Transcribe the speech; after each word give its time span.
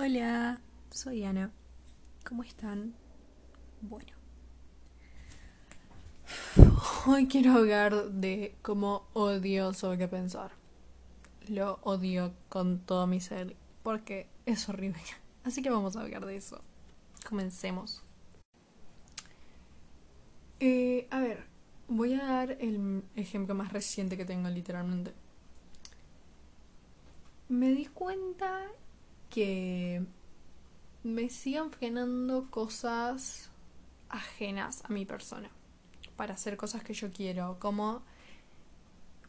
Hola, 0.00 0.60
soy 0.90 1.24
Ana. 1.24 1.50
¿Cómo 2.24 2.44
están? 2.44 2.94
Bueno. 3.80 4.12
Hoy 7.04 7.26
quiero 7.26 7.54
hablar 7.54 8.12
de 8.12 8.54
cómo 8.62 9.08
odio 9.12 9.74
sobre 9.74 9.98
qué 9.98 10.06
pensar. 10.06 10.52
Lo 11.48 11.80
odio 11.82 12.32
con 12.48 12.78
todo 12.78 13.08
mi 13.08 13.20
ser 13.20 13.56
porque 13.82 14.28
es 14.46 14.68
horrible. 14.68 15.00
Así 15.44 15.62
que 15.62 15.70
vamos 15.70 15.96
a 15.96 16.02
hablar 16.02 16.26
de 16.26 16.36
eso. 16.36 16.62
Comencemos. 17.28 18.04
Eh, 20.60 21.08
a 21.10 21.18
ver, 21.18 21.44
voy 21.88 22.14
a 22.14 22.24
dar 22.24 22.52
el 22.52 23.02
ejemplo 23.16 23.56
más 23.56 23.72
reciente 23.72 24.16
que 24.16 24.24
tengo 24.24 24.48
literalmente. 24.48 25.12
Me 27.48 27.72
di 27.72 27.86
cuenta 27.86 28.68
que 29.30 30.02
me 31.04 31.30
sigan 31.30 31.70
frenando 31.70 32.50
cosas 32.50 33.50
ajenas 34.08 34.82
a 34.84 34.88
mi 34.88 35.04
persona 35.04 35.50
para 36.16 36.34
hacer 36.34 36.56
cosas 36.56 36.82
que 36.82 36.94
yo 36.94 37.10
quiero, 37.12 37.58
como 37.60 38.02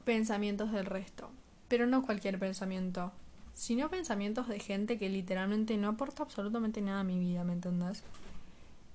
pensamientos 0.05 0.71
del 0.71 0.85
resto. 0.85 1.29
Pero 1.67 1.85
no 1.85 2.03
cualquier 2.03 2.39
pensamiento, 2.39 3.11
sino 3.53 3.89
pensamientos 3.89 4.47
de 4.47 4.59
gente 4.59 4.97
que 4.97 5.09
literalmente 5.09 5.77
no 5.77 5.89
aporta 5.89 6.23
absolutamente 6.23 6.81
nada 6.81 7.01
a 7.01 7.03
mi 7.03 7.19
vida, 7.19 7.43
¿me 7.43 7.53
entendés? 7.53 8.03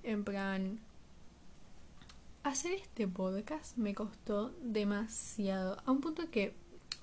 En 0.02 0.24
plan, 0.24 0.80
hacer 2.42 2.72
este 2.72 3.06
podcast 3.06 3.76
me 3.76 3.94
costó 3.94 4.52
demasiado, 4.60 5.80
a 5.86 5.90
un 5.92 6.00
punto 6.00 6.30
que 6.30 6.54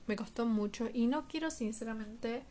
me 0.08 0.16
costó 0.16 0.46
mucho 0.46 0.90
y 0.94 1.08
no 1.08 1.28
quiero 1.28 1.50
sinceramente 1.50 2.44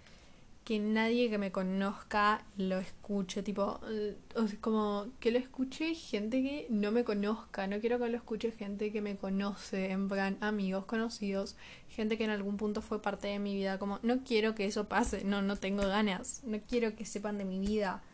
que 0.71 0.79
nadie 0.79 1.29
que 1.29 1.37
me 1.37 1.51
conozca 1.51 2.45
lo 2.57 2.79
escuche, 2.79 3.43
tipo, 3.43 3.81
eh, 3.89 4.17
como 4.61 5.09
que 5.19 5.33
lo 5.33 5.41
escuche 5.41 5.97
gente 5.97 6.45
que 6.45 6.69
no 6.71 6.93
me 6.93 7.03
conozca, 7.03 7.67
no 7.67 7.81
quiero 7.81 7.99
que 7.99 8.09
lo 8.09 8.17
escuche 8.17 8.53
gente 8.53 8.93
que 8.93 9.01
me 9.01 9.17
conoce, 9.17 9.91
en 9.91 10.07
plan 10.07 10.39
amigos, 10.41 10.85
conocidos, 10.85 11.57
gente 11.89 12.17
que 12.17 12.23
en 12.23 12.31
algún 12.31 12.57
punto 12.57 12.83
fue 12.83 13.03
parte 13.03 13.27
de 13.27 13.41
mi 13.41 13.57
vida, 13.57 13.81
como 13.81 13.99
no 14.05 14.23
quiero 14.23 14.55
que 14.55 14.65
eso 14.65 14.85
pase, 14.85 15.25
no, 15.25 15.43
no 15.43 15.57
tengo 15.57 15.83
ganas, 15.83 16.43
no 16.45 16.61
quiero 16.61 16.95
que 16.95 17.05
sepan 17.05 17.37
de 17.37 17.47
mi 17.47 17.59
vida. 17.59 18.05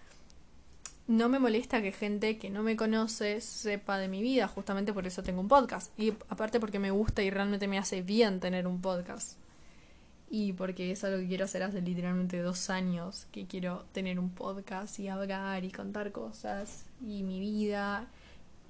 No 1.09 1.29
me 1.29 1.39
molesta 1.39 1.83
que 1.83 1.93
gente 1.93 2.39
que 2.39 2.49
no 2.49 2.63
me 2.63 2.75
conoce 2.75 3.43
sepa 3.43 3.99
de 3.99 4.09
mi 4.09 4.23
vida, 4.23 4.49
justamente 4.49 4.95
por 4.95 5.07
eso 5.07 5.23
tengo 5.23 5.43
un 5.43 5.49
podcast. 5.49 5.93
Y 6.01 6.15
aparte 6.31 6.59
porque 6.59 6.79
me 6.79 6.91
gusta 6.91 7.23
y 7.23 7.29
realmente 7.29 7.69
me 7.69 7.77
hace 7.77 8.01
bien 8.01 8.41
tener 8.41 8.67
un 8.67 8.81
podcast 8.81 9.37
y 10.29 10.53
porque 10.53 10.91
es 10.91 11.05
algo 11.05 11.19
que 11.19 11.29
quiero 11.29 11.45
hacer 11.45 11.63
hace 11.63 11.81
literalmente 11.81 12.41
dos 12.41 12.69
años, 12.71 13.27
que 13.31 13.47
quiero 13.47 13.85
tener 13.93 14.19
un 14.19 14.31
podcast 14.31 14.99
y 14.99 15.09
hablar 15.09 15.65
y 15.65 15.71
contar 15.71 16.13
cosas 16.13 16.85
y 17.01 17.23
mi 17.23 17.39
vida 17.41 18.09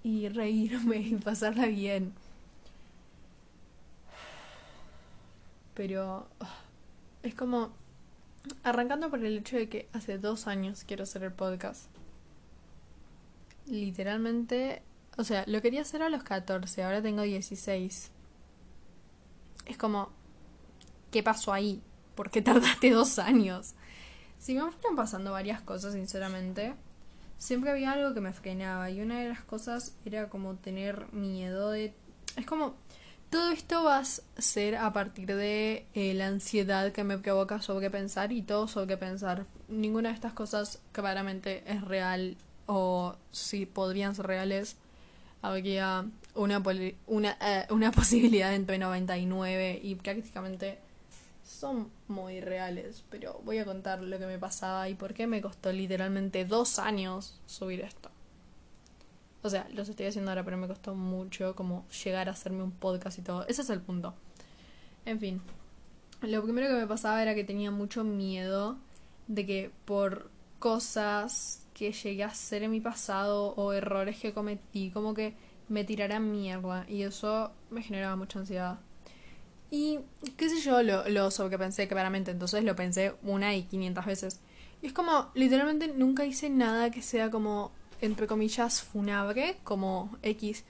y 0.03 0.29
reírme 0.29 0.99
y 0.99 1.15
pasarla 1.17 1.67
bien. 1.67 2.13
Pero 5.75 6.27
es 7.23 7.35
como 7.35 7.73
arrancando 8.63 9.11
por 9.11 9.25
el 9.25 9.39
hecho 9.39 9.57
de 9.57 9.69
que 9.69 9.89
hace 9.93 10.19
dos 10.19 10.47
años 10.47 10.85
quiero 10.87 11.05
hacer 11.05 11.23
el 11.25 11.33
podcast. 11.33 11.91
Literalmente, 13.67 14.83
o 15.17 15.25
sea, 15.25 15.45
lo 15.47 15.61
quería 15.61 15.83
hacer 15.83 16.03
a 16.03 16.09
los 16.09 16.23
14, 16.23 16.85
ahora 16.85 17.03
tengo 17.03 17.23
16. 17.23 18.11
Es 19.67 19.77
como, 19.77 20.11
¿qué 21.17 21.23
pasó 21.23 21.55
ahí? 21.55 21.81
¿Por 22.15 22.31
qué 22.31 22.43
tardaste 22.43 22.91
dos 22.93 23.19
años? 23.19 23.73
Si 24.39 24.53
me 24.53 24.61
fueron 24.71 24.97
pasando 24.97 25.33
varias 25.33 25.63
cosas, 25.63 25.95
sinceramente, 25.95 26.75
siempre 27.39 27.71
había 27.71 27.93
algo 27.93 28.13
que 28.13 28.21
me 28.21 28.35
frenaba 28.35 28.91
y 28.91 29.01
una 29.01 29.21
de 29.21 29.31
las 29.31 29.41
cosas 29.41 29.95
era 30.05 30.29
como 30.29 30.57
tener 30.57 31.11
miedo 31.15 31.71
de... 31.71 31.95
Es 32.37 32.45
como... 32.45 32.75
Todo 33.31 33.51
esto 33.51 33.83
va 33.83 34.01
a 34.01 34.05
ser 34.05 34.77
a 34.77 34.93
partir 34.93 35.35
de 35.35 35.87
eh, 35.95 36.13
la 36.13 36.27
ansiedad 36.27 36.93
que 36.93 37.03
me 37.03 37.17
provoca 37.17 37.63
sobre 37.63 37.91
pensar 37.91 38.31
y 38.31 38.43
todo 38.43 38.69
sobre 38.69 38.89
qué 38.89 38.97
pensar. 38.99 39.47
Ninguna 39.69 40.11
de 40.11 40.17
estas 40.17 40.35
cosas 40.35 40.81
claramente 40.93 41.65
es 41.67 41.81
real 41.81 42.37
o 42.67 43.17
si 43.33 43.65
podrían 43.65 44.15
ser 44.15 44.27
reales 44.27 44.77
habría 45.43 46.05
una, 46.35 46.63
una, 47.07 47.37
eh, 47.41 47.67
una 47.71 47.91
posibilidad 48.01 48.55
entre 48.55 48.79
99 48.79 49.81
y 49.83 49.95
prácticamente 49.95 50.79
son 51.47 51.91
muy 52.09 52.41
reales, 52.41 53.05
pero 53.09 53.41
voy 53.45 53.59
a 53.59 53.65
contar 53.65 54.01
lo 54.01 54.19
que 54.19 54.27
me 54.27 54.39
pasaba 54.39 54.89
y 54.89 54.95
por 54.95 55.15
qué 55.15 55.27
me 55.27 55.41
costó 55.41 55.73
literalmente 55.73 56.45
dos 56.45 56.79
años 56.79 57.41
subir 57.47 57.81
esto. 57.81 58.11
O 59.43 59.49
sea, 59.49 59.69
los 59.73 59.89
estoy 59.89 60.07
haciendo 60.07 60.31
ahora, 60.31 60.45
pero 60.45 60.57
me 60.57 60.67
costó 60.67 60.95
mucho 60.95 61.55
como 61.55 61.87
llegar 62.05 62.29
a 62.29 62.33
hacerme 62.33 62.65
un 62.65 62.73
podcast 62.73 63.19
y 63.19 63.23
todo. 63.23 63.47
Ese 63.47 63.63
es 63.63 63.71
el 63.71 63.81
punto. 63.81 64.15
En 65.05 65.21
fin, 65.21 65.41
lo 66.21 66.43
primero 66.43 66.67
que 66.67 66.75
me 66.75 66.87
pasaba 66.87 67.23
era 67.23 67.35
que 67.35 67.45
tenía 67.45 67.71
mucho 67.71 68.03
miedo 68.03 68.77
de 69.29 69.47
que 69.47 69.71
por 69.85 70.31
cosas 70.59 71.65
que 71.75 71.93
llegué 71.93 72.25
a 72.25 72.29
hacer 72.29 72.65
en 72.65 72.73
mi 72.73 72.81
pasado 72.81 73.55
o 73.55 73.73
errores 73.73 74.19
que 74.19 74.33
cometí, 74.33 74.91
como 74.91 75.15
que 75.15 75.37
me 75.69 75.85
tiraran 75.85 76.33
mierda 76.33 76.85
y 76.89 77.03
eso 77.03 77.53
me 77.71 77.83
generaba 77.83 78.17
mucha 78.17 78.41
ansiedad. 78.41 78.81
Y 79.71 80.01
qué 80.37 80.49
sé 80.49 80.61
yo, 80.61 80.83
lo, 80.83 81.09
lo 81.09 81.31
pensé 81.59 81.89
claramente, 81.89 82.31
entonces 82.31 82.63
lo 82.65 82.77
pensé 82.77 83.15
una 83.23 83.55
y 83.55 83.65
quinientas 83.65 84.07
veces. 84.07 84.41
Y 84.83 84.87
es 84.87 84.93
como, 84.93 85.31
literalmente 85.35 85.89
nunca 85.89 86.25
hice 86.25 86.51
nada 86.51 86.91
que 86.91 87.03
sea 87.03 87.31
como, 87.31 87.73
entre 88.01 88.27
comillas, 88.27 88.83
funabre, 88.83 89.57
como 89.65 90.17
X. 90.23 90.65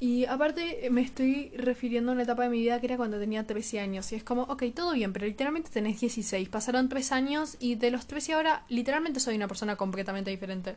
Y 0.00 0.26
aparte 0.26 0.88
me 0.90 1.00
estoy 1.00 1.50
refiriendo 1.56 2.10
a 2.10 2.14
una 2.14 2.24
etapa 2.24 2.42
de 2.42 2.50
mi 2.50 2.58
vida 2.58 2.80
que 2.80 2.86
era 2.86 2.96
cuando 2.96 3.18
tenía 3.18 3.46
13 3.46 3.80
años. 3.80 4.10
Y 4.12 4.16
es 4.16 4.24
como, 4.24 4.42
ok, 4.42 4.64
todo 4.74 4.92
bien, 4.92 5.12
pero 5.12 5.26
literalmente 5.26 5.70
tenés 5.70 6.00
16. 6.00 6.48
Pasaron 6.48 6.88
3 6.88 7.12
años 7.12 7.56
y 7.60 7.76
de 7.76 7.90
los 7.90 8.06
13 8.06 8.34
ahora 8.34 8.64
literalmente 8.68 9.20
soy 9.20 9.36
una 9.36 9.48
persona 9.48 9.76
completamente 9.76 10.30
diferente. 10.30 10.76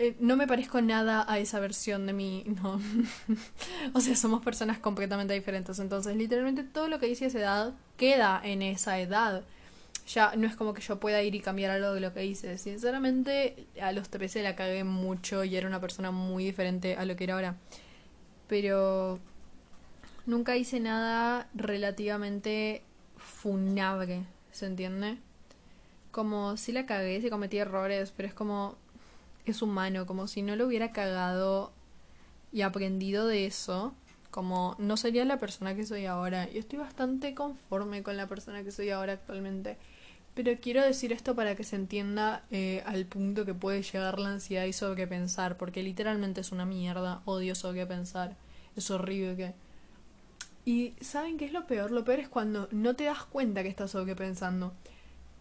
Eh, 0.00 0.14
no 0.20 0.36
me 0.36 0.46
parezco 0.46 0.80
nada 0.80 1.24
a 1.28 1.40
esa 1.40 1.58
versión 1.58 2.06
de 2.06 2.12
mí, 2.12 2.44
no. 2.62 2.80
o 3.94 4.00
sea, 4.00 4.14
somos 4.14 4.44
personas 4.44 4.78
completamente 4.78 5.34
diferentes. 5.34 5.80
Entonces, 5.80 6.16
literalmente 6.16 6.62
todo 6.62 6.88
lo 6.88 7.00
que 7.00 7.08
hice 7.08 7.24
a 7.24 7.28
esa 7.28 7.38
edad 7.40 7.74
queda 7.96 8.40
en 8.44 8.62
esa 8.62 9.00
edad. 9.00 9.42
Ya 10.06 10.34
no 10.36 10.46
es 10.46 10.54
como 10.56 10.72
que 10.72 10.82
yo 10.82 11.00
pueda 11.00 11.20
ir 11.22 11.34
y 11.34 11.40
cambiar 11.40 11.72
algo 11.72 11.92
de 11.92 12.00
lo 12.00 12.14
que 12.14 12.24
hice. 12.24 12.58
Sinceramente, 12.58 13.66
a 13.82 13.90
los 13.92 14.08
13 14.08 14.42
la 14.42 14.54
cagué 14.54 14.84
mucho 14.84 15.42
y 15.44 15.56
era 15.56 15.66
una 15.66 15.80
persona 15.80 16.12
muy 16.12 16.44
diferente 16.44 16.96
a 16.96 17.04
lo 17.04 17.16
que 17.16 17.24
era 17.24 17.34
ahora. 17.34 17.56
Pero 18.46 19.18
nunca 20.26 20.56
hice 20.56 20.78
nada 20.78 21.48
relativamente 21.54 22.82
funable, 23.16 24.24
¿se 24.52 24.66
entiende? 24.66 25.18
Como 26.12 26.56
si 26.56 26.72
la 26.72 26.86
cagué, 26.86 27.20
si 27.20 27.30
cometí 27.30 27.58
errores, 27.58 28.12
pero 28.16 28.28
es 28.28 28.34
como 28.34 28.76
es 29.52 29.62
humano, 29.62 30.06
como 30.06 30.26
si 30.26 30.42
no 30.42 30.56
lo 30.56 30.66
hubiera 30.66 30.92
cagado 30.92 31.72
y 32.52 32.62
aprendido 32.62 33.26
de 33.26 33.46
eso, 33.46 33.94
como 34.30 34.76
no 34.78 34.96
sería 34.96 35.24
la 35.24 35.38
persona 35.38 35.74
que 35.74 35.86
soy 35.86 36.06
ahora. 36.06 36.48
Y 36.52 36.58
estoy 36.58 36.78
bastante 36.78 37.34
conforme 37.34 38.02
con 38.02 38.16
la 38.16 38.26
persona 38.26 38.62
que 38.62 38.72
soy 38.72 38.90
ahora 38.90 39.14
actualmente. 39.14 39.76
Pero 40.34 40.52
quiero 40.60 40.82
decir 40.82 41.12
esto 41.12 41.34
para 41.34 41.56
que 41.56 41.64
se 41.64 41.76
entienda 41.76 42.44
eh, 42.50 42.82
al 42.86 43.06
punto 43.06 43.44
que 43.44 43.54
puede 43.54 43.82
llegar 43.82 44.20
la 44.20 44.30
ansiedad 44.30 44.66
y 44.66 44.72
sobre 44.72 44.96
qué 44.96 45.06
pensar, 45.06 45.56
porque 45.56 45.82
literalmente 45.82 46.40
es 46.42 46.52
una 46.52 46.64
mierda, 46.64 47.22
odio 47.24 47.54
sobre 47.54 47.80
qué 47.80 47.86
pensar, 47.86 48.36
es 48.76 48.90
horrible. 48.90 49.54
Y 50.64 50.94
¿saben 51.00 51.38
qué 51.38 51.46
es 51.46 51.52
lo 51.52 51.66
peor? 51.66 51.90
Lo 51.90 52.04
peor 52.04 52.20
es 52.20 52.28
cuando 52.28 52.68
no 52.70 52.94
te 52.94 53.04
das 53.04 53.24
cuenta 53.24 53.62
que 53.62 53.68
estás 53.68 53.90
sobre 53.90 54.12
qué 54.12 54.16
pensando 54.16 54.74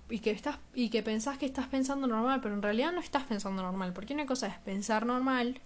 y 0.10 0.20
que 0.20 0.32
estás 0.32 0.58
y 0.74 0.90
que 0.90 1.04
pensás 1.04 1.38
que 1.38 1.46
estás 1.46 1.68
pensando 1.68 2.08
normal, 2.08 2.40
pero 2.42 2.56
en 2.56 2.62
realidad 2.62 2.92
no 2.92 3.00
estás 3.00 3.24
pensando 3.24 3.62
normal, 3.62 3.94
porque 3.94 4.14
una 4.14 4.26
cosa 4.26 4.48
es 4.48 4.58
pensar 4.60 5.06
normal 5.06 5.62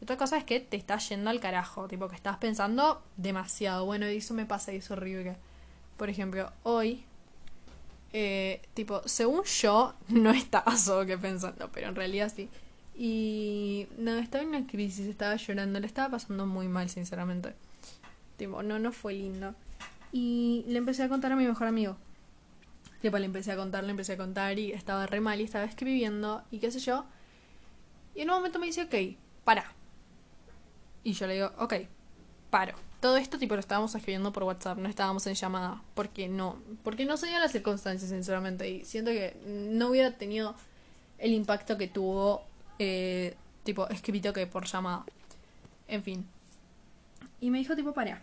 y 0.00 0.04
otra 0.04 0.16
cosa 0.16 0.36
es 0.36 0.44
que 0.44 0.60
te 0.60 0.76
estás 0.76 1.08
yendo 1.08 1.30
al 1.30 1.40
carajo, 1.40 1.88
tipo 1.88 2.08
que 2.08 2.16
estás 2.16 2.38
pensando 2.38 3.02
demasiado. 3.16 3.84
Bueno, 3.84 4.10
y 4.10 4.16
eso 4.16 4.34
me 4.34 4.46
pasa 4.46 4.72
y 4.72 4.76
es 4.76 4.90
horrible. 4.90 5.36
Por 5.96 6.10
ejemplo, 6.10 6.50
hoy 6.64 7.04
eh, 8.12 8.60
tipo, 8.74 9.02
según 9.06 9.44
yo 9.44 9.94
no 10.08 10.30
estaba 10.30 10.76
solo 10.76 11.06
que 11.06 11.18
pensando, 11.18 11.70
pero 11.72 11.88
en 11.88 11.94
realidad 11.94 12.32
sí. 12.34 12.48
Y 12.94 13.86
no, 13.96 14.16
estaba 14.18 14.42
en 14.42 14.50
una 14.50 14.66
crisis, 14.66 15.06
estaba 15.06 15.36
llorando, 15.36 15.80
le 15.80 15.86
estaba 15.86 16.10
pasando 16.10 16.46
muy 16.46 16.68
mal, 16.68 16.90
sinceramente. 16.90 17.54
Tipo, 18.36 18.62
no, 18.62 18.78
no 18.78 18.92
fue 18.92 19.14
lindo. 19.14 19.54
Y 20.12 20.64
le 20.68 20.78
empecé 20.78 21.02
a 21.04 21.08
contar 21.08 21.32
a 21.32 21.36
mi 21.36 21.46
mejor 21.46 21.66
amigo. 21.66 21.96
Tipo, 23.02 23.18
le 23.18 23.26
empecé 23.26 23.50
a 23.50 23.56
contar, 23.56 23.82
le 23.82 23.90
empecé 23.90 24.12
a 24.12 24.16
contar 24.16 24.58
y 24.60 24.70
estaba 24.70 25.06
re 25.06 25.20
mal 25.20 25.40
y 25.40 25.44
estaba 25.44 25.64
escribiendo 25.64 26.44
y 26.52 26.60
qué 26.60 26.70
sé 26.70 26.78
yo. 26.78 27.04
Y 28.14 28.20
en 28.20 28.30
un 28.30 28.36
momento 28.36 28.60
me 28.60 28.66
dice, 28.66 28.82
ok, 28.84 29.18
para. 29.44 29.72
Y 31.02 31.12
yo 31.12 31.26
le 31.26 31.34
digo, 31.34 31.50
ok, 31.58 31.74
paro. 32.50 32.74
todo 33.00 33.16
esto 33.16 33.38
tipo 33.38 33.54
lo 33.54 33.60
estábamos 33.60 33.92
escribiendo 33.96 34.32
por 34.32 34.44
WhatsApp, 34.44 34.78
no 34.78 34.88
estábamos 34.88 35.26
en 35.26 35.34
llamada, 35.34 35.82
porque 35.94 36.28
no, 36.28 36.62
porque 36.84 37.04
no 37.04 37.16
se 37.16 37.26
dio 37.26 37.40
las 37.40 37.50
circunstancias, 37.50 38.08
sinceramente, 38.08 38.70
y 38.70 38.84
siento 38.84 39.10
que 39.10 39.36
no 39.44 39.88
hubiera 39.88 40.12
tenido 40.16 40.54
el 41.18 41.32
impacto 41.32 41.76
que 41.76 41.88
tuvo, 41.88 42.44
eh, 42.78 43.34
tipo, 43.64 43.88
escrito 43.88 44.32
que 44.32 44.46
por 44.46 44.66
llamada. 44.66 45.04
En 45.88 46.04
fin. 46.04 46.24
Y 47.40 47.50
me 47.50 47.58
dijo 47.58 47.74
tipo, 47.74 47.92
para. 47.92 48.22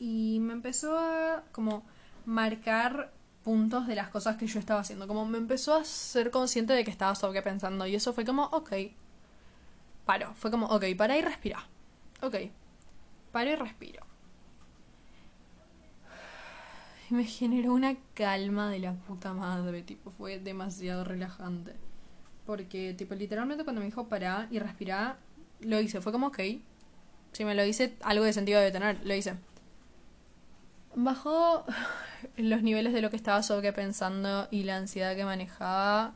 Y 0.00 0.38
me 0.40 0.54
empezó 0.54 0.98
a 0.98 1.44
como 1.52 1.84
marcar 2.24 3.12
puntos 3.42 3.86
de 3.86 3.94
las 3.94 4.08
cosas 4.08 4.36
que 4.36 4.46
yo 4.46 4.58
estaba 4.58 4.80
haciendo. 4.80 5.06
Como 5.06 5.26
me 5.26 5.38
empezó 5.38 5.74
a 5.74 5.84
ser 5.84 6.30
consciente 6.30 6.72
de 6.72 6.84
que 6.84 6.90
estaba 6.90 7.14
sobrepensando. 7.14 7.86
Y 7.86 7.94
eso 7.94 8.12
fue 8.12 8.24
como, 8.24 8.44
ok. 8.44 8.72
Paro. 10.04 10.32
Fue 10.34 10.50
como, 10.50 10.66
ok, 10.66 10.84
para 10.96 11.16
y 11.16 11.22
respira. 11.22 11.64
Ok. 12.20 12.36
Paro 13.32 13.50
y 13.50 13.56
respiro. 13.56 14.06
Y 17.10 17.14
me 17.14 17.24
generó 17.24 17.72
una 17.74 17.96
calma 18.14 18.70
de 18.70 18.78
la 18.78 18.94
puta 18.94 19.32
madre. 19.32 19.82
Tipo, 19.82 20.10
fue 20.10 20.38
demasiado 20.38 21.04
relajante. 21.04 21.74
Porque, 22.46 22.94
tipo, 22.94 23.14
literalmente 23.14 23.64
cuando 23.64 23.80
me 23.80 23.86
dijo 23.86 24.08
para 24.08 24.48
y 24.50 24.58
respira, 24.58 25.18
lo 25.60 25.80
hice. 25.80 26.00
Fue 26.00 26.12
como, 26.12 26.28
ok. 26.28 26.40
Si 27.32 27.44
me 27.44 27.54
lo 27.54 27.64
hice, 27.64 27.96
algo 28.02 28.24
de 28.24 28.32
sentido 28.32 28.58
debe 28.60 28.72
tener. 28.72 29.04
Lo 29.04 29.14
hice. 29.14 29.34
Bajó 30.94 31.64
los 32.36 32.62
niveles 32.62 32.92
de 32.92 33.02
lo 33.02 33.10
que 33.10 33.16
estaba 33.16 33.42
sobrepensando 33.42 34.48
y 34.50 34.64
la 34.64 34.76
ansiedad 34.76 35.16
que 35.16 35.24
manejaba. 35.24 36.14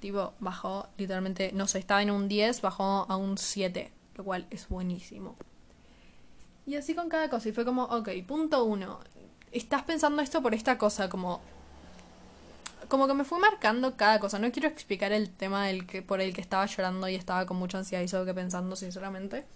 Tipo, 0.00 0.34
bajó 0.38 0.88
literalmente, 0.98 1.52
no 1.54 1.66
sé, 1.66 1.78
estaba 1.78 2.02
en 2.02 2.10
un 2.10 2.28
10, 2.28 2.60
bajó 2.60 3.06
a 3.08 3.16
un 3.16 3.38
7, 3.38 3.90
lo 4.16 4.24
cual 4.24 4.46
es 4.50 4.68
buenísimo. 4.68 5.36
Y 6.66 6.76
así 6.76 6.94
con 6.94 7.08
cada 7.08 7.28
cosa, 7.30 7.48
y 7.48 7.52
fue 7.52 7.64
como, 7.64 7.84
ok, 7.84 8.10
punto 8.26 8.64
uno, 8.64 9.00
estás 9.52 9.82
pensando 9.82 10.22
esto 10.22 10.42
por 10.42 10.54
esta 10.54 10.76
cosa, 10.78 11.08
como... 11.08 11.40
Como 12.88 13.06
que 13.06 13.14
me 13.14 13.24
fue 13.24 13.38
marcando 13.38 13.96
cada 13.96 14.20
cosa. 14.20 14.38
No 14.38 14.52
quiero 14.52 14.68
explicar 14.68 15.10
el 15.12 15.30
tema 15.30 15.66
del 15.66 15.86
que, 15.86 16.02
por 16.02 16.20
el 16.20 16.34
que 16.34 16.42
estaba 16.42 16.66
llorando 16.66 17.08
y 17.08 17.14
estaba 17.14 17.46
con 17.46 17.56
mucha 17.56 17.78
ansiedad 17.78 18.04
y 18.04 18.08
sobrepensando, 18.08 18.76
sinceramente. 18.76 19.46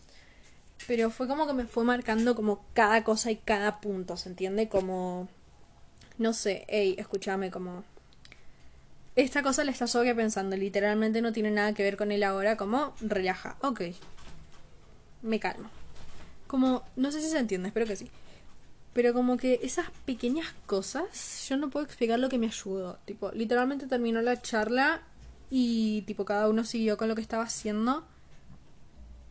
Pero 0.87 1.11
fue 1.11 1.27
como 1.27 1.47
que 1.47 1.53
me 1.53 1.67
fue 1.67 1.85
marcando 1.85 2.35
como 2.35 2.65
cada 2.73 3.05
cosa 3.05 3.31
y 3.31 3.37
cada 3.37 3.81
punto, 3.81 4.17
¿se 4.17 4.29
entiende? 4.29 4.69
Como, 4.69 5.29
no 6.19 6.33
sé, 6.33 6.65
hey, 6.69 6.95
escúchame, 6.99 7.51
como... 7.51 7.85
Esta 9.17 9.43
cosa 9.43 9.65
le 9.65 9.73
está 9.73 9.87
pensando 10.15 10.57
literalmente 10.57 11.21
no 11.21 11.33
tiene 11.33 11.51
nada 11.51 11.75
que 11.75 11.83
ver 11.83 11.97
con 11.97 12.13
él 12.13 12.23
ahora, 12.23 12.57
como 12.57 12.95
relaja, 13.01 13.57
ok. 13.63 13.83
Me 15.23 15.41
calmo. 15.41 15.69
Como, 16.47 16.85
no 16.95 17.11
sé 17.11 17.21
si 17.21 17.29
se 17.29 17.39
entiende, 17.39 17.69
espero 17.69 17.87
que 17.87 17.97
sí. 17.97 18.09
Pero 18.93 19.13
como 19.13 19.37
que 19.37 19.61
esas 19.63 19.91
pequeñas 20.07 20.47
cosas, 20.67 21.47
yo 21.49 21.57
no 21.57 21.69
puedo 21.69 21.85
explicar 21.85 22.19
lo 22.19 22.29
que 22.29 22.39
me 22.39 22.47
ayudó. 22.47 22.99
Tipo, 23.05 23.33
literalmente 23.33 23.87
terminó 23.87 24.23
la 24.23 24.41
charla 24.41 25.03
y 25.51 26.03
tipo 26.03 26.25
cada 26.25 26.49
uno 26.49 26.65
siguió 26.65 26.97
con 26.97 27.09
lo 27.09 27.15
que 27.15 27.21
estaba 27.21 27.43
haciendo 27.43 28.05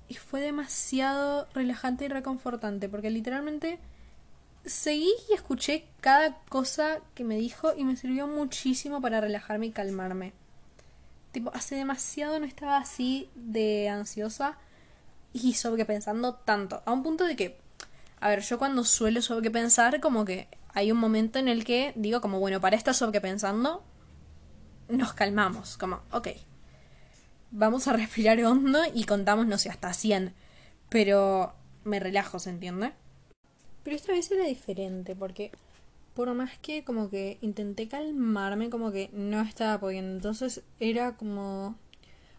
y 0.10 0.16
fue 0.16 0.42
demasiado 0.42 1.48
relajante 1.54 2.06
y 2.06 2.08
reconfortante 2.08 2.90
porque 2.90 3.10
literalmente 3.10 3.80
seguí 4.66 5.12
y 5.30 5.34
escuché 5.34 5.86
cada 6.02 6.38
cosa 6.50 7.00
que 7.16 7.24
me 7.24 7.38
dijo 7.38 7.74
y 7.76 7.84
me 7.84 7.96
sirvió 7.96 8.28
muchísimo 8.28 9.02
para 9.02 9.22
relajarme 9.22 9.68
y 9.68 9.72
calmarme. 9.72 10.34
Tipo, 11.32 11.52
hace 11.54 11.76
demasiado 11.76 12.40
no 12.40 12.46
estaba 12.46 12.78
así 12.78 13.30
de 13.36 13.90
ansiosa 13.90 14.58
y 15.34 15.54
sobrepensando 15.54 16.36
tanto. 16.36 16.82
A 16.86 16.92
un 16.92 17.04
punto 17.04 17.26
de 17.26 17.36
que, 17.36 17.58
a 18.20 18.30
ver, 18.30 18.42
yo 18.42 18.58
cuando 18.58 18.84
suelo 18.84 19.22
sobrepensar, 19.22 20.00
como 20.00 20.26
que 20.26 20.48
hay 20.74 20.92
un 20.92 20.98
momento 20.98 21.40
en 21.40 21.48
el 21.48 21.64
que 21.64 21.94
digo, 21.96 22.22
como, 22.22 22.40
bueno, 22.40 22.62
para 22.62 22.76
estar 22.76 22.94
sobrepensando, 22.94 23.84
nos 24.90 25.14
calmamos. 25.14 25.78
Como, 25.78 26.02
ok, 26.12 26.30
vamos 27.52 27.88
a 27.88 27.94
respirar 27.98 28.40
hondo 28.44 28.80
y 28.94 29.06
contamos, 29.06 29.48
no 29.48 29.58
sé, 29.58 29.70
hasta 29.70 29.94
100. 29.94 30.34
Pero 30.90 31.54
me 31.84 32.00
relajo, 32.00 32.40
¿se 32.40 32.50
entiende? 32.50 32.94
Pero 33.84 33.96
esta 33.96 34.12
vez 34.12 34.30
era 34.32 34.46
diferente 34.46 35.16
porque 35.16 35.52
por 36.14 36.34
más 36.34 36.58
que 36.58 36.84
como 36.84 37.10
que 37.10 37.38
intenté 37.42 37.88
calmarme, 37.88 38.70
como 38.70 38.92
que 38.92 39.10
no 39.14 39.42
estaba 39.42 39.80
pudiendo. 39.80 40.16
Entonces 40.16 40.64
era 40.80 41.16
como 41.16 41.76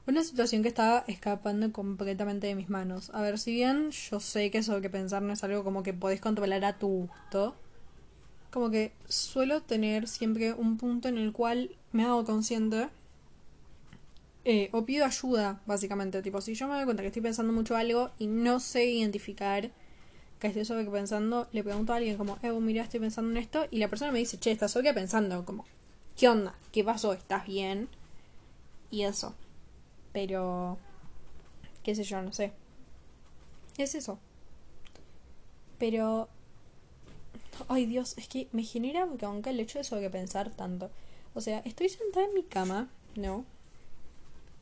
una 0.06 0.24
situación 0.24 0.62
que 0.62 0.68
estaba 0.68 1.04
escapando 1.06 1.72
completamente 1.72 2.48
de 2.48 2.54
mis 2.54 2.68
manos. 2.70 3.10
A 3.14 3.22
ver, 3.22 3.38
si 3.38 3.52
bien 3.52 3.90
yo 3.90 4.20
sé 4.20 4.50
que 4.50 4.58
eso 4.58 4.80
que 4.80 4.90
pensar 4.90 5.22
no 5.22 5.32
es 5.32 5.44
algo 5.44 5.64
como 5.64 5.82
que 5.82 5.94
podés 5.94 6.20
controlar 6.20 6.64
a 6.64 6.78
tu 6.78 6.88
gusto, 6.88 7.54
como 8.50 8.70
que 8.70 8.92
suelo 9.08 9.62
tener 9.62 10.08
siempre 10.08 10.54
un 10.54 10.76
punto 10.76 11.08
en 11.08 11.18
el 11.18 11.32
cual 11.32 11.70
me 11.92 12.04
hago 12.04 12.24
consciente 12.24 12.88
eh, 14.44 14.70
o 14.72 14.84
pido 14.84 15.04
ayuda, 15.04 15.60
básicamente. 15.66 16.22
Tipo, 16.22 16.40
si 16.40 16.54
yo 16.54 16.68
me 16.68 16.74
doy 16.74 16.84
cuenta 16.84 17.02
que 17.02 17.08
estoy 17.08 17.22
pensando 17.22 17.52
mucho 17.52 17.76
algo 17.76 18.10
y 18.18 18.26
no 18.26 18.60
sé 18.60 18.86
identificar 18.86 19.70
que 20.38 20.46
estoy 20.46 20.64
sobre 20.64 20.84
pensando, 20.84 21.48
le 21.52 21.64
pregunto 21.64 21.92
a 21.92 21.96
alguien 21.96 22.16
como, 22.16 22.38
eh, 22.42 22.52
mira, 22.52 22.84
estoy 22.84 23.00
pensando 23.00 23.30
en 23.30 23.38
esto, 23.38 23.66
y 23.70 23.78
la 23.78 23.88
persona 23.88 24.12
me 24.12 24.20
dice, 24.20 24.38
che, 24.38 24.52
estás 24.52 24.70
sobre 24.70 24.94
pensando, 24.94 25.44
como, 25.44 25.64
¿qué 26.16 26.28
onda? 26.28 26.54
¿Qué 26.72 26.84
pasó? 26.84 27.12
¿Estás 27.12 27.46
bien? 27.46 27.88
Y 28.90 29.02
eso. 29.02 29.34
Pero, 30.12 30.78
qué 31.82 31.94
sé 31.94 32.04
yo, 32.04 32.22
no 32.22 32.32
sé. 32.32 32.52
Es 33.76 33.94
eso. 33.94 34.18
Pero, 35.78 36.28
ay 37.68 37.86
Dios, 37.86 38.16
es 38.16 38.28
que 38.28 38.48
me 38.52 38.62
genera 38.62 39.08
aunque 39.22 39.50
el 39.50 39.60
hecho 39.60 39.78
de 39.78 39.84
sobrepensar 39.84 40.50
tanto. 40.50 40.90
O 41.34 41.40
sea, 41.40 41.60
estoy 41.60 41.88
sentada 41.88 42.26
en 42.26 42.34
mi 42.34 42.42
cama, 42.42 42.88
¿no? 43.16 43.44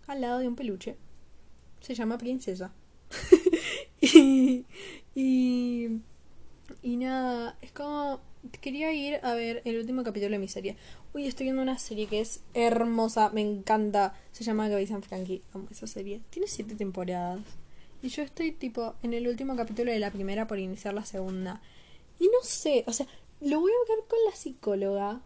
Al 0.07 0.21
lado 0.21 0.39
de 0.39 0.49
un 0.49 0.57
peluche. 0.57 0.97
Se 1.81 1.95
llama 1.95 2.19
Princesa. 2.19 2.73
y, 4.01 4.65
y, 5.15 6.01
y 6.83 6.97
nada, 6.97 7.57
es 7.61 7.73
como... 7.73 8.21
Quería 8.61 8.93
ir 8.93 9.19
a 9.25 9.35
ver 9.35 9.61
el 9.65 9.77
último 9.77 10.05
capítulo 10.05 10.31
de 10.31 10.39
mi 10.39 10.47
serie. 10.47 10.77
Uy, 11.13 11.27
estoy 11.27 11.45
viendo 11.45 11.63
una 11.63 11.79
serie 11.79 12.07
que 12.07 12.21
es 12.21 12.43
hermosa, 12.55 13.31
me 13.31 13.41
encanta. 13.41 14.15
Se 14.31 14.45
llama 14.45 14.69
Gaby 14.69 14.87
San 14.87 15.03
Frankie. 15.03 15.43
Amo 15.53 15.67
esa 15.71 15.89
serie. 15.89 16.21
Tiene 16.31 16.47
siete 16.47 16.77
temporadas. 16.77 17.41
Y 18.03 18.09
yo 18.09 18.23
estoy 18.23 18.53
tipo 18.53 18.95
en 19.03 19.15
el 19.15 19.27
último 19.27 19.57
capítulo 19.57 19.91
de 19.91 19.99
la 19.99 20.13
primera 20.13 20.47
por 20.47 20.61
iniciar 20.61 20.95
la 20.95 21.05
segunda. 21.05 21.61
Y 22.21 22.27
no 22.27 22.39
sé, 22.43 22.85
o 22.87 22.93
sea, 22.93 23.07
lo 23.41 23.61
voy 23.61 23.73
a 23.73 23.93
ver 23.93 24.05
con 24.07 24.19
la 24.29 24.37
psicóloga. 24.37 25.21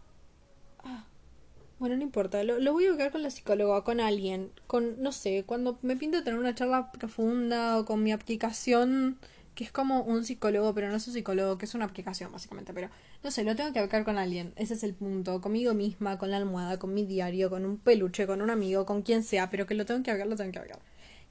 Bueno, 1.81 1.97
no 1.97 2.03
importa, 2.03 2.43
lo, 2.43 2.73
voy 2.73 2.85
a 2.85 2.89
buscar 2.89 3.11
con 3.11 3.23
la 3.23 3.31
psicóloga, 3.31 3.83
con 3.83 3.99
alguien, 3.99 4.51
con, 4.67 5.01
no 5.01 5.11
sé, 5.11 5.45
cuando 5.47 5.79
me 5.81 5.95
pinto 5.95 6.23
tener 6.23 6.39
una 6.39 6.53
charla 6.53 6.91
profunda 6.91 7.79
o 7.79 7.85
con 7.85 8.03
mi 8.03 8.11
aplicación, 8.11 9.17
que 9.55 9.63
es 9.63 9.71
como 9.71 10.03
un 10.03 10.23
psicólogo, 10.23 10.75
pero 10.75 10.89
no 10.89 10.97
es 10.97 11.07
un 11.07 11.15
psicólogo, 11.15 11.57
que 11.57 11.65
es 11.65 11.73
una 11.73 11.85
aplicación 11.85 12.31
básicamente, 12.31 12.71
pero 12.71 12.91
no 13.23 13.31
sé, 13.31 13.43
lo 13.43 13.55
tengo 13.55 13.73
que 13.73 13.79
hablar 13.79 14.03
con 14.05 14.19
alguien, 14.19 14.53
ese 14.57 14.75
es 14.75 14.83
el 14.83 14.93
punto, 14.93 15.41
conmigo 15.41 15.73
misma, 15.73 16.19
con 16.19 16.29
la 16.29 16.37
almohada, 16.37 16.77
con 16.77 16.93
mi 16.93 17.03
diario, 17.03 17.49
con 17.49 17.65
un 17.65 17.79
peluche, 17.79 18.27
con 18.27 18.43
un 18.43 18.51
amigo, 18.51 18.85
con 18.85 19.01
quien 19.01 19.23
sea, 19.23 19.49
pero 19.49 19.65
que 19.65 19.73
lo 19.73 19.87
tengo 19.87 20.03
que 20.03 20.11
hablar, 20.11 20.27
lo 20.27 20.35
tengo 20.35 20.51
que 20.51 20.59
hablar. 20.59 20.77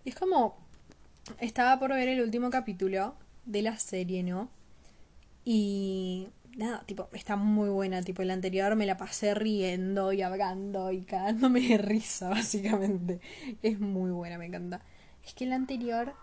Y 0.04 0.08
es 0.08 0.16
como, 0.16 0.58
estaba 1.38 1.78
por 1.78 1.90
ver 1.90 2.08
el 2.08 2.22
último 2.22 2.50
capítulo 2.50 3.14
de 3.44 3.62
la 3.62 3.78
serie, 3.78 4.24
¿no? 4.24 4.50
Y 5.44 6.26
nada, 6.56 6.84
tipo, 6.86 7.08
está 7.12 7.36
muy 7.36 7.68
buena. 7.68 8.02
Tipo, 8.02 8.22
el 8.22 8.30
anterior 8.30 8.76
me 8.76 8.86
la 8.86 8.96
pasé 8.96 9.34
riendo 9.34 10.12
y 10.12 10.22
hablando 10.22 10.90
y 10.90 11.02
cagándome 11.02 11.60
de 11.60 11.78
risa, 11.78 12.28
básicamente. 12.30 13.20
Es 13.62 13.80
muy 13.80 14.10
buena, 14.10 14.38
me 14.38 14.46
encanta. 14.46 14.82
Es 15.24 15.34
que 15.34 15.44
el 15.44 15.52
anterior. 15.52 16.14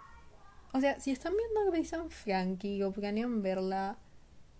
O 0.74 0.80
sea, 0.82 1.00
si 1.00 1.12
están 1.12 1.34
viendo 1.36 1.72
Grace 1.72 1.96
and 1.96 2.12
Frankie 2.12 2.84
o 2.84 2.92
planean 2.92 3.42
verla, 3.42 3.98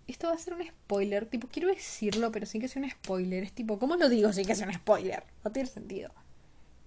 esto 0.06 0.28
va 0.28 0.34
a 0.34 0.38
ser 0.38 0.54
un 0.54 0.66
spoiler. 0.66 1.26
Tipo, 1.26 1.48
quiero 1.48 1.68
decirlo, 1.68 2.32
pero 2.32 2.46
sin 2.46 2.60
que 2.60 2.68
sea 2.68 2.82
un 2.82 2.90
spoiler. 2.90 3.44
Es 3.44 3.52
tipo, 3.52 3.78
¿cómo 3.78 3.96
lo 3.96 4.08
digo 4.08 4.32
sin 4.32 4.46
que 4.46 4.54
sea 4.54 4.66
un 4.66 4.74
spoiler? 4.74 5.22
No 5.44 5.52
tiene 5.52 5.68
sentido. 5.68 6.10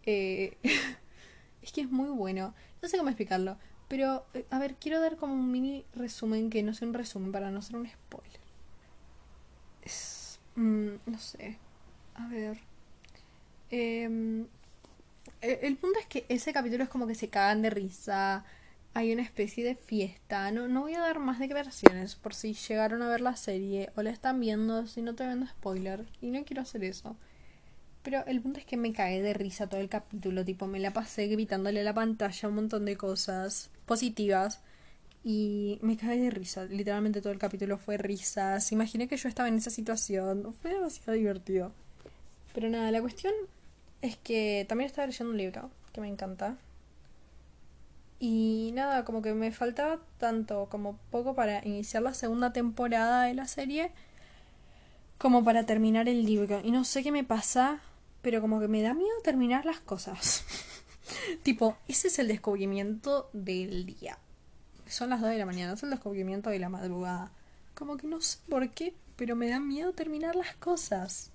Eh, 0.06 0.58
es 1.62 1.72
que 1.72 1.82
es 1.82 1.92
muy 1.92 2.10
bueno. 2.10 2.54
No 2.82 2.90
sé 2.90 2.98
cómo 2.98 3.10
explicarlo. 3.10 3.58
Pero, 3.88 4.26
eh, 4.34 4.46
a 4.50 4.58
ver, 4.58 4.76
quiero 4.76 5.00
dar 5.00 5.18
como 5.18 5.34
un 5.34 5.52
mini 5.52 5.86
resumen 5.94 6.50
que 6.50 6.64
no 6.64 6.74
sea 6.74 6.88
un 6.88 6.94
resumen 6.94 7.32
para 7.32 7.52
no 7.52 7.62
ser 7.62 7.76
un 7.76 7.88
spoiler. 7.88 8.41
Es, 9.82 10.40
mm, 10.56 10.90
no 11.06 11.20
sé. 11.20 11.58
A 12.16 12.28
ver. 12.28 12.60
Em, 13.70 14.48
e, 15.42 15.60
el, 15.64 15.78
punto 15.78 16.00
es 16.00 16.06
que 16.08 16.26
ese 16.30 16.54
capítulo 16.54 16.84
es 16.84 16.90
como 16.90 17.08
que 17.08 17.16
se 17.16 17.30
cagan 17.30 17.62
de 17.62 17.70
risa. 17.70 18.46
Hay 18.94 19.14
una 19.14 19.22
especie 19.24 19.64
de 19.64 19.76
fiesta. 19.76 20.52
No, 20.52 20.68
no 20.68 20.82
voy 20.82 20.96
a 20.96 21.00
dar 21.02 21.20
más 21.20 21.40
declaraciones 21.40 22.16
por 22.16 22.34
si 22.34 22.54
llegaron 22.54 23.02
a 23.02 23.10
ver 23.10 23.22
la 23.22 23.36
serie 23.36 23.92
o 23.96 24.04
la 24.04 24.10
están 24.12 24.40
viendo, 24.40 24.88
si 24.88 25.02
no 25.02 25.16
te 25.16 25.26
vendo 25.26 25.48
spoiler. 25.48 26.06
Y 26.22 26.32
no 26.32 26.44
quiero 26.44 26.62
hacer 26.64 26.84
eso. 26.84 27.16
Pero 28.04 28.26
el 28.26 28.42
punto 28.42 28.60
es 28.60 28.66
que 28.66 28.78
me 28.78 28.94
cae 28.94 29.22
de 29.22 29.34
risa 29.34 29.68
todo 29.68 29.80
el 29.80 29.90
capítulo. 29.90 30.44
Tipo, 30.44 30.68
me 30.68 30.80
la 30.80 30.92
pasé 30.92 31.28
gritándole 31.28 31.82
a 31.82 31.84
la 31.84 31.94
pantalla 31.94 32.50
un 32.50 32.56
montón 32.56 32.86
de 32.86 32.98
cosas 32.98 33.70
positivas. 33.86 34.62
Y 35.24 35.78
me 35.82 35.98
caí 35.98 36.20
de 36.20 36.32
risa. 36.32 36.66
Literalmente 36.66 37.22
todo 37.22 37.32
el 37.34 37.40
capítulo 37.40 37.78
fue 37.78 37.98
risas. 37.98 38.72
Imaginé 38.72 39.08
que 39.08 39.18
yo 39.18 39.30
estaba 39.30 39.50
en 39.50 39.56
esa 39.56 39.70
situación. 39.70 40.54
Fue 40.62 40.74
demasiado 40.74 41.14
divertido. 41.14 41.72
Pero 42.54 42.70
nada, 42.70 42.92
la 42.92 43.02
cuestión 43.02 43.34
es 44.02 44.18
que 44.18 44.66
también 44.68 44.88
estaba 44.88 45.08
leyendo 45.08 45.32
un 45.32 45.38
libro 45.38 45.70
que 45.94 46.02
me 46.02 46.08
encanta. 46.08 46.58
Y 48.20 48.72
nada, 48.74 49.04
como 49.06 49.22
que 49.22 49.34
me 49.34 49.52
faltaba 49.52 50.00
tanto 50.20 50.68
como 50.70 50.98
poco 51.10 51.34
para 51.34 51.66
iniciar 51.66 52.04
la 52.04 52.14
segunda 52.14 52.54
temporada 52.54 53.24
de 53.24 53.34
la 53.34 53.48
serie 53.48 53.92
como 55.18 55.44
para 55.44 55.66
terminar 55.66 56.10
el 56.10 56.26
libro. 56.26 56.62
Y 56.64 56.72
no 56.72 56.84
sé 56.84 57.04
qué 57.04 57.12
me 57.12 57.24
pasa, 57.24 57.82
pero 58.22 58.42
como 58.42 58.60
que 58.60 58.68
me 58.68 58.82
da 58.82 58.94
miedo 58.94 59.14
terminar 59.24 59.66
las 59.66 59.80
cosas. 59.80 60.44
tipo, 61.44 61.78
ese 61.88 62.08
es 62.08 62.20
el 62.20 62.28
descubrimiento 62.28 63.30
del 63.34 63.86
día. 63.86 64.18
Son 64.92 65.10
las 65.10 65.22
2 65.22 65.30
de 65.30 65.38
la 65.38 65.46
mañana, 65.46 65.74
es 65.74 65.84
el 65.84 65.90
descubrimiento 65.90 66.50
de 66.50 66.60
la 66.60 66.68
madrugada. 66.68 67.32
Como 67.76 67.96
que 67.96 68.08
no 68.08 68.20
sé 68.20 68.40
por 68.50 68.70
qué, 68.72 68.94
pero 69.16 69.38
me 69.38 69.50
da 69.50 69.60
miedo 69.60 69.94
terminar 69.94 70.36
las 70.36 70.54
cosas. 70.56 71.32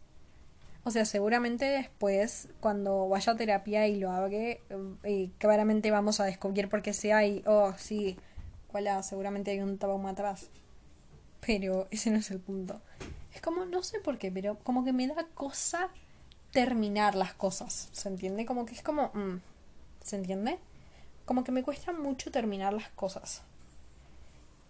O 0.85 0.91
sea, 0.91 1.07
seguramente 1.07 1.65
después, 1.65 2.49
cuando 2.61 3.09
vaya 3.09 3.33
a 3.33 3.37
terapia 3.37 3.89
y 3.89 3.97
lo 3.97 4.11
haga, 4.11 4.29
eh, 4.31 5.31
claramente 5.39 5.91
vamos 5.91 6.21
a 6.21 6.25
descubrir 6.25 6.69
por 6.69 6.83
qué 6.83 6.93
sea 6.93 7.27
y, 7.27 7.43
oh, 7.47 7.73
sí, 7.79 8.19
hola, 8.73 9.03
seguramente 9.03 9.53
hay 9.53 9.61
un 9.61 9.79
trauma 9.79 10.11
atrás. 10.11 10.51
Pero 11.41 11.89
ese 11.91 12.11
no 12.11 12.19
es 12.19 12.31
el 12.31 12.41
punto. 12.41 12.83
Es 13.35 13.41
como, 13.41 13.65
no 13.65 13.83
sé 13.83 14.01
por 14.01 14.19
qué, 14.19 14.31
pero 14.31 14.59
como 14.59 14.85
que 14.85 14.93
me 14.93 15.07
da 15.09 15.27
cosa 15.35 15.89
terminar 16.53 17.15
las 17.15 17.33
cosas. 17.33 17.89
¿Se 17.93 18.09
entiende? 18.09 18.45
Como 18.45 18.67
que 18.67 18.75
es 18.75 18.83
como, 18.83 19.11
mm, 19.15 19.41
¿se 20.05 20.17
entiende? 20.17 20.59
Como 21.27 21.45
que 21.45 21.53
me 21.53 21.63
cuesta 21.63 21.93
mucho 21.93 22.31
terminar 22.31 22.73
las 22.73 22.89
cosas. 22.91 23.43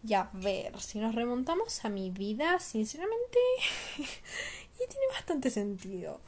Y 0.06 0.14
a 0.14 0.30
ver, 0.32 0.78
si 0.80 0.98
nos 0.98 1.14
remontamos 1.14 1.84
a 1.84 1.88
mi 1.88 2.10
vida, 2.10 2.58
sinceramente, 2.60 3.38
y 3.98 4.88
tiene 4.88 5.06
bastante 5.12 5.50
sentido. 5.50 6.20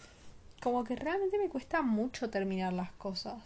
Como 0.62 0.85
que 0.85 0.97
realmente 0.97 1.38
me 1.38 1.49
cuesta 1.49 1.82
mucho 1.82 2.30
terminar 2.30 2.73
las 2.73 2.92
cosas. 2.92 3.42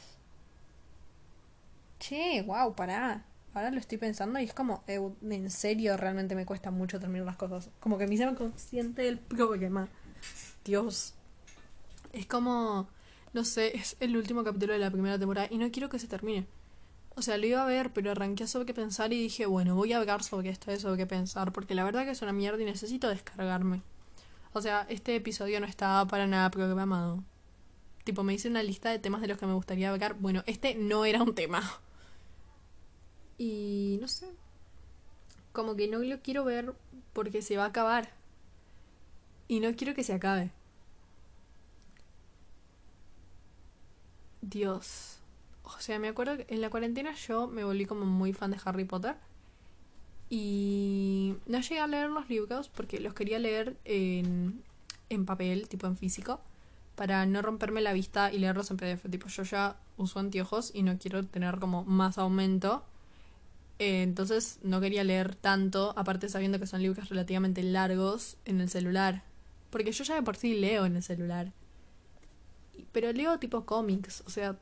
Che, 1.99 2.43
wow, 2.43 2.75
pará. 2.75 3.25
Ahora 3.55 3.71
lo 3.71 3.79
estoy 3.79 3.99
pensando 3.99 4.41
y 4.41 4.45
es 4.45 4.55
como, 4.55 4.83
en 4.87 5.51
serio, 5.51 5.97
realmente 5.97 6.35
me 6.35 6.47
cuesta 6.47 6.71
mucho 6.71 6.99
terminar 6.99 7.27
las 7.27 7.37
cosas. 7.37 7.69
Como 7.81 7.99
que 7.99 8.07
me 8.07 8.15
hicieron 8.15 8.35
consciente 8.35 9.03
del 9.03 9.19
problema. 9.19 9.89
Dios. 10.65 11.15
Es 12.13 12.27
como, 12.27 12.89
no 13.35 13.45
sé, 13.45 13.77
es 13.77 13.97
el 14.01 14.17
último 14.17 14.43
capítulo 14.45 14.73
de 14.73 14.79
la 14.79 14.91
primera 14.91 15.19
temporada 15.19 15.49
y 15.51 15.59
no 15.59 15.71
quiero 15.71 15.89
que 15.91 15.99
se 15.99 16.09
termine. 16.09 16.47
O 17.15 17.23
sea, 17.23 17.37
lo 17.37 17.47
iba 17.47 17.63
a 17.63 17.67
ver, 17.67 17.93
pero 17.93 18.11
arranqué 18.11 18.47
sobre 18.47 18.67
qué 18.67 18.75
pensar 18.75 19.13
y 19.13 19.21
dije, 19.21 19.47
bueno, 19.47 19.75
voy 19.75 19.93
a 19.93 19.99
hablar 19.99 20.23
sobre 20.23 20.49
esto 20.51 20.71
de 20.71 20.81
sobre 20.81 20.97
qué 20.97 21.07
pensar, 21.07 21.53
porque 21.53 21.75
la 21.75 21.85
verdad 21.85 22.05
que 22.05 22.11
es 22.13 22.23
una 22.23 22.33
mierda 22.33 22.61
y 22.63 22.65
necesito 22.65 23.09
descargarme. 23.09 23.83
O 24.55 24.63
sea, 24.63 24.87
este 24.89 25.17
episodio 25.17 25.61
no 25.61 25.67
estaba 25.67 26.07
para 26.07 26.27
nada 26.27 26.51
programado. 26.51 27.23
Tipo, 28.05 28.23
me 28.23 28.35
hice 28.35 28.49
una 28.49 28.63
lista 28.63 28.91
de 28.91 28.99
temas 28.99 29.21
de 29.21 29.29
los 29.29 29.39
que 29.39 29.47
me 29.47 29.55
gustaría 29.55 29.91
hablar. 29.91 30.15
Bueno, 30.15 30.43
este 30.47 30.75
no 30.75 31.05
era 31.05 31.23
un 31.23 31.35
tema. 31.35 31.63
Y 33.39 33.99
no 34.01 34.09
sé. 34.09 34.29
Como 35.53 35.77
que 35.77 35.89
no 35.89 35.99
lo 35.99 36.21
quiero 36.21 36.45
ver 36.45 36.75
porque 37.13 37.43
se 37.43 37.57
va 37.57 37.65
a 37.65 37.69
acabar. 37.69 38.11
Y 39.49 39.61
no 39.61 39.75
quiero 39.75 39.95
que 39.95 40.05
se 40.05 40.15
acabe. 40.15 40.51
Dios. 44.41 45.22
O 45.65 45.79
sea, 45.79 45.99
me 45.99 46.09
acuerdo 46.09 46.37
que 46.37 46.47
en 46.49 46.61
la 46.61 46.71
cuarentena 46.71 47.15
yo 47.15 47.47
me 47.47 47.65
volví 47.65 47.87
como 47.87 48.05
muy 48.05 48.33
fan 48.33 48.51
de 48.51 48.59
Harry 48.65 48.85
Potter. 48.85 49.17
Y 50.29 51.35
no 51.47 51.61
llegué 51.61 51.81
a 51.81 51.87
leer 51.87 52.11
los 52.11 52.29
libros 52.29 52.69
porque 52.69 53.01
los 53.01 53.13
quería 53.13 53.39
leer 53.39 53.77
en, 53.85 54.63
en 55.11 55.27
papel, 55.27 55.69
tipo 55.69 55.87
en 55.87 55.97
físico, 55.97 56.41
para 56.95 57.27
no 57.27 57.43
romperme 57.43 57.81
la 57.83 57.93
vista 57.93 58.33
y 58.33 58.39
leerlos 58.39 58.71
en 58.71 58.79
PDF. 58.79 59.11
Tipo, 59.11 59.29
yo 59.29 59.43
ya 59.43 59.77
uso 59.97 60.19
anteojos 60.21 60.71
y 60.75 60.83
no 60.83 60.99
quiero 60.99 61.25
tener 61.25 61.59
como 61.59 61.85
más 61.85 62.19
aumento. 62.19 62.85
Eh, 63.79 64.03
entonces 64.03 64.59
no 64.63 64.81
quería 64.81 65.05
leer 65.05 65.35
tanto, 65.35 65.93
aparte 65.97 66.29
sabiendo 66.29 66.59
que 66.59 66.67
son 66.67 66.83
libros 66.83 67.09
relativamente 67.09 67.63
largos 67.63 68.37
en 68.45 68.61
el 68.61 68.69
celular. 68.69 69.25
Porque 69.71 69.93
yo 69.93 70.05
ya 70.05 70.15
de 70.15 70.23
por 70.23 70.37
sí 70.37 70.55
leo 70.55 70.87
en 70.87 70.97
el 70.97 71.03
celular. 71.03 71.53
Pero 72.93 73.13
leo 73.13 73.39
tipo 73.39 73.65
cómics, 73.65 74.23
o 74.27 74.31
sea, 74.31 74.57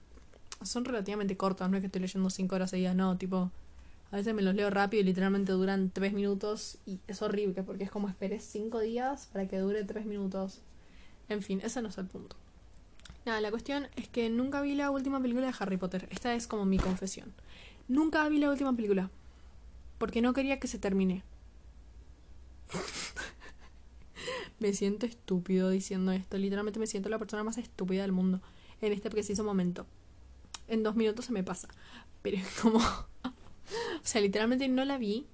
son 0.62 0.85
relativamente 0.85 1.37
cortos, 1.37 1.69
no 1.71 1.76
es 1.76 1.81
que 1.81 1.87
estoy 1.87 2.02
leyendo 2.02 2.31
cinco 2.31 2.55
horas 2.55 2.71
seguidas, 2.71 2.95
no, 2.95 3.17
tipo, 3.17 3.50
a 4.11 4.17
veces 4.17 4.35
me 4.35 4.43
los 4.43 4.55
leo 4.55 4.71
rápido 4.71 5.02
y 5.02 5.05
literalmente 5.05 5.52
duran 5.52 5.90
tres 5.90 6.12
minutos 6.12 6.79
y 6.85 6.99
es 7.07 7.23
horrible 7.23 7.62
porque 7.62 7.85
es 7.85 7.90
como 7.90 8.09
esperé 8.09 8.40
cinco 8.40 8.81
días 8.81 9.29
para 9.33 9.47
que 9.47 9.59
dure 9.59 9.85
tres 9.85 10.05
minutos. 10.05 10.62
En 11.29 11.43
fin, 11.43 11.61
ese 11.62 11.81
no 11.81 11.88
es 11.88 11.99
el 11.99 12.07
punto. 12.07 12.37
Nada, 13.25 13.40
la 13.40 13.50
cuestión 13.50 13.87
es 13.95 14.09
que 14.09 14.29
nunca 14.29 14.62
vi 14.62 14.75
la 14.75 14.90
última 14.90 15.21
película 15.21 15.47
de 15.47 15.55
Harry 15.59 15.76
Potter. 15.76 16.09
Esta 16.11 16.35
es 16.35 16.49
como 16.49 16.64
mi 16.64 16.79
confesión. 16.79 17.33
Nunca 17.87 18.29
vi 18.29 18.38
la 18.38 18.50
última 18.50 18.75
película. 18.75 19.11
Porque 19.99 20.23
no 20.23 20.33
quería 20.33 20.59
que 20.59 20.67
se 20.67 20.79
termine. 20.79 21.23
me 24.59 24.73
siento 24.73 25.07
estúpido 25.07 25.71
diciendo 25.71 26.11
esto. 26.11 26.37
Literalmente 26.37 26.81
me 26.81 26.88
siento 26.88 27.11
la 27.11 27.19
persona 27.19 27.45
más 27.45 27.59
estúpida 27.59 28.02
del 28.02 28.12
mundo 28.12 28.40
en 28.81 28.93
este 28.93 29.11
preciso 29.11 29.45
momento 29.45 29.87
en 30.70 30.82
dos 30.82 30.96
minutos 30.96 31.26
se 31.26 31.32
me 31.32 31.44
pasa. 31.44 31.68
Pero 32.22 32.38
es 32.38 32.60
como... 32.60 32.78
o 33.98 34.02
sea, 34.02 34.20
literalmente 34.20 34.68
no 34.68 34.84
la 34.84 34.96
vi 34.96 35.26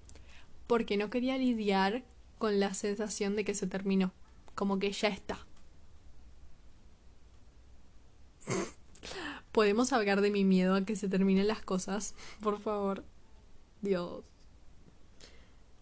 porque 0.66 0.96
no 0.96 1.10
quería 1.10 1.38
lidiar 1.38 2.02
con 2.38 2.58
la 2.58 2.74
sensación 2.74 3.36
de 3.36 3.44
que 3.44 3.54
se 3.54 3.66
terminó. 3.66 4.12
Como 4.54 4.78
que 4.78 4.90
ya 4.92 5.08
está. 5.08 5.38
¿Podemos 9.52 9.92
hablar 9.92 10.20
de 10.20 10.30
mi 10.30 10.44
miedo 10.44 10.74
a 10.74 10.84
que 10.84 10.96
se 10.96 11.08
terminen 11.08 11.46
las 11.46 11.62
cosas? 11.62 12.14
Por 12.42 12.58
favor. 12.60 13.04
Dios. 13.82 14.24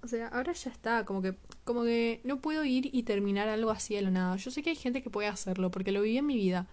O 0.03 0.09
sea, 0.09 0.29
ahora 0.29 0.53
ya 0.53 0.71
está, 0.71 1.07
como 1.07 1.23
que, 1.23 1.35
como 1.65 1.85
que 1.85 2.21
no 2.25 2.41
puedo 2.43 2.63
ir 2.65 2.91
y 2.93 3.05
terminar 3.05 3.49
algo 3.49 3.71
así 3.71 3.95
de 3.95 4.03
lo 4.03 4.11
nada. 4.11 4.37
Yo 4.37 4.51
sé 4.51 4.63
que 4.63 4.69
hay 4.71 4.77
gente 4.77 5.03
que 5.03 5.09
puede 5.09 5.29
hacerlo, 5.29 5.71
porque 5.71 5.93
lo 5.93 6.03
viví 6.03 6.19
en 6.19 6.27
mi 6.27 6.37
vida 6.37 6.69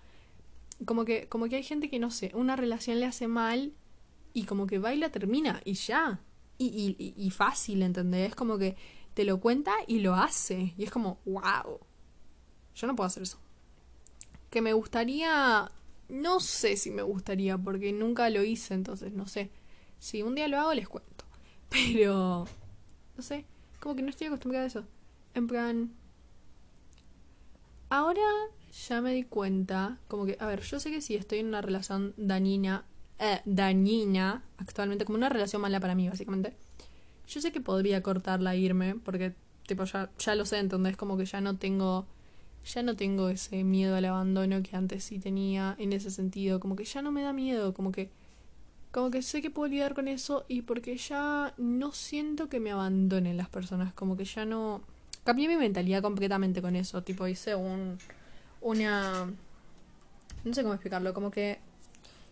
como 0.86 1.06
que, 1.06 1.28
como 1.28 1.48
que 1.48 1.58
hay 1.58 1.64
gente 1.64 1.90
que, 1.90 2.00
no 2.00 2.12
sé, 2.12 2.32
una 2.34 2.56
relación 2.56 3.00
le 3.00 3.06
hace 3.06 3.28
mal 3.28 3.74
y 4.34 4.46
como 4.46 4.68
que 4.68 4.80
va 4.80 4.94
y 4.94 4.98
la 4.98 5.10
termina 5.10 5.62
y 5.66 5.74
ya. 5.74 6.22
Y, 6.58 6.96
y, 6.98 7.14
y 7.18 7.30
fácil, 7.32 7.82
¿entendés? 7.82 8.36
Como 8.36 8.58
que 8.58 8.76
te 9.14 9.26
lo 9.26 9.40
cuenta 9.40 9.74
y 9.88 10.00
lo 10.00 10.16
hace. 10.16 10.74
Y 10.78 10.84
es 10.84 10.92
como, 10.92 11.20
wow. 11.26 11.80
Yo 12.76 12.88
no 12.88 12.96
puedo 12.96 13.08
hacer 13.08 13.24
eso. 13.24 13.40
Que 14.50 14.62
me 14.62 14.74
gustaría... 14.74 15.72
No 16.10 16.40
sé 16.40 16.76
si 16.76 16.92
me 16.92 17.02
gustaría 17.02 17.58
porque 17.58 17.94
nunca 17.94 18.30
lo 18.30 18.44
hice, 18.44 18.74
entonces 18.74 19.14
no 19.14 19.28
sé. 19.28 19.50
Si 19.98 20.24
un 20.24 20.36
día 20.36 20.48
lo 20.48 20.60
hago, 20.60 20.74
les 20.74 20.88
cuento. 20.88 21.26
Pero... 21.70 22.46
No 23.18 23.24
sé. 23.24 23.46
Como 23.80 23.96
que 23.96 24.02
no 24.02 24.10
estoy 24.10 24.28
acostumbrada 24.28 24.66
a 24.66 24.68
eso. 24.68 24.86
En 25.34 25.48
plan... 25.48 25.94
Ahora 27.90 28.22
ya 28.72 29.02
me 29.02 29.14
di 29.14 29.24
cuenta, 29.24 29.98
como 30.08 30.26
que, 30.26 30.38
a 30.40 30.46
ver, 30.46 30.62
yo 30.62 30.80
sé 30.80 30.92
que 30.92 31.02
si 31.02 31.16
estoy 31.16 31.40
en 31.40 31.48
una 31.48 31.62
relación 31.62 32.14
dañina, 32.18 32.86
eh, 33.20 33.42
dañina, 33.46 34.44
actualmente, 34.58 35.06
como 35.06 35.18
una 35.18 35.30
relación 35.30 35.62
mala 35.62 35.80
para 35.80 35.96
mí, 35.96 36.08
básicamente, 36.08 36.56
yo 37.28 37.42
sé 37.42 37.52
que 37.52 37.62
podría 37.62 38.02
cortarla 38.02 38.56
e 38.56 38.60
irme, 38.60 38.96
porque, 38.96 39.34
tipo, 39.68 39.84
ya, 39.84 40.10
ya 40.18 40.36
lo 40.36 40.46
sé, 40.46 40.60
entonces 40.60 40.96
como 40.98 41.18
que 41.18 41.26
ya 41.26 41.42
no 41.42 41.58
tengo, 41.58 42.06
ya 42.66 42.82
no 42.84 42.96
tengo 42.96 43.30
ese 43.30 43.64
miedo 43.64 43.96
al 43.96 44.06
abandono 44.06 44.64
que 44.64 44.76
antes 44.76 45.04
sí 45.04 45.20
tenía 45.20 45.76
en 45.78 45.94
ese 45.94 46.10
sentido, 46.10 46.60
como 46.60 46.76
que 46.76 46.86
ya 46.86 47.02
no 47.02 47.12
me 47.12 47.22
da 47.22 47.34
miedo, 47.34 47.74
como 47.74 47.92
que, 47.92 48.10
como 48.92 49.12
que 49.12 49.22
sé 49.22 49.42
que 49.42 49.50
puedo 49.50 49.68
lidiar 49.70 49.94
con 49.94 50.08
eso 50.08 50.46
y 50.48 50.62
porque 50.64 50.98
ya 50.98 51.54
no 51.58 51.92
siento 51.92 52.50
que 52.50 52.60
me 52.60 52.72
abandonen 52.72 53.38
las 53.38 53.50
personas, 53.50 53.94
como 53.94 54.18
que 54.18 54.26
ya 54.26 54.46
no... 54.46 54.82
Cambié 55.24 55.48
mi 55.48 55.56
mentalidad 55.56 56.02
completamente 56.02 56.62
con 56.62 56.76
eso, 56.76 57.04
tipo 57.04 57.28
hice 57.28 57.54
un 57.54 58.00
una... 58.62 59.32
No 60.44 60.54
sé 60.54 60.62
cómo 60.64 60.74
explicarlo, 60.74 61.14
como 61.14 61.30
que 61.30 61.60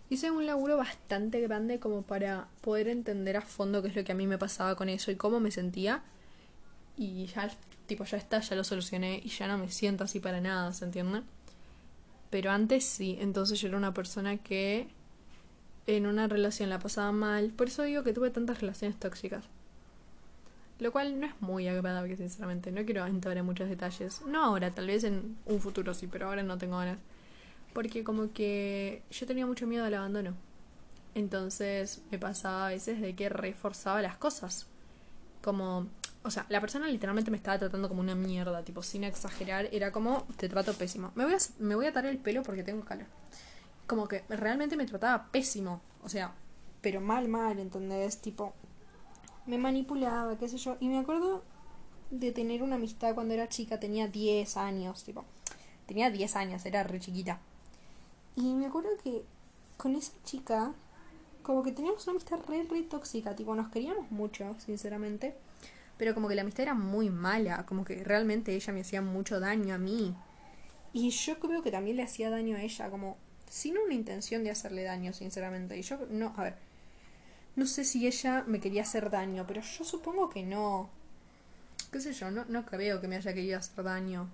hice 0.09 0.31
un 0.31 0.45
laburo 0.45 0.77
bastante 0.77 1.39
grande 1.41 1.79
como 1.79 2.01
para 2.01 2.47
poder 2.61 2.87
entender 2.87 3.37
a 3.37 3.41
fondo 3.41 3.81
qué 3.81 3.89
es 3.89 3.95
lo 3.95 4.03
que 4.03 4.11
a 4.11 4.15
mí 4.15 4.25
me 4.25 4.37
pasaba 4.37 4.75
con 4.75 4.89
eso 4.89 5.11
y 5.11 5.15
cómo 5.15 5.39
me 5.39 5.51
sentía. 5.51 6.03
Y 6.97 7.27
ya, 7.27 7.51
tipo, 7.85 8.03
ya 8.05 8.17
está, 8.17 8.39
ya 8.39 8.55
lo 8.55 8.63
solucioné 8.63 9.21
y 9.23 9.29
ya 9.29 9.47
no 9.47 9.57
me 9.57 9.69
siento 9.69 10.03
así 10.03 10.19
para 10.19 10.41
nada, 10.41 10.73
¿se 10.73 10.85
entiende? 10.85 11.21
Pero 12.29 12.51
antes 12.51 12.85
sí, 12.85 13.17
entonces 13.19 13.59
yo 13.59 13.67
era 13.67 13.77
una 13.77 13.93
persona 13.93 14.37
que 14.37 14.87
en 15.87 16.05
una 16.05 16.27
relación 16.27 16.69
la 16.69 16.79
pasaba 16.79 17.11
mal. 17.11 17.49
Por 17.51 17.67
eso 17.67 17.83
digo 17.83 18.03
que 18.03 18.13
tuve 18.13 18.29
tantas 18.29 18.61
relaciones 18.61 18.99
tóxicas. 18.99 19.45
Lo 20.79 20.93
cual 20.93 21.19
no 21.19 21.27
es 21.27 21.33
muy 21.41 21.67
agradable, 21.67 22.15
sinceramente. 22.15 22.71
No 22.71 22.85
quiero 22.85 23.05
entrar 23.05 23.37
en 23.37 23.45
muchos 23.45 23.69
detalles. 23.69 24.21
No 24.25 24.43
ahora, 24.43 24.71
tal 24.71 24.87
vez 24.87 25.03
en 25.03 25.37
un 25.45 25.59
futuro 25.59 25.93
sí, 25.93 26.07
pero 26.07 26.27
ahora 26.27 26.41
no 26.41 26.57
tengo 26.57 26.77
ganas. 26.77 26.97
Porque 27.73 28.03
como 28.03 28.31
que 28.31 29.03
yo 29.11 29.27
tenía 29.27 29.45
mucho 29.45 29.67
miedo 29.67 29.83
al 29.85 29.93
abandono. 29.93 30.33
Entonces 31.15 32.01
me 32.11 32.17
pasaba 32.17 32.67
a 32.67 32.69
veces 32.69 33.01
de 33.01 33.13
que 33.15 33.27
reforzaba 33.27 34.01
las 34.01 34.15
cosas. 34.17 34.67
Como, 35.41 35.87
o 36.23 36.31
sea, 36.31 36.45
la 36.49 36.61
persona 36.61 36.87
literalmente 36.87 37.29
me 37.29 37.37
estaba 37.37 37.59
tratando 37.59 37.89
como 37.89 37.99
una 37.99 38.15
mierda, 38.15 38.63
tipo, 38.63 38.81
sin 38.81 39.03
exagerar, 39.03 39.67
era 39.71 39.91
como, 39.91 40.27
te 40.37 40.47
trato 40.47 40.73
pésimo. 40.73 41.11
Me 41.15 41.25
voy 41.25 41.33
a, 41.33 41.37
me 41.59 41.75
voy 41.75 41.87
a 41.87 41.89
atar 41.89 42.05
el 42.05 42.17
pelo 42.17 42.43
porque 42.43 42.63
tengo 42.63 42.85
calor. 42.85 43.07
Como 43.85 44.07
que 44.07 44.23
realmente 44.29 44.77
me 44.77 44.85
trataba 44.85 45.27
pésimo, 45.31 45.81
o 46.03 46.09
sea, 46.09 46.33
pero 46.81 47.01
mal, 47.01 47.27
mal, 47.27 47.59
¿entendés? 47.59 48.19
Tipo, 48.21 48.53
me 49.49 49.57
manipulaba, 49.57 50.37
qué 50.37 50.47
sé 50.47 50.57
yo. 50.57 50.77
Y 50.79 50.87
me 50.87 50.99
acuerdo 50.99 51.43
de 52.11 52.31
tener 52.31 52.61
una 52.61 52.75
amistad 52.75 53.15
cuando 53.15 53.33
era 53.33 53.49
chica, 53.49 53.79
tenía 53.79 54.07
10 54.07 54.57
años, 54.57 55.03
tipo, 55.03 55.25
tenía 55.87 56.11
10 56.11 56.35
años, 56.35 56.65
era 56.65 56.83
re 56.83 56.99
chiquita. 56.99 57.39
Y 58.35 58.53
me 58.53 58.67
acuerdo 58.67 58.89
que 59.03 59.23
con 59.75 59.95
esa 59.95 60.13
chica, 60.23 60.73
como 61.41 61.63
que 61.63 61.71
teníamos 61.71 62.05
una 62.05 62.11
amistad 62.11 62.39
re, 62.47 62.63
re 62.63 62.83
tóxica, 62.83 63.35
tipo, 63.35 63.55
nos 63.55 63.69
queríamos 63.69 64.11
mucho, 64.11 64.55
sinceramente, 64.59 65.35
pero 65.97 66.13
como 66.13 66.27
que 66.27 66.35
la 66.35 66.43
amistad 66.43 66.63
era 66.63 66.75
muy 66.75 67.09
mala, 67.09 67.65
como 67.65 67.83
que 67.83 68.03
realmente 68.03 68.55
ella 68.55 68.71
me 68.71 68.81
hacía 68.81 69.01
mucho 69.01 69.39
daño 69.39 69.73
a 69.73 69.79
mí. 69.79 70.15
Y 70.93 71.09
yo 71.09 71.39
creo 71.39 71.63
que 71.63 71.71
también 71.71 71.97
le 71.97 72.03
hacía 72.03 72.29
daño 72.29 72.55
a 72.55 72.61
ella, 72.61 72.89
como 72.91 73.17
sin 73.49 73.79
una 73.79 73.95
intención 73.95 74.43
de 74.43 74.51
hacerle 74.51 74.83
daño, 74.83 75.11
sinceramente. 75.11 75.75
Y 75.75 75.81
yo, 75.81 75.97
no, 76.11 76.33
a 76.37 76.43
ver, 76.43 76.68
no 77.59 77.65
sé 77.65 77.83
si 77.83 78.07
ella 78.07 78.43
me 78.47 78.59
quería 78.59 78.83
hacer 78.83 79.09
daño, 79.09 79.45
pero 79.45 79.61
yo 79.61 79.83
supongo 79.83 80.29
que 80.29 80.43
no. 80.43 80.89
¿Qué 81.91 81.99
sé 81.99 82.13
yo? 82.13 82.31
No, 82.31 82.45
no 82.45 82.65
creo 82.65 83.01
que 83.01 83.07
me 83.07 83.17
haya 83.17 83.33
querido 83.33 83.59
hacer 83.59 83.83
daño. 83.83 84.29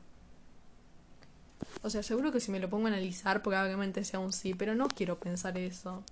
O 1.82 1.90
sea, 1.90 2.04
seguro 2.04 2.32
que 2.32 2.40
si 2.40 2.52
me 2.52 2.60
lo 2.60 2.70
pongo 2.70 2.86
a 2.86 2.90
analizar, 2.90 3.42
probablemente 3.42 4.04
sea 4.04 4.20
un 4.20 4.32
sí, 4.32 4.54
pero 4.54 4.76
no 4.76 4.88
quiero 4.88 5.20
pensar 5.20 5.58
eso. 5.58 6.04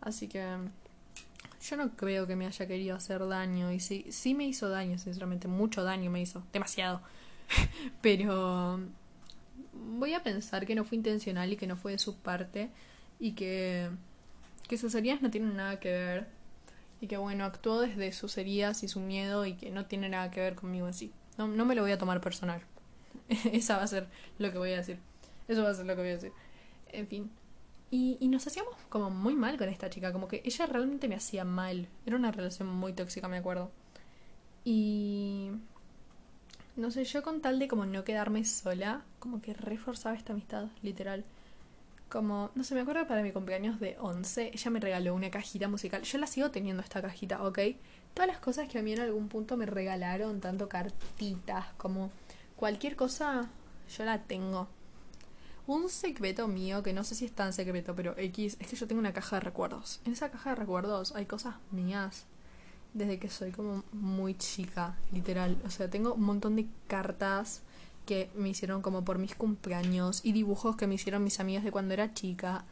Así 0.00 0.26
que 0.28 0.44
yo 1.60 1.76
no 1.76 1.90
creo 1.96 2.26
que 2.26 2.36
me 2.36 2.46
haya 2.46 2.66
querido 2.66 2.96
hacer 2.96 3.26
daño. 3.28 3.72
Y 3.72 3.78
sí, 3.78 4.06
sí 4.10 4.34
me 4.34 4.46
hizo 4.46 4.68
daño, 4.68 4.98
sinceramente. 4.98 5.46
Mucho 5.46 5.84
daño 5.84 6.10
me 6.10 6.20
hizo. 6.20 6.42
Demasiado. 6.52 7.00
pero 8.00 8.80
voy 9.72 10.14
a 10.14 10.22
pensar 10.22 10.66
que 10.66 10.74
no 10.74 10.84
fue 10.84 10.96
intencional 10.96 11.52
y 11.52 11.56
que 11.56 11.66
no 11.66 11.76
fue 11.76 11.92
de 11.92 11.98
su 11.98 12.16
parte. 12.16 12.70
Y 13.20 13.32
que, 13.32 13.90
que 14.68 14.78
sus 14.78 14.94
heridas 14.94 15.22
no 15.22 15.30
tienen 15.30 15.56
nada 15.56 15.80
que 15.80 15.90
ver. 15.90 16.26
Y 17.00 17.06
que 17.06 17.16
bueno, 17.16 17.44
actuó 17.44 17.80
desde 17.80 18.12
sus 18.12 18.36
heridas 18.38 18.82
y 18.82 18.88
su 18.88 19.00
miedo 19.00 19.46
y 19.46 19.54
que 19.54 19.70
no 19.70 19.86
tiene 19.86 20.08
nada 20.08 20.30
que 20.30 20.40
ver 20.40 20.54
conmigo 20.54 20.86
en 20.86 20.94
sí. 20.94 21.12
No, 21.36 21.48
no 21.48 21.64
me 21.64 21.74
lo 21.74 21.82
voy 21.82 21.92
a 21.92 21.98
tomar 21.98 22.20
personal. 22.20 22.60
Esa 23.52 23.76
va 23.76 23.84
a 23.84 23.86
ser 23.86 24.08
lo 24.38 24.52
que 24.52 24.58
voy 24.58 24.72
a 24.72 24.78
decir. 24.78 24.98
Eso 25.46 25.62
va 25.62 25.70
a 25.70 25.74
ser 25.74 25.86
lo 25.86 25.94
que 25.94 26.02
voy 26.02 26.10
a 26.10 26.14
decir. 26.14 26.32
En 26.88 27.06
fin. 27.06 27.30
Y, 27.90 28.18
y 28.20 28.28
nos 28.28 28.46
hacíamos 28.46 28.74
como 28.88 29.10
muy 29.10 29.34
mal 29.34 29.56
con 29.56 29.68
esta 29.68 29.88
chica. 29.88 30.12
Como 30.12 30.28
que 30.28 30.42
ella 30.44 30.66
realmente 30.66 31.08
me 31.08 31.14
hacía 31.14 31.44
mal. 31.44 31.88
Era 32.04 32.16
una 32.16 32.32
relación 32.32 32.68
muy 32.68 32.92
tóxica, 32.92 33.28
me 33.28 33.38
acuerdo. 33.38 33.70
Y... 34.64 35.50
No 36.76 36.92
sé, 36.92 37.04
yo 37.04 37.22
con 37.24 37.40
tal 37.40 37.58
de 37.58 37.66
como 37.66 37.86
no 37.86 38.04
quedarme 38.04 38.44
sola, 38.44 39.02
como 39.18 39.42
que 39.42 39.52
reforzaba 39.52 40.14
esta 40.14 40.32
amistad, 40.32 40.68
literal. 40.80 41.24
Como, 42.08 42.50
no 42.54 42.64
sé, 42.64 42.74
me 42.74 42.80
acuerdo 42.80 43.06
para 43.06 43.22
mi 43.22 43.32
cumpleaños 43.32 43.80
de 43.80 43.96
11, 44.00 44.52
ella 44.54 44.70
me 44.70 44.80
regaló 44.80 45.14
una 45.14 45.30
cajita 45.30 45.68
musical. 45.68 46.02
Yo 46.02 46.18
la 46.18 46.26
sigo 46.26 46.50
teniendo 46.50 46.82
esta 46.82 47.02
cajita, 47.02 47.42
¿ok? 47.42 47.58
Todas 48.14 48.28
las 48.28 48.38
cosas 48.38 48.68
que 48.68 48.78
a 48.78 48.82
mí 48.82 48.92
en 48.92 49.00
algún 49.00 49.28
punto 49.28 49.56
me 49.56 49.66
regalaron, 49.66 50.40
tanto 50.40 50.68
cartitas 50.68 51.66
como 51.76 52.10
Cualquier 52.58 52.96
cosa 52.96 53.48
yo 53.96 54.04
la 54.04 54.24
tengo. 54.24 54.66
Un 55.68 55.88
secreto 55.88 56.48
mío, 56.48 56.82
que 56.82 56.92
no 56.92 57.04
sé 57.04 57.14
si 57.14 57.24
es 57.24 57.30
tan 57.30 57.52
secreto, 57.52 57.94
pero 57.94 58.18
X, 58.18 58.56
es 58.58 58.66
que 58.66 58.74
yo 58.74 58.88
tengo 58.88 58.98
una 58.98 59.12
caja 59.12 59.36
de 59.36 59.40
recuerdos. 59.40 60.00
En 60.04 60.14
esa 60.14 60.32
caja 60.32 60.50
de 60.50 60.56
recuerdos 60.56 61.14
hay 61.14 61.26
cosas 61.26 61.54
mías 61.70 62.26
desde 62.94 63.20
que 63.20 63.30
soy 63.30 63.52
como 63.52 63.84
muy 63.92 64.34
chica, 64.34 64.96
literal. 65.12 65.56
O 65.64 65.70
sea, 65.70 65.88
tengo 65.88 66.14
un 66.14 66.24
montón 66.24 66.56
de 66.56 66.66
cartas 66.88 67.62
que 68.08 68.30
me 68.34 68.48
hicieron 68.48 68.80
como 68.80 69.04
por 69.04 69.18
mis 69.18 69.34
cumpleaños 69.34 70.22
y 70.24 70.32
dibujos 70.32 70.76
que 70.76 70.86
me 70.86 70.94
hicieron 70.94 71.22
mis 71.22 71.40
amigas 71.40 71.62
de 71.62 71.70
cuando 71.70 71.92
era 71.92 72.14
chica. 72.14 72.64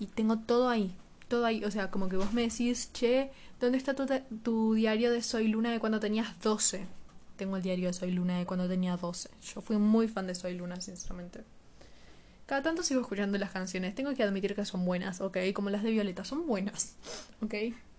Y 0.00 0.06
tengo 0.06 0.38
todo 0.38 0.68
ahí, 0.68 0.92
todo 1.28 1.46
ahí. 1.46 1.64
O 1.64 1.70
sea, 1.70 1.92
como 1.92 2.08
que 2.08 2.16
vos 2.16 2.32
me 2.32 2.42
decís, 2.42 2.90
che, 2.92 3.30
¿dónde 3.60 3.78
está 3.78 3.94
tu, 3.94 4.04
tu 4.42 4.74
diario 4.74 5.12
de 5.12 5.22
Soy 5.22 5.46
Luna 5.46 5.70
de 5.70 5.78
cuando 5.78 6.00
tenías 6.00 6.40
12? 6.40 6.86
tengo 7.40 7.56
el 7.56 7.62
diario 7.62 7.86
de 7.86 7.94
Soy 7.94 8.10
Luna 8.10 8.38
de 8.38 8.44
cuando 8.44 8.68
tenía 8.68 8.98
12. 8.98 9.30
Yo 9.54 9.62
fui 9.62 9.78
muy 9.78 10.08
fan 10.08 10.26
de 10.26 10.34
Soy 10.34 10.52
Luna, 10.52 10.78
sinceramente. 10.78 11.40
Cada 12.44 12.60
tanto 12.60 12.82
sigo 12.82 13.00
escuchando 13.00 13.38
las 13.38 13.50
canciones. 13.50 13.94
Tengo 13.94 14.14
que 14.14 14.22
admitir 14.22 14.54
que 14.54 14.66
son 14.66 14.84
buenas, 14.84 15.22
¿ok? 15.22 15.38
Como 15.54 15.70
las 15.70 15.82
de 15.82 15.90
Violeta, 15.90 16.22
son 16.22 16.46
buenas, 16.46 16.96
¿ok? 17.40 17.54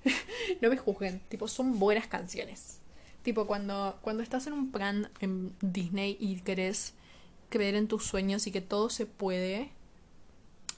no 0.62 0.70
me 0.70 0.78
juzguen, 0.78 1.22
tipo, 1.28 1.48
son 1.48 1.80
buenas 1.80 2.06
canciones. 2.06 2.81
Tipo, 3.24 3.46
cuando, 3.46 3.98
cuando 4.02 4.24
estás 4.24 4.48
en 4.48 4.54
un 4.54 4.72
plan 4.72 5.10
en 5.20 5.54
Disney 5.62 6.18
y 6.20 6.38
querés 6.42 6.94
creer 7.50 7.76
en 7.76 7.88
tus 7.88 8.06
sueños 8.06 8.48
y 8.48 8.52
que 8.52 8.62
todo 8.62 8.90
se 8.90 9.06
puede, 9.06 9.72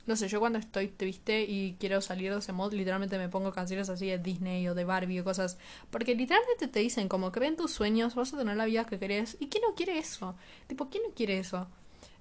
no 0.06 0.18
sé, 0.18 0.28
yo 0.28 0.42
cuando 0.42 0.60
estoy 0.60 0.90
triste 0.90 1.44
y 1.44 1.78
quiero 1.80 2.02
salir 2.02 2.34
de 2.34 2.40
ese 2.40 2.52
mod, 2.52 2.74
literalmente 2.74 3.18
me 3.18 3.30
pongo 3.30 3.54
canciones 3.54 3.88
así 3.90 4.08
de 4.08 4.18
Disney 4.18 4.68
o 4.68 4.76
de 4.76 4.84
Barbie 4.84 5.22
o 5.22 5.24
cosas. 5.24 5.58
Porque 5.92 6.14
literalmente 6.14 6.68
te 6.68 6.80
dicen 6.80 7.08
como 7.08 7.32
que 7.32 7.40
ven 7.40 7.56
tus 7.56 7.72
sueños, 7.72 8.16
vas 8.16 8.34
a 8.34 8.38
tener 8.38 8.58
la 8.58 8.66
vida 8.66 8.86
que 8.86 9.00
querés. 9.00 9.38
¿Y 9.40 9.48
quién 9.48 9.64
no 9.68 9.76
quiere 9.76 9.98
eso? 9.98 10.36
Tipo, 10.68 10.90
¿quién 10.90 11.04
no 11.04 11.14
quiere 11.16 11.38
eso? 11.38 11.68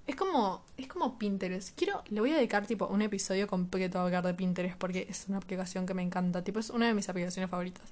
Es 0.07 0.15
como, 0.15 0.63
es 0.77 0.87
como 0.87 1.17
Pinterest. 1.17 1.77
Quiero, 1.77 2.03
le 2.09 2.21
voy 2.21 2.31
a 2.31 2.35
dedicar 2.37 2.65
tipo 2.67 2.87
un 2.87 3.01
episodio 3.01 3.47
completo 3.47 3.99
a 3.99 4.03
hablar 4.03 4.25
de 4.25 4.33
Pinterest 4.33 4.77
porque 4.77 5.07
es 5.09 5.25
una 5.27 5.37
aplicación 5.37 5.85
que 5.85 5.93
me 5.93 6.03
encanta. 6.03 6.41
Tipo, 6.41 6.59
es 6.59 6.69
una 6.69 6.87
de 6.87 6.93
mis 6.93 7.09
aplicaciones 7.09 7.49
favoritas. 7.49 7.91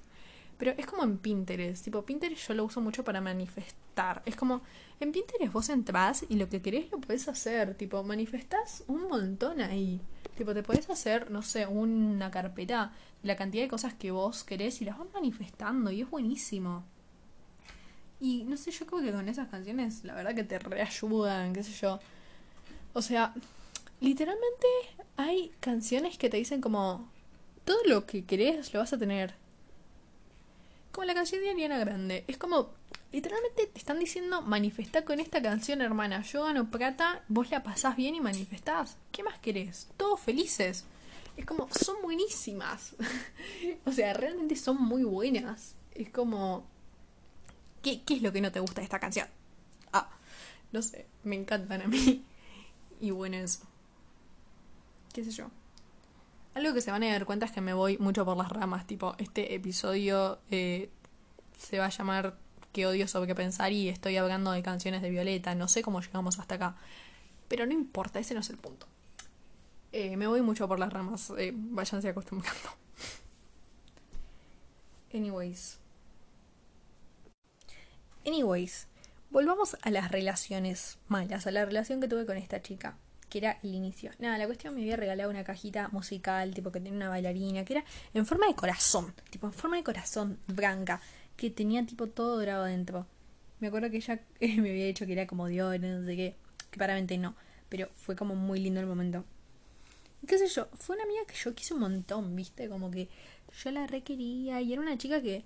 Pero 0.62 0.76
es 0.78 0.86
como 0.86 1.02
en 1.02 1.18
Pinterest. 1.18 1.82
Tipo, 1.82 2.06
Pinterest 2.06 2.46
yo 2.46 2.54
lo 2.54 2.64
uso 2.64 2.80
mucho 2.80 3.02
para 3.02 3.20
manifestar. 3.20 4.22
Es 4.24 4.36
como, 4.36 4.62
en 5.00 5.10
Pinterest 5.10 5.52
vos 5.52 5.68
entras 5.68 6.24
y 6.28 6.36
lo 6.36 6.48
que 6.48 6.62
querés 6.62 6.88
lo 6.92 7.00
puedes 7.00 7.26
hacer. 7.26 7.74
Tipo, 7.74 8.04
manifestás 8.04 8.84
un 8.86 9.08
montón 9.08 9.60
ahí. 9.60 10.00
Tipo, 10.36 10.54
te 10.54 10.62
podés 10.62 10.88
hacer, 10.88 11.32
no 11.32 11.42
sé, 11.42 11.66
una 11.66 12.30
carpeta 12.30 12.92
de 13.22 13.26
la 13.26 13.34
cantidad 13.34 13.64
de 13.64 13.68
cosas 13.68 13.94
que 13.94 14.12
vos 14.12 14.44
querés 14.44 14.80
y 14.80 14.84
las 14.84 14.96
vas 14.96 15.08
manifestando. 15.12 15.90
Y 15.90 16.02
es 16.02 16.08
buenísimo. 16.08 16.84
Y 18.20 18.44
no 18.44 18.56
sé, 18.56 18.70
yo 18.70 18.86
creo 18.86 19.02
que 19.02 19.10
con 19.10 19.28
esas 19.28 19.48
canciones, 19.48 20.04
la 20.04 20.14
verdad 20.14 20.32
que 20.32 20.44
te 20.44 20.60
reayudan, 20.60 21.54
qué 21.54 21.64
sé 21.64 21.72
yo. 21.72 21.98
O 22.92 23.02
sea, 23.02 23.34
literalmente 23.98 24.68
hay 25.16 25.50
canciones 25.58 26.18
que 26.18 26.30
te 26.30 26.36
dicen 26.36 26.60
como, 26.60 27.10
todo 27.64 27.82
lo 27.86 28.06
que 28.06 28.24
querés 28.24 28.72
lo 28.72 28.78
vas 28.78 28.92
a 28.92 28.98
tener 28.98 29.41
como 30.92 31.06
la 31.06 31.14
canción 31.14 31.42
de 31.42 31.50
Ariana 31.50 31.78
Grande. 31.78 32.24
Es 32.28 32.36
como, 32.36 32.70
literalmente 33.10 33.66
te 33.66 33.78
están 33.78 33.98
diciendo, 33.98 34.42
manifestá 34.42 35.04
con 35.04 35.20
esta 35.20 35.42
canción, 35.42 35.80
hermana. 35.80 36.22
Yo 36.22 36.44
gano 36.44 36.70
plata, 36.70 37.24
vos 37.28 37.50
la 37.50 37.62
pasás 37.62 37.96
bien 37.96 38.14
y 38.14 38.20
manifestás. 38.20 38.96
¿Qué 39.10 39.22
más 39.22 39.38
querés? 39.38 39.88
Todos 39.96 40.20
felices. 40.20 40.84
Es 41.36 41.46
como, 41.46 41.68
son 41.72 41.96
buenísimas. 42.02 42.94
o 43.86 43.92
sea, 43.92 44.12
realmente 44.12 44.54
son 44.54 44.80
muy 44.80 45.02
buenas. 45.02 45.74
Es 45.94 46.10
como, 46.10 46.66
¿qué, 47.82 48.02
¿qué 48.02 48.14
es 48.14 48.22
lo 48.22 48.32
que 48.32 48.42
no 48.42 48.52
te 48.52 48.60
gusta 48.60 48.82
de 48.82 48.84
esta 48.84 49.00
canción? 49.00 49.28
Ah, 49.92 50.10
no 50.72 50.82
sé, 50.82 51.06
me 51.24 51.36
encantan 51.36 51.82
a 51.82 51.88
mí. 51.88 52.24
Y 53.00 53.10
bueno, 53.10 53.36
eso. 53.36 53.66
¿Qué 55.12 55.24
sé 55.24 55.32
yo? 55.32 55.50
Algo 56.54 56.74
que 56.74 56.82
se 56.82 56.90
van 56.90 57.02
a 57.02 57.10
dar 57.10 57.24
cuenta 57.24 57.46
es 57.46 57.52
que 57.52 57.62
me 57.62 57.72
voy 57.72 57.96
mucho 57.98 58.24
por 58.24 58.36
las 58.36 58.50
ramas, 58.50 58.86
tipo, 58.86 59.14
este 59.18 59.54
episodio 59.54 60.38
eh, 60.50 60.90
se 61.58 61.78
va 61.78 61.86
a 61.86 61.90
llamar 61.90 62.36
¿Qué 62.72 62.86
odio 62.86 63.08
sobre 63.08 63.28
qué 63.28 63.34
pensar? 63.34 63.72
y 63.72 63.88
estoy 63.88 64.16
hablando 64.16 64.50
de 64.50 64.62
canciones 64.62 65.02
de 65.02 65.10
Violeta, 65.10 65.54
no 65.54 65.68
sé 65.68 65.82
cómo 65.82 66.00
llegamos 66.00 66.38
hasta 66.38 66.56
acá, 66.56 66.76
pero 67.48 67.66
no 67.66 67.72
importa, 67.72 68.18
ese 68.18 68.34
no 68.34 68.40
es 68.40 68.50
el 68.50 68.56
punto. 68.56 68.86
Eh, 69.92 70.16
me 70.16 70.26
voy 70.26 70.40
mucho 70.42 70.66
por 70.68 70.78
las 70.78 70.92
ramas, 70.92 71.32
eh, 71.36 71.52
váyanse 71.54 72.08
acostumbrando. 72.08 72.70
Anyways. 75.14 75.78
Anyways, 78.26 78.88
volvamos 79.30 79.76
a 79.82 79.90
las 79.90 80.10
relaciones 80.10 80.98
malas, 81.08 81.46
a 81.46 81.50
la 81.50 81.64
relación 81.64 82.00
que 82.00 82.08
tuve 82.08 82.24
con 82.24 82.36
esta 82.36 82.62
chica 82.62 82.96
que 83.32 83.38
era 83.38 83.58
el 83.62 83.74
inicio. 83.74 84.10
Nada, 84.18 84.36
la 84.36 84.44
cuestión 84.44 84.74
me 84.74 84.82
había 84.82 84.94
regalado 84.94 85.30
una 85.30 85.42
cajita 85.42 85.88
musical, 85.88 86.52
tipo 86.52 86.70
que 86.70 86.80
tenía 86.80 86.98
una 86.98 87.08
bailarina, 87.08 87.64
que 87.64 87.72
era 87.72 87.84
en 88.12 88.26
forma 88.26 88.46
de 88.46 88.54
corazón, 88.54 89.14
tipo 89.30 89.46
en 89.46 89.54
forma 89.54 89.78
de 89.78 89.82
corazón 89.82 90.38
blanca, 90.48 91.00
que 91.34 91.48
tenía 91.48 91.86
tipo 91.86 92.08
todo 92.08 92.36
dorado 92.36 92.64
adentro. 92.64 93.06
Me 93.58 93.68
acuerdo 93.68 93.88
que 93.90 93.96
ella 93.96 94.20
me 94.40 94.68
había 94.68 94.84
dicho 94.84 95.06
que 95.06 95.14
era 95.14 95.26
como 95.26 95.46
Dios, 95.46 95.80
no 95.80 96.04
sé 96.04 96.14
qué, 96.14 96.36
que 96.70 96.76
claramente 96.76 97.16
no, 97.16 97.34
pero 97.70 97.88
fue 97.94 98.16
como 98.16 98.34
muy 98.34 98.60
lindo 98.60 98.80
el 98.80 98.86
momento. 98.86 99.24
¿Qué 100.26 100.36
sé 100.36 100.46
yo? 100.48 100.68
Fue 100.74 100.96
una 100.96 101.04
amiga 101.04 101.22
que 101.26 101.34
yo 101.34 101.54
quise 101.54 101.72
un 101.72 101.80
montón, 101.80 102.36
¿viste? 102.36 102.68
Como 102.68 102.90
que 102.90 103.08
yo 103.64 103.70
la 103.70 103.86
requería 103.86 104.60
y 104.60 104.74
era 104.74 104.82
una 104.82 104.98
chica 104.98 105.22
que, 105.22 105.42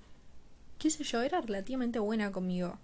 qué 0.80 0.90
sé 0.90 1.04
yo, 1.04 1.22
era 1.22 1.40
relativamente 1.40 2.00
buena 2.00 2.32
conmigo. 2.32 2.80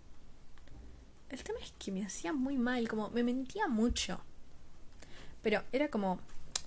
El 1.29 1.43
tema 1.43 1.59
es 1.61 1.73
que 1.77 1.91
me 1.91 2.05
hacía 2.05 2.33
muy 2.33 2.57
mal, 2.57 2.87
como 2.87 3.11
me 3.11 3.25
mentía 3.25 3.67
mucho. 3.67 4.21
Pero 5.43 5.63
era 5.73 5.89
como, 5.89 6.21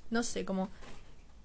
no 0.10 0.24
sé, 0.24 0.46
como 0.46 0.70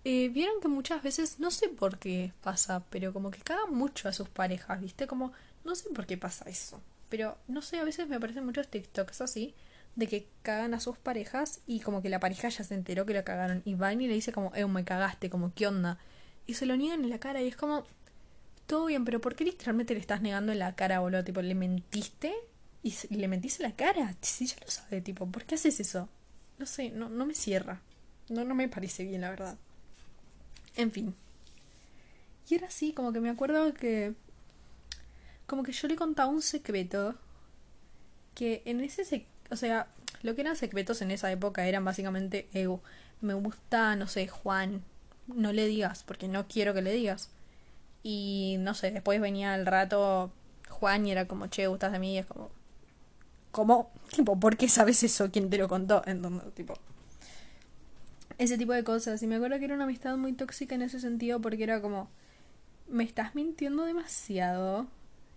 eh, 0.04 0.30
vieron 0.30 0.60
que 0.60 0.68
muchas 0.68 1.02
veces, 1.02 1.40
no 1.40 1.50
sé 1.50 1.68
por 1.68 1.98
qué 1.98 2.32
pasa, 2.42 2.84
pero 2.90 3.12
como 3.12 3.30
que 3.30 3.40
cagan 3.40 3.74
mucho 3.74 4.08
a 4.08 4.12
sus 4.12 4.28
parejas, 4.28 4.80
¿viste? 4.80 5.06
Como, 5.06 5.32
no 5.64 5.74
sé 5.74 5.90
por 5.90 6.06
qué 6.06 6.16
pasa 6.16 6.48
eso. 6.48 6.80
Pero, 7.10 7.36
no 7.48 7.60
sé, 7.60 7.78
a 7.78 7.84
veces 7.84 8.08
me 8.08 8.16
aparecen 8.16 8.46
muchos 8.46 8.68
TikToks 8.68 9.20
así, 9.20 9.54
de 9.96 10.06
que 10.06 10.28
cagan 10.42 10.72
a 10.74 10.80
sus 10.80 10.96
parejas 10.96 11.60
y 11.66 11.80
como 11.80 12.00
que 12.00 12.08
la 12.08 12.20
pareja 12.20 12.48
ya 12.48 12.64
se 12.64 12.74
enteró 12.74 13.04
que 13.04 13.12
la 13.12 13.24
cagaron. 13.24 13.62
Y 13.64 13.74
va 13.74 13.92
y 13.92 13.96
le 13.96 14.14
dice 14.14 14.32
como, 14.32 14.54
eh, 14.54 14.66
me 14.66 14.84
cagaste, 14.84 15.28
como, 15.28 15.52
¿qué 15.54 15.66
onda? 15.66 15.98
Y 16.46 16.54
se 16.54 16.66
lo 16.66 16.76
niegan 16.76 17.04
en 17.04 17.10
la 17.10 17.18
cara 17.18 17.42
y 17.42 17.48
es 17.48 17.56
como, 17.56 17.84
todo 18.66 18.86
bien, 18.86 19.04
pero 19.04 19.20
¿por 19.20 19.34
qué 19.34 19.44
literalmente 19.44 19.94
le 19.94 20.00
estás 20.00 20.22
negando 20.22 20.52
en 20.52 20.60
la 20.60 20.74
cara, 20.76 21.00
boludo? 21.00 21.24
Tipo, 21.24 21.42
¿le 21.42 21.54
mentiste? 21.54 22.32
Y 22.82 22.94
le 23.14 23.28
mentiste 23.28 23.62
en 23.62 23.70
la 23.70 23.76
cara. 23.76 24.14
Si 24.22 24.46
ya 24.46 24.56
lo 24.64 24.70
sabe, 24.70 25.02
tipo, 25.02 25.26
¿por 25.26 25.44
qué 25.44 25.56
haces 25.56 25.80
eso? 25.80 26.08
No 26.60 26.66
sé, 26.66 26.90
no, 26.90 27.08
no 27.08 27.24
me 27.24 27.32
cierra. 27.32 27.80
No, 28.28 28.44
no 28.44 28.54
me 28.54 28.68
parece 28.68 29.02
bien, 29.04 29.22
la 29.22 29.30
verdad. 29.30 29.56
En 30.76 30.92
fin. 30.92 31.14
Y 32.50 32.54
era 32.54 32.66
así, 32.66 32.92
como 32.92 33.14
que 33.14 33.20
me 33.20 33.30
acuerdo 33.30 33.72
que. 33.72 34.12
Como 35.46 35.62
que 35.62 35.72
yo 35.72 35.88
le 35.88 35.96
contaba 35.96 36.28
un 36.28 36.42
secreto. 36.42 37.14
Que 38.34 38.60
en 38.66 38.82
ese. 38.82 39.26
o 39.50 39.56
sea, 39.56 39.88
lo 40.22 40.34
que 40.34 40.42
eran 40.42 40.54
secretos 40.54 41.00
en 41.00 41.12
esa 41.12 41.32
época 41.32 41.66
eran 41.66 41.82
básicamente. 41.82 42.46
ego 42.52 42.82
me 43.22 43.32
gusta, 43.32 43.96
no 43.96 44.06
sé, 44.06 44.28
Juan. 44.28 44.84
No 45.26 45.54
le 45.54 45.66
digas, 45.66 46.04
porque 46.04 46.28
no 46.28 46.46
quiero 46.46 46.74
que 46.74 46.82
le 46.82 46.92
digas. 46.92 47.30
Y 48.02 48.56
no 48.60 48.74
sé, 48.74 48.90
después 48.90 49.18
venía 49.18 49.54
el 49.54 49.64
rato 49.64 50.30
Juan 50.68 51.06
y 51.06 51.12
era 51.12 51.26
como, 51.26 51.46
che, 51.46 51.66
gustas 51.68 51.92
de 51.92 51.98
mí. 52.00 52.18
Es 52.18 52.26
como. 52.26 52.50
¿Cómo? 53.50 53.90
Tipo, 54.14 54.38
¿por 54.38 54.56
qué 54.56 54.68
sabes 54.68 55.02
eso? 55.02 55.30
¿Quién 55.30 55.50
te 55.50 55.58
lo 55.58 55.68
contó? 55.68 56.02
Entonces, 56.06 56.54
tipo 56.54 56.74
ese 58.40 58.56
tipo 58.56 58.72
de 58.72 58.82
cosas. 58.82 59.22
Y 59.22 59.26
me 59.26 59.36
acuerdo 59.36 59.58
que 59.58 59.66
era 59.66 59.74
una 59.74 59.84
amistad 59.84 60.16
muy 60.16 60.32
tóxica 60.32 60.74
en 60.74 60.82
ese 60.82 60.98
sentido 60.98 61.40
porque 61.40 61.62
era 61.62 61.82
como, 61.82 62.08
me 62.88 63.04
estás 63.04 63.34
mintiendo 63.34 63.84
demasiado, 63.84 64.86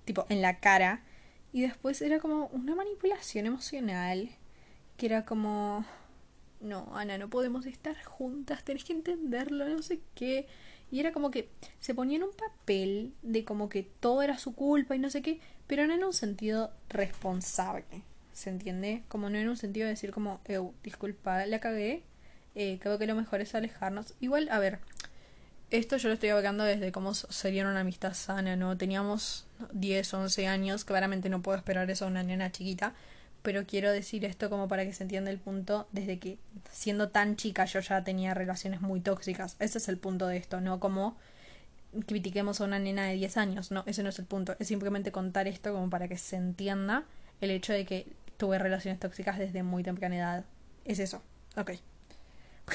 tipo, 0.05 0.25
en 0.29 0.41
la 0.41 0.59
cara. 0.59 1.03
Y 1.51 1.61
después 1.61 2.01
era 2.01 2.19
como 2.19 2.47
una 2.47 2.75
manipulación 2.75 3.45
emocional, 3.45 4.29
que 4.95 5.05
era 5.05 5.25
como, 5.25 5.85
no, 6.61 6.95
Ana, 6.95 7.17
no 7.17 7.29
podemos 7.29 7.65
estar 7.65 8.01
juntas, 8.05 8.63
tenés 8.63 8.85
que 8.85 8.93
entenderlo, 8.93 9.67
no 9.67 9.81
sé 9.81 9.99
qué. 10.15 10.47
Y 10.89 11.01
era 11.01 11.11
como 11.11 11.29
que 11.29 11.49
se 11.79 11.93
ponía 11.93 12.17
en 12.17 12.23
un 12.23 12.31
papel 12.33 13.13
de 13.21 13.43
como 13.43 13.67
que 13.67 13.83
todo 13.83 14.21
era 14.21 14.37
su 14.37 14.55
culpa 14.55 14.95
y 14.95 14.99
no 14.99 15.09
sé 15.09 15.21
qué, 15.21 15.41
pero 15.73 15.87
no 15.87 15.95
en 15.95 16.03
un 16.03 16.13
sentido 16.13 16.71
responsable, 16.87 18.03
¿se 18.31 18.51
entiende? 18.51 19.01
Como 19.07 19.31
no 19.31 19.39
en 19.39 19.49
un 19.49 19.57
sentido 19.57 19.85
de 19.85 19.93
decir 19.93 20.11
como, 20.11 20.39
disculpa, 20.83 21.47
la 21.47 21.59
cagué, 21.59 22.03
eh, 22.53 22.77
creo 22.79 22.99
que 22.99 23.07
lo 23.07 23.15
mejor 23.15 23.41
es 23.41 23.55
alejarnos. 23.55 24.13
Igual, 24.19 24.49
a 24.51 24.59
ver, 24.59 24.77
esto 25.71 25.97
yo 25.97 26.09
lo 26.09 26.13
estoy 26.13 26.29
hablando 26.29 26.63
desde 26.63 26.91
cómo 26.91 27.15
sería 27.15 27.67
una 27.67 27.79
amistad 27.79 28.13
sana, 28.13 28.55
¿no? 28.55 28.77
Teníamos 28.77 29.47
10, 29.71 30.13
11 30.13 30.45
años, 30.45 30.85
claramente 30.85 31.27
no 31.27 31.41
puedo 31.41 31.57
esperar 31.57 31.89
eso 31.89 32.05
a 32.05 32.09
una 32.09 32.21
nena 32.21 32.51
chiquita, 32.51 32.93
pero 33.41 33.65
quiero 33.65 33.91
decir 33.91 34.25
esto 34.25 34.51
como 34.51 34.67
para 34.67 34.85
que 34.85 34.93
se 34.93 35.01
entienda 35.01 35.31
el 35.31 35.39
punto, 35.39 35.87
desde 35.91 36.19
que 36.19 36.37
siendo 36.71 37.09
tan 37.09 37.35
chica 37.35 37.65
yo 37.65 37.79
ya 37.79 38.03
tenía 38.03 38.35
relaciones 38.35 38.81
muy 38.81 38.99
tóxicas. 38.99 39.55
Ese 39.57 39.79
es 39.79 39.87
el 39.87 39.97
punto 39.97 40.27
de 40.27 40.37
esto, 40.37 40.61
no 40.61 40.79
como 40.79 41.17
critiquemos 42.07 42.61
a 42.61 42.65
una 42.65 42.79
nena 42.79 43.05
de 43.05 43.15
10 43.15 43.37
años, 43.37 43.71
no, 43.71 43.83
ese 43.85 44.03
no 44.03 44.09
es 44.09 44.19
el 44.19 44.25
punto, 44.25 44.55
es 44.59 44.67
simplemente 44.67 45.11
contar 45.11 45.47
esto 45.47 45.73
como 45.73 45.89
para 45.89 46.07
que 46.07 46.17
se 46.17 46.35
entienda 46.35 47.03
el 47.41 47.51
hecho 47.51 47.73
de 47.73 47.85
que 47.85 48.07
tuve 48.37 48.57
relaciones 48.59 48.99
tóxicas 48.99 49.37
desde 49.37 49.63
muy 49.63 49.83
temprana 49.83 50.17
edad. 50.17 50.45
Es 50.85 50.99
eso, 50.99 51.21
ok 51.55 51.71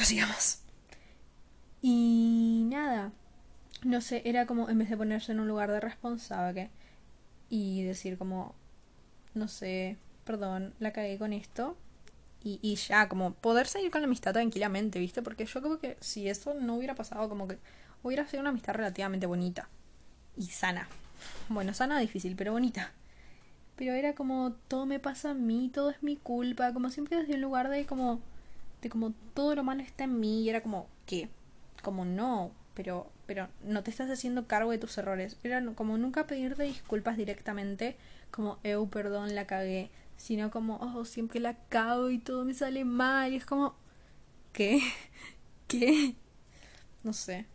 sigamos. 0.04 0.60
Y 1.80 2.64
nada, 2.68 3.12
no 3.84 4.00
sé, 4.00 4.22
era 4.24 4.46
como 4.46 4.68
en 4.68 4.78
vez 4.78 4.90
de 4.90 4.96
ponerse 4.96 5.32
en 5.32 5.40
un 5.40 5.48
lugar 5.48 5.70
de 5.70 5.80
responsable 5.80 6.70
y 7.48 7.82
decir 7.84 8.18
como, 8.18 8.54
no 9.34 9.48
sé, 9.48 9.96
perdón, 10.24 10.74
la 10.80 10.92
cagué 10.92 11.18
con 11.18 11.32
esto. 11.32 11.76
Y, 12.42 12.60
y 12.62 12.76
ya, 12.76 13.08
como 13.08 13.34
poder 13.34 13.66
seguir 13.66 13.90
con 13.90 14.00
la 14.00 14.06
amistad 14.06 14.32
tranquilamente, 14.32 14.98
¿viste? 14.98 15.22
Porque 15.22 15.44
yo 15.44 15.60
creo 15.60 15.78
que 15.80 15.96
si 16.00 16.28
eso 16.28 16.54
no 16.54 16.76
hubiera 16.76 16.94
pasado, 16.94 17.28
como 17.28 17.48
que 17.48 17.58
hubiera 18.02 18.26
sido 18.26 18.40
una 18.40 18.50
amistad 18.50 18.74
relativamente 18.74 19.26
bonita 19.26 19.68
y 20.36 20.46
sana. 20.46 20.88
Bueno, 21.48 21.74
sana 21.74 21.98
difícil, 21.98 22.36
pero 22.36 22.52
bonita. 22.52 22.92
Pero 23.76 23.92
era 23.94 24.14
como, 24.14 24.52
todo 24.68 24.86
me 24.86 24.98
pasa 24.98 25.30
a 25.30 25.34
mí, 25.34 25.70
todo 25.72 25.90
es 25.90 26.02
mi 26.02 26.16
culpa, 26.16 26.72
como 26.72 26.90
siempre 26.90 27.18
desde 27.18 27.34
un 27.34 27.40
lugar 27.40 27.68
de 27.68 27.86
como 27.86 28.20
de 28.82 28.88
como 28.88 29.12
todo 29.34 29.54
lo 29.54 29.64
malo 29.64 29.82
está 29.82 30.04
en 30.04 30.20
mí 30.20 30.42
y 30.42 30.50
era 30.50 30.62
como, 30.62 30.88
¿qué? 31.06 31.28
Como 31.82 32.04
no, 32.04 32.52
pero, 32.74 33.10
pero 33.26 33.48
no 33.64 33.82
te 33.82 33.90
estás 33.90 34.10
haciendo 34.10 34.46
cargo 34.46 34.70
de 34.70 34.78
tus 34.78 34.96
errores. 34.98 35.36
Era 35.42 35.64
como 35.74 35.98
nunca 35.98 36.26
pedirte 36.26 36.62
disculpas 36.64 37.16
directamente, 37.16 37.96
como, 38.30 38.58
eu, 38.62 38.88
perdón, 38.88 39.34
la 39.34 39.46
cagué, 39.46 39.90
sino 40.16 40.50
como, 40.50 40.76
oh, 40.76 41.04
siempre 41.04 41.40
la 41.40 41.54
cago 41.68 42.10
y 42.10 42.18
todo 42.18 42.44
me 42.44 42.54
sale 42.54 42.84
mal. 42.84 43.32
Y 43.32 43.36
es 43.36 43.46
como, 43.46 43.74
¿qué? 44.52 44.80
¿Qué? 45.68 46.14
No 47.02 47.12
sé. 47.12 47.46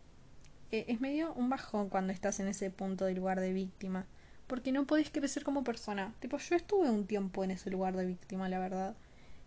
Es 0.82 1.00
medio 1.00 1.32
un 1.34 1.48
bajón 1.48 1.88
cuando 1.88 2.12
estás 2.12 2.40
en 2.40 2.48
ese 2.48 2.70
punto 2.70 3.04
del 3.04 3.16
lugar 3.16 3.40
de 3.40 3.52
víctima. 3.52 4.06
Porque 4.46 4.72
no 4.72 4.86
podés 4.86 5.10
crecer 5.10 5.44
como 5.44 5.64
persona. 5.64 6.14
Tipo, 6.20 6.38
yo 6.38 6.56
estuve 6.56 6.90
un 6.90 7.06
tiempo 7.06 7.44
en 7.44 7.52
ese 7.52 7.70
lugar 7.70 7.96
de 7.96 8.06
víctima, 8.06 8.48
la 8.48 8.58
verdad. 8.58 8.94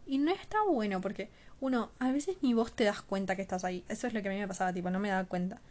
Y 0.06 0.18
no 0.18 0.32
está 0.32 0.58
bueno 0.64 1.02
porque 1.02 1.30
uno, 1.60 1.92
a 2.00 2.12
veces 2.12 2.38
ni 2.42 2.54
vos 2.54 2.74
te 2.74 2.86
das 2.86 3.02
cuenta 3.02 3.36
que 3.36 3.42
estás 3.42 3.64
ahí. 3.64 3.84
Eso 3.90 4.08
es 4.08 4.14
lo 4.14 4.22
que 4.22 4.30
a 4.30 4.32
mí 4.32 4.40
me 4.40 4.48
pasaba, 4.48 4.74
tipo, 4.74 4.90
no 4.90 5.00
me 5.00 5.10
daba 5.10 5.28
cuenta. 5.28 5.62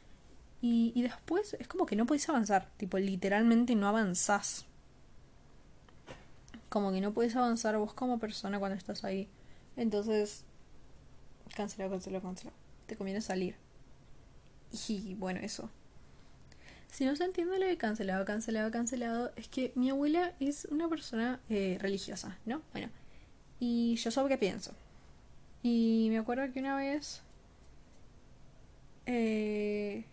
Y, 0.61 0.93
y 0.95 1.03
después 1.03 1.55
es 1.59 1.69
como 1.69 1.87
que 1.87 1.97
no 1.97 2.07
podés 2.07 2.29
avanzar, 2.29 2.69
tipo, 2.77 2.99
literalmente 2.99 3.75
no 3.75 3.89
avanzás. 3.89 4.67
Como 6.69 6.93
que 6.93 7.01
no 7.01 7.13
puedes 7.13 7.35
avanzar 7.37 7.77
vos 7.79 7.95
como 7.95 8.19
persona 8.19 8.59
cuando 8.59 8.77
estás 8.77 9.05
ahí. 9.05 9.29
Entonces, 9.77 10.45
cancelado, 11.55 11.93
cancelado, 11.93 12.23
cancelado. 12.23 12.57
Te 12.87 12.97
conviene 12.97 13.21
salir. 13.21 13.66
Y 14.89 15.15
bueno, 15.15 15.41
eso. 15.43 15.71
Si 16.91 17.05
no 17.05 17.15
se 17.17 17.25
entiende 17.25 17.59
lo 17.59 17.67
de 17.67 17.77
cancelado, 17.77 18.25
cancelado, 18.25 18.71
cancelado, 18.71 19.33
es 19.37 19.49
que 19.49 19.73
mi 19.75 19.91
abuela 19.91 20.33
es 20.41 20.67
una 20.71 20.89
persona 20.89 21.41
eh, 21.49 21.79
religiosa, 21.81 22.39
¿no? 22.47 22.63
Bueno, 22.73 22.89
y 23.61 23.97
yo 23.97 24.11
sobre 24.11 24.35
qué 24.35 24.39
pienso. 24.39 24.73
Y 25.63 26.07
me 26.11 26.19
acuerdo 26.19 26.51
que 26.53 26.61
una 26.61 26.77
vez, 26.77 27.23
eh, 29.05 30.05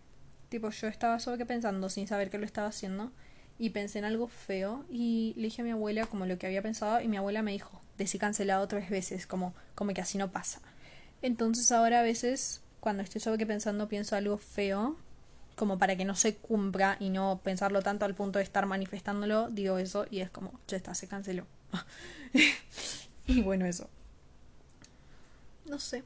tipo, 0.48 0.70
yo 0.70 0.88
estaba 0.88 1.20
solo 1.20 1.38
que 1.38 1.46
pensando 1.46 1.88
sin 1.88 2.08
saber 2.08 2.30
que 2.30 2.38
lo 2.38 2.44
estaba 2.44 2.68
haciendo 2.68 3.12
y 3.58 3.70
pensé 3.70 4.00
en 4.00 4.04
algo 4.04 4.26
feo 4.26 4.84
y 4.90 5.32
le 5.36 5.44
dije 5.44 5.62
a 5.62 5.64
mi 5.64 5.70
abuela 5.70 6.06
como 6.06 6.26
lo 6.26 6.38
que 6.38 6.46
había 6.46 6.60
pensado 6.60 7.00
y 7.00 7.08
mi 7.08 7.16
abuela 7.16 7.42
me 7.42 7.52
dijo, 7.52 7.80
decí 7.98 8.18
cancelado 8.18 8.66
tres 8.66 8.90
veces, 8.90 9.26
como, 9.26 9.54
como 9.74 9.94
que 9.94 10.00
así 10.00 10.18
no 10.18 10.32
pasa. 10.32 10.60
Entonces 11.22 11.70
ahora 11.72 12.00
a 12.00 12.02
veces 12.02 12.63
cuando 12.84 13.02
estoy 13.02 13.18
solo 13.18 13.38
que 13.38 13.46
pensando 13.46 13.88
pienso 13.88 14.14
algo 14.14 14.36
feo 14.36 14.94
como 15.56 15.78
para 15.78 15.96
que 15.96 16.04
no 16.04 16.14
se 16.14 16.36
cumpla 16.36 16.98
y 17.00 17.08
no 17.08 17.40
pensarlo 17.42 17.80
tanto 17.80 18.04
al 18.04 18.14
punto 18.14 18.38
de 18.38 18.42
estar 18.42 18.66
manifestándolo, 18.66 19.48
digo 19.48 19.78
eso 19.78 20.04
y 20.10 20.20
es 20.20 20.28
como, 20.28 20.60
ya 20.68 20.76
está, 20.76 20.94
se 20.94 21.08
canceló. 21.08 21.46
y 23.26 23.40
bueno, 23.40 23.64
eso 23.64 23.88
no 25.64 25.78
sé. 25.78 26.04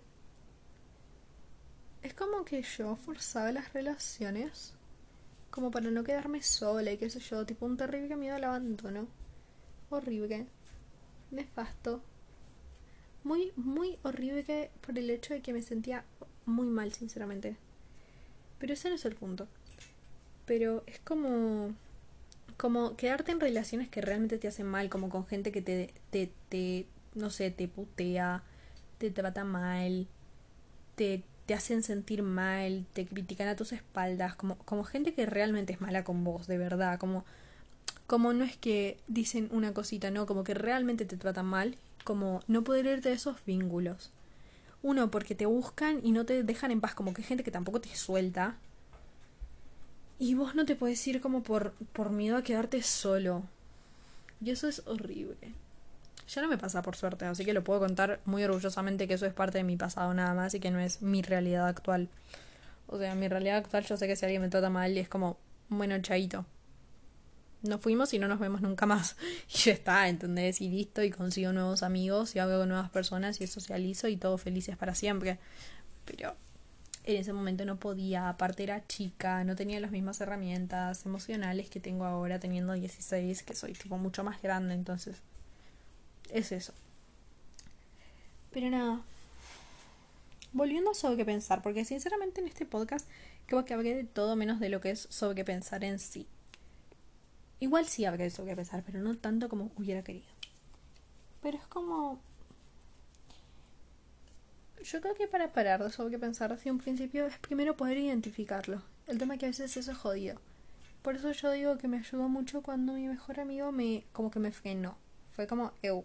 Es 2.04 2.14
como 2.14 2.44
que 2.44 2.62
yo 2.62 2.94
forzaba 2.94 3.50
las 3.50 3.72
relaciones 3.72 4.74
como 5.50 5.72
para 5.72 5.90
no 5.90 6.04
quedarme 6.04 6.44
sola 6.44 6.92
y 6.92 6.96
qué 6.96 7.10
sé 7.10 7.18
yo, 7.18 7.44
tipo 7.44 7.66
un 7.66 7.76
terrible 7.76 8.14
miedo 8.14 8.36
al 8.36 8.44
abandono. 8.44 9.08
Horrible. 9.90 10.46
Nefasto. 11.32 12.02
Muy, 13.24 13.52
muy 13.56 13.98
horrible 14.04 14.70
por 14.80 14.96
el 14.96 15.10
hecho 15.10 15.34
de 15.34 15.42
que 15.42 15.52
me 15.52 15.60
sentía 15.60 16.04
muy 16.48 16.66
mal, 16.66 16.92
sinceramente. 16.92 17.56
Pero 18.58 18.72
ese 18.72 18.88
no 18.88 18.96
es 18.96 19.04
el 19.04 19.14
punto. 19.14 19.46
Pero 20.46 20.82
es 20.86 20.98
como. 21.00 21.74
Como 22.56 22.96
quedarte 22.96 23.30
en 23.30 23.38
relaciones 23.38 23.88
que 23.88 24.00
realmente 24.00 24.36
te 24.36 24.48
hacen 24.48 24.66
mal, 24.66 24.88
como 24.90 25.10
con 25.10 25.24
gente 25.26 25.52
que 25.52 25.62
te, 25.62 25.94
te, 26.10 26.32
te 26.48 26.86
no 27.14 27.30
sé, 27.30 27.52
te 27.52 27.68
putea, 27.68 28.42
te 28.98 29.10
trata 29.10 29.44
mal, 29.44 30.08
te, 30.96 31.22
te 31.46 31.54
hacen 31.54 31.82
sentir 31.82 32.22
mal, 32.22 32.84
te 32.92 33.06
critican 33.06 33.48
a 33.48 33.56
tus 33.56 33.72
espaldas, 33.72 34.34
como, 34.34 34.58
como 34.58 34.84
gente 34.84 35.14
que 35.14 35.26
realmente 35.26 35.72
es 35.72 35.80
mala 35.80 36.04
con 36.04 36.24
vos, 36.24 36.46
de 36.46 36.58
verdad, 36.58 36.98
como, 36.98 37.24
como 38.06 38.32
no 38.32 38.44
es 38.44 38.56
que 38.56 38.98
dicen 39.06 39.48
una 39.52 39.72
cosita, 39.72 40.10
no, 40.10 40.26
como 40.26 40.44
que 40.44 40.54
realmente 40.54 41.04
te 41.04 41.16
tratan 41.16 41.46
mal, 41.46 41.76
como 42.04 42.40
no 42.48 42.64
poder 42.64 42.86
irte 42.86 43.10
de 43.10 43.14
esos 43.14 43.44
vínculos. 43.44 44.10
Uno, 44.82 45.10
porque 45.10 45.34
te 45.34 45.46
buscan 45.46 46.00
y 46.04 46.12
no 46.12 46.24
te 46.24 46.42
dejan 46.42 46.70
en 46.70 46.80
paz, 46.80 46.94
como 46.94 47.12
que 47.12 47.22
hay 47.22 47.28
gente 47.28 47.44
que 47.44 47.50
tampoco 47.50 47.80
te 47.80 47.94
suelta. 47.94 48.56
Y 50.18 50.34
vos 50.34 50.54
no 50.54 50.64
te 50.64 50.76
puedes 50.76 51.06
ir 51.06 51.20
como 51.20 51.42
por, 51.42 51.72
por 51.92 52.10
miedo 52.10 52.36
a 52.36 52.42
quedarte 52.42 52.82
solo. 52.82 53.42
Y 54.40 54.50
eso 54.50 54.68
es 54.68 54.82
horrible. 54.86 55.54
Ya 56.28 56.42
no 56.42 56.48
me 56.48 56.58
pasa 56.58 56.82
por 56.82 56.94
suerte, 56.94 57.24
así 57.24 57.44
que 57.44 57.54
lo 57.54 57.64
puedo 57.64 57.80
contar 57.80 58.20
muy 58.24 58.44
orgullosamente 58.44 59.08
que 59.08 59.14
eso 59.14 59.26
es 59.26 59.32
parte 59.32 59.58
de 59.58 59.64
mi 59.64 59.76
pasado 59.76 60.12
nada 60.12 60.34
más 60.34 60.54
y 60.54 60.60
que 60.60 60.70
no 60.70 60.78
es 60.78 61.00
mi 61.00 61.22
realidad 61.22 61.66
actual. 61.66 62.08
O 62.86 62.98
sea, 62.98 63.14
mi 63.14 63.28
realidad 63.28 63.56
actual 63.56 63.84
yo 63.84 63.96
sé 63.96 64.06
que 64.06 64.16
si 64.16 64.26
alguien 64.26 64.42
me 64.42 64.48
trata 64.48 64.68
mal 64.68 64.92
y 64.92 64.98
es 64.98 65.08
como, 65.08 65.38
bueno, 65.68 65.98
chaito. 66.00 66.44
Nos 67.62 67.80
fuimos 67.80 68.14
y 68.14 68.18
no 68.18 68.28
nos 68.28 68.38
vemos 68.38 68.60
nunca 68.60 68.86
más. 68.86 69.16
Y 69.52 69.58
ya 69.58 69.72
está, 69.72 70.08
¿entendés? 70.08 70.60
Y 70.60 70.68
listo, 70.68 71.02
y 71.02 71.10
consigo 71.10 71.52
nuevos 71.52 71.82
amigos 71.82 72.36
y 72.36 72.38
hago 72.38 72.66
nuevas 72.66 72.90
personas 72.90 73.40
y 73.40 73.46
socializo 73.46 74.08
y 74.08 74.16
todo 74.16 74.38
felices 74.38 74.76
para 74.76 74.94
siempre. 74.94 75.38
Pero 76.04 76.36
en 77.04 77.16
ese 77.16 77.32
momento 77.32 77.64
no 77.64 77.80
podía, 77.80 78.28
aparte 78.28 78.62
era 78.62 78.86
chica, 78.86 79.42
no 79.42 79.56
tenía 79.56 79.80
las 79.80 79.90
mismas 79.90 80.20
herramientas 80.20 81.06
emocionales 81.06 81.70
que 81.70 81.80
tengo 81.80 82.04
ahora 82.04 82.38
teniendo 82.38 82.74
16, 82.74 83.42
que 83.42 83.54
soy 83.54 83.72
tipo 83.72 83.96
mucho 83.96 84.22
más 84.24 84.42
grande, 84.42 84.74
entonces 84.74 85.16
es 86.30 86.52
eso. 86.52 86.74
Pero 88.50 88.68
nada, 88.68 89.00
volviendo 90.52 90.90
a 90.90 90.94
sobre 90.94 91.16
qué 91.16 91.24
pensar, 91.24 91.62
porque 91.62 91.84
sinceramente 91.84 92.40
en 92.40 92.46
este 92.46 92.66
podcast 92.66 93.08
creo 93.46 93.64
que 93.64 93.72
hablé 93.74 93.94
de 93.94 94.04
todo 94.04 94.36
menos 94.36 94.60
de 94.60 94.68
lo 94.68 94.80
que 94.82 94.90
es 94.90 95.06
sobre 95.10 95.34
qué 95.34 95.44
pensar 95.44 95.84
en 95.84 95.98
sí. 95.98 96.26
Igual 97.60 97.86
sí 97.86 98.04
hablé 98.04 98.24
de 98.24 98.30
sobre 98.30 98.50
qué 98.50 98.56
pensar, 98.56 98.82
pero 98.84 99.00
no 99.00 99.16
tanto 99.16 99.48
como 99.48 99.70
hubiera 99.76 100.02
querido. 100.02 100.26
Pero 101.40 101.58
es 101.58 101.66
como 101.66 102.20
yo 104.82 105.00
creo 105.00 105.14
que 105.14 105.26
para 105.26 105.52
parar 105.52 105.82
de 105.82 105.90
sobre 105.90 106.12
qué 106.12 106.18
pensar 106.18 106.52
hacia 106.52 106.72
un 106.72 106.78
principio 106.78 107.26
es 107.26 107.38
primero 107.38 107.76
poder 107.76 107.98
identificarlo. 107.98 108.82
El 109.06 109.18
tema 109.18 109.36
que 109.36 109.46
a 109.46 109.48
veces 109.48 109.76
eso 109.76 109.92
es 109.92 109.98
jodido. 109.98 110.40
Por 111.02 111.16
eso 111.16 111.32
yo 111.32 111.50
digo 111.50 111.78
que 111.78 111.88
me 111.88 111.98
ayudó 111.98 112.28
mucho 112.28 112.62
cuando 112.62 112.92
mi 112.94 113.08
mejor 113.08 113.40
amigo 113.40 113.72
me 113.72 114.04
como 114.12 114.30
que 114.30 114.38
me 114.38 114.52
frenó. 114.52 114.96
Fue 115.34 115.46
como, 115.46 115.72
eu, 115.82 116.04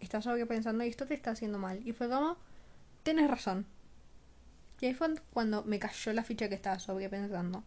estás 0.00 0.24
sobre 0.24 0.46
pensando 0.46 0.84
y 0.84 0.88
esto 0.88 1.06
te 1.06 1.14
está 1.14 1.32
haciendo 1.32 1.58
mal. 1.58 1.86
Y 1.86 1.92
fue 1.92 2.08
como, 2.08 2.36
tienes 3.02 3.30
razón. 3.30 3.66
Y 4.80 4.86
ahí 4.86 4.94
fue 4.94 5.14
cuando 5.32 5.62
me 5.64 5.78
cayó 5.78 6.12
la 6.12 6.24
ficha 6.24 6.48
que 6.48 6.54
estaba 6.54 6.78
sobrepensando. 6.78 7.64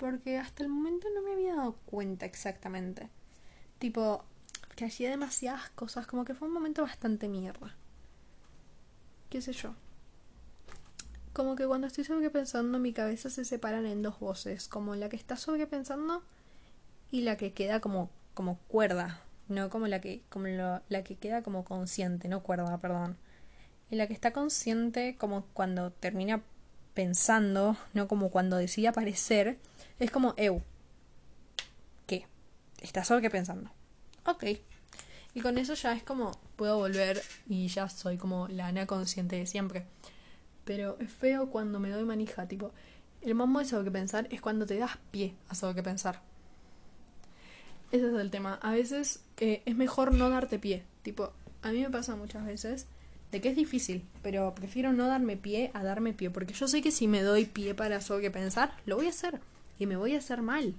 Porque 0.00 0.38
hasta 0.38 0.64
el 0.64 0.68
momento 0.68 1.06
no 1.14 1.22
me 1.22 1.34
había 1.34 1.54
dado 1.54 1.76
cuenta 1.86 2.26
exactamente. 2.26 3.08
Tipo, 3.78 4.24
que 4.74 4.86
hacía 4.86 5.10
demasiadas 5.10 5.70
cosas, 5.70 6.08
como 6.08 6.24
que 6.24 6.34
fue 6.34 6.48
un 6.48 6.54
momento 6.54 6.82
bastante 6.82 7.28
mierda 7.28 7.76
qué 9.30 9.40
sé 9.40 9.52
yo. 9.52 9.74
Como 11.32 11.54
que 11.54 11.66
cuando 11.66 11.86
estoy 11.86 12.04
sobrepensando 12.04 12.78
mi 12.80 12.92
cabeza 12.92 13.30
se 13.30 13.44
separan 13.44 13.86
en 13.86 14.02
dos 14.02 14.18
voces, 14.18 14.68
como 14.68 14.96
la 14.96 15.08
que 15.08 15.16
está 15.16 15.36
sobrepensando 15.36 16.22
y 17.10 17.22
la 17.22 17.36
que 17.36 17.52
queda 17.52 17.80
como, 17.80 18.10
como 18.34 18.58
cuerda, 18.68 19.22
no 19.48 19.70
como 19.70 19.86
la 19.86 20.00
que, 20.00 20.22
como 20.28 20.48
la 20.48 21.04
que 21.04 21.16
queda 21.16 21.42
como 21.42 21.64
consciente, 21.64 22.28
no 22.28 22.42
cuerda, 22.42 22.76
perdón. 22.78 23.16
Y 23.90 23.96
la 23.96 24.08
que 24.08 24.12
está 24.12 24.32
consciente 24.32 25.16
como 25.16 25.46
cuando 25.54 25.92
termina 25.92 26.42
pensando, 26.94 27.76
no 27.94 28.08
como 28.08 28.30
cuando 28.30 28.56
decide 28.56 28.88
aparecer, 28.88 29.58
es 29.98 30.10
como, 30.10 30.34
eu, 30.36 30.62
¿qué? 32.06 32.26
Estás 32.80 33.08
sobrepensando. 33.08 33.70
Ok, 34.26 34.44
y 35.34 35.40
con 35.40 35.58
eso 35.58 35.74
ya 35.74 35.92
es 35.92 36.02
como 36.02 36.32
puedo 36.56 36.76
volver 36.76 37.22
y 37.48 37.68
ya 37.68 37.88
soy 37.88 38.16
como 38.16 38.48
la 38.48 38.66
Ana 38.66 38.86
consciente 38.86 39.36
de 39.36 39.46
siempre. 39.46 39.86
Pero 40.64 40.96
es 41.00 41.10
feo 41.10 41.50
cuando 41.50 41.78
me 41.80 41.90
doy 41.90 42.04
manija, 42.04 42.46
tipo, 42.46 42.72
el 43.22 43.34
mambo 43.34 43.60
de 43.60 43.66
qué 43.66 43.90
pensar 43.90 44.26
es 44.30 44.40
cuando 44.40 44.66
te 44.66 44.78
das 44.78 44.98
pie 45.10 45.34
a 45.48 45.54
saber 45.54 45.76
qué 45.76 45.82
pensar. 45.82 46.20
Ese 47.92 48.06
es 48.06 48.14
el 48.14 48.30
tema. 48.30 48.58
A 48.62 48.72
veces 48.72 49.22
eh, 49.38 49.62
es 49.66 49.76
mejor 49.76 50.12
no 50.12 50.30
darte 50.30 50.58
pie. 50.58 50.84
Tipo, 51.02 51.32
a 51.62 51.70
mí 51.70 51.80
me 51.80 51.90
pasa 51.90 52.16
muchas 52.16 52.44
veces 52.44 52.86
de 53.30 53.40
que 53.40 53.50
es 53.50 53.56
difícil, 53.56 54.02
pero 54.22 54.54
prefiero 54.54 54.92
no 54.92 55.06
darme 55.06 55.36
pie 55.36 55.70
a 55.74 55.82
darme 55.82 56.12
pie, 56.12 56.30
porque 56.30 56.54
yo 56.54 56.68
sé 56.68 56.82
que 56.82 56.90
si 56.90 57.08
me 57.08 57.22
doy 57.22 57.44
pie 57.44 57.74
para 57.74 58.00
saber 58.00 58.22
qué 58.22 58.30
pensar, 58.30 58.72
lo 58.86 58.96
voy 58.96 59.06
a 59.06 59.10
hacer 59.10 59.40
y 59.78 59.86
me 59.86 59.96
voy 59.96 60.14
a 60.14 60.18
hacer 60.18 60.42
mal 60.42 60.74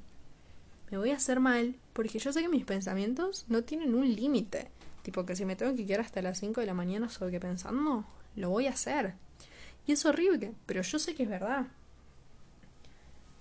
me 0.92 0.98
voy 0.98 1.12
a 1.12 1.16
hacer 1.16 1.40
mal 1.40 1.76
porque 1.94 2.20
yo 2.20 2.34
sé 2.34 2.42
que 2.42 2.50
mis 2.50 2.66
pensamientos 2.66 3.46
no 3.48 3.64
tienen 3.64 3.96
un 3.96 4.14
límite. 4.14 4.68
Tipo 5.04 5.26
que 5.26 5.36
si 5.36 5.46
me 5.46 5.56
tengo 5.56 5.74
que 5.76 5.86
quedar 5.86 6.02
hasta 6.02 6.22
las 6.22 6.40
5 6.40 6.60
de 6.60 6.68
la 6.68 6.74
mañana 6.74 7.10
sobre 7.10 7.32
qué 7.32 7.40
pensando, 7.40 8.06
lo 8.36 8.50
voy 8.50 8.68
a 8.68 8.72
hacer. 8.72 9.16
Y 9.88 9.94
es 9.94 10.06
horrible, 10.06 10.54
pero 10.66 10.82
yo 10.82 11.00
sé 11.00 11.16
que 11.16 11.24
es 11.24 11.30
verdad. 11.30 11.68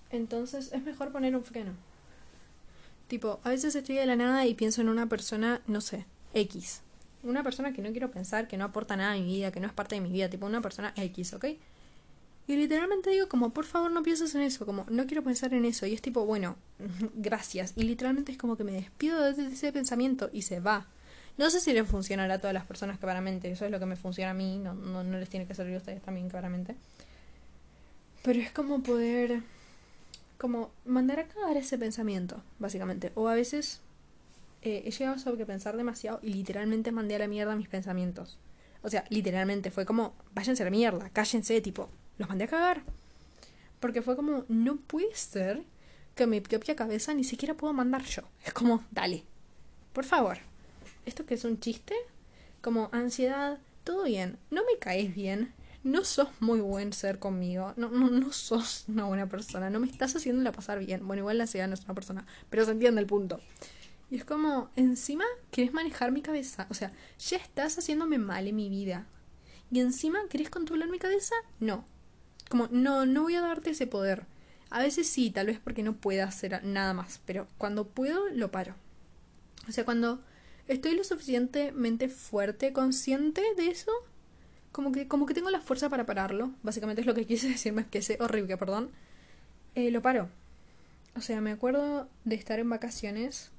Entonces 0.09 0.71
es 0.71 0.81
mejor 0.81 1.11
poner 1.11 1.35
un 1.35 1.43
freno. 1.43 1.73
Tipo, 3.07 3.41
a 3.43 3.49
veces 3.49 3.75
estoy 3.75 3.95
de 3.95 4.05
la 4.05 4.15
nada 4.15 4.45
y 4.45 4.53
pienso 4.53 4.79
en 4.81 4.87
una 4.87 5.07
persona, 5.07 5.61
no 5.67 5.81
sé, 5.81 6.05
X. 6.33 6.81
Una 7.23 7.43
persona 7.43 7.73
que 7.73 7.81
no 7.81 7.91
quiero 7.91 8.11
pensar, 8.11 8.47
que 8.47 8.57
no 8.57 8.65
aporta 8.65 8.95
nada 8.95 9.13
a 9.13 9.15
mi 9.15 9.25
vida, 9.25 9.51
que 9.51 9.59
no 9.59 9.67
es 9.67 9.73
parte 9.73 9.95
de 9.95 10.01
mi 10.01 10.11
vida, 10.11 10.29
tipo 10.29 10.45
una 10.45 10.61
persona 10.61 10.93
X, 10.95 11.33
¿ok? 11.33 11.45
Y 12.47 12.55
literalmente 12.55 13.11
digo 13.11 13.29
como, 13.29 13.51
por 13.51 13.65
favor 13.65 13.91
no 13.91 14.03
pienses 14.03 14.33
en 14.35 14.41
eso, 14.41 14.65
como, 14.65 14.85
no 14.89 15.05
quiero 15.05 15.23
pensar 15.23 15.53
en 15.53 15.65
eso. 15.65 15.85
Y 15.85 15.93
es 15.93 16.01
tipo, 16.01 16.25
bueno, 16.25 16.57
gracias. 17.15 17.73
Y 17.75 17.83
literalmente 17.83 18.31
es 18.31 18.37
como 18.37 18.57
que 18.57 18.63
me 18.63 18.71
despido 18.73 19.21
de 19.21 19.47
ese 19.47 19.71
pensamiento 19.71 20.29
y 20.33 20.41
se 20.41 20.59
va. 20.59 20.87
No 21.37 21.49
sé 21.49 21.59
si 21.59 21.71
le 21.71 21.83
funcionará 21.85 22.35
a 22.35 22.39
todas 22.39 22.53
las 22.53 22.65
personas 22.65 22.99
claramente, 22.99 23.49
eso 23.49 23.65
es 23.65 23.71
lo 23.71 23.79
que 23.79 23.85
me 23.85 23.95
funciona 23.95 24.31
a 24.31 24.33
mí, 24.33 24.59
no, 24.59 24.73
no, 24.73 25.03
no 25.03 25.17
les 25.17 25.29
tiene 25.29 25.47
que 25.47 25.55
servir 25.55 25.75
a 25.75 25.77
ustedes 25.77 26.01
también 26.01 26.29
claramente. 26.29 26.75
Pero 28.23 28.39
es 28.39 28.51
como 28.51 28.83
poder, 28.83 29.41
como 30.37 30.71
mandar 30.85 31.19
a 31.19 31.27
cagar 31.27 31.57
ese 31.57 31.77
pensamiento, 31.77 32.43
básicamente. 32.59 33.11
O 33.15 33.27
a 33.27 33.33
veces 33.33 33.79
eh, 34.61 34.83
he 34.85 34.91
llegado 34.91 35.17
a 35.17 35.45
pensar 35.45 35.75
demasiado 35.77 36.19
y 36.21 36.33
literalmente 36.33 36.91
mandé 36.91 37.15
a 37.15 37.19
la 37.19 37.27
mierda 37.27 37.55
mis 37.55 37.67
pensamientos. 37.67 38.37
O 38.83 38.89
sea, 38.89 39.05
literalmente 39.09 39.71
fue 39.71 39.85
como, 39.85 40.13
váyanse 40.33 40.63
a 40.63 40.65
la 40.65 40.71
mierda, 40.71 41.09
cállense, 41.09 41.61
tipo, 41.61 41.89
los 42.17 42.29
mandé 42.29 42.45
a 42.45 42.47
cagar. 42.47 42.83
Porque 43.79 44.01
fue 44.01 44.15
como, 44.15 44.45
no 44.47 44.77
puede 44.77 45.15
ser 45.15 45.63
que 46.15 46.27
mi 46.27 46.41
propia 46.41 46.75
cabeza 46.75 47.13
ni 47.13 47.23
siquiera 47.23 47.55
puedo 47.55 47.73
mandar 47.73 48.03
yo. 48.03 48.23
Es 48.45 48.53
como, 48.53 48.83
dale, 48.91 49.23
por 49.93 50.05
favor. 50.05 50.37
¿Esto 51.05 51.25
que 51.25 51.33
es 51.33 51.43
un 51.45 51.59
chiste? 51.59 51.95
Como 52.61 52.89
ansiedad, 52.91 53.59
todo 53.83 54.03
bien, 54.03 54.37
no 54.51 54.61
me 54.61 54.77
caes 54.79 55.15
bien, 55.15 55.53
no 55.83 56.03
sos 56.03 56.29
muy 56.39 56.59
buen 56.59 56.93
ser 56.93 57.17
conmigo, 57.17 57.73
no, 57.75 57.89
no, 57.89 58.09
no 58.09 58.31
sos 58.31 58.85
una 58.87 59.05
buena 59.05 59.27
persona, 59.27 59.71
no 59.71 59.79
me 59.79 59.87
estás 59.87 60.15
haciéndola 60.15 60.51
pasar 60.51 60.79
bien. 60.79 61.07
Bueno, 61.07 61.21
igual 61.21 61.39
la 61.39 61.45
ansiedad 61.45 61.67
no 61.67 61.73
es 61.73 61.83
una 61.85 61.95
persona, 61.95 62.25
pero 62.49 62.65
se 62.65 62.71
entiende 62.71 63.01
el 63.01 63.07
punto. 63.07 63.39
Y 64.11 64.17
es 64.17 64.25
como, 64.25 64.69
encima 64.75 65.23
querés 65.51 65.71
manejar 65.71 66.11
mi 66.11 66.21
cabeza, 66.21 66.67
o 66.69 66.73
sea, 66.73 66.91
ya 67.17 67.37
estás 67.37 67.77
haciéndome 67.77 68.17
mal 68.17 68.45
en 68.45 68.57
mi 68.57 68.69
vida. 68.69 69.07
Y 69.71 69.79
encima 69.79 70.19
querés 70.29 70.49
controlar 70.49 70.89
mi 70.89 70.99
cabeza, 70.99 71.33
no. 71.61 71.85
Como, 72.49 72.67
no, 72.71 73.05
no 73.05 73.23
voy 73.23 73.35
a 73.35 73.41
darte 73.41 73.69
ese 73.69 73.87
poder. 73.87 74.25
A 74.69 74.79
veces 74.79 75.07
sí, 75.07 75.31
tal 75.31 75.47
vez 75.47 75.59
porque 75.63 75.81
no 75.81 75.95
pueda 75.95 76.25
hacer 76.25 76.61
nada 76.65 76.93
más, 76.93 77.21
pero 77.25 77.47
cuando 77.57 77.87
puedo, 77.87 78.27
lo 78.31 78.51
paro. 78.51 78.75
O 79.69 79.71
sea, 79.71 79.85
cuando 79.85 80.21
estoy 80.67 80.93
lo 80.95 81.05
suficientemente 81.05 82.09
fuerte, 82.09 82.73
consciente 82.73 83.41
de 83.55 83.67
eso, 83.67 83.91
como 84.73 84.91
que, 84.91 85.07
como 85.07 85.25
que 85.25 85.33
tengo 85.33 85.49
la 85.51 85.61
fuerza 85.61 85.87
para 85.87 86.05
pararlo. 86.05 86.51
Básicamente 86.63 86.99
es 86.99 87.07
lo 87.07 87.13
que 87.13 87.25
quise 87.25 87.47
decirme, 87.49 87.87
que 87.87 87.99
es 87.99 88.11
horrible, 88.19 88.57
perdón. 88.57 88.91
Eh, 89.75 89.89
lo 89.89 90.01
paro. 90.01 90.27
O 91.15 91.21
sea, 91.21 91.39
me 91.39 91.51
acuerdo 91.51 92.09
de 92.25 92.35
estar 92.35 92.59
en 92.59 92.69
vacaciones 92.69 93.51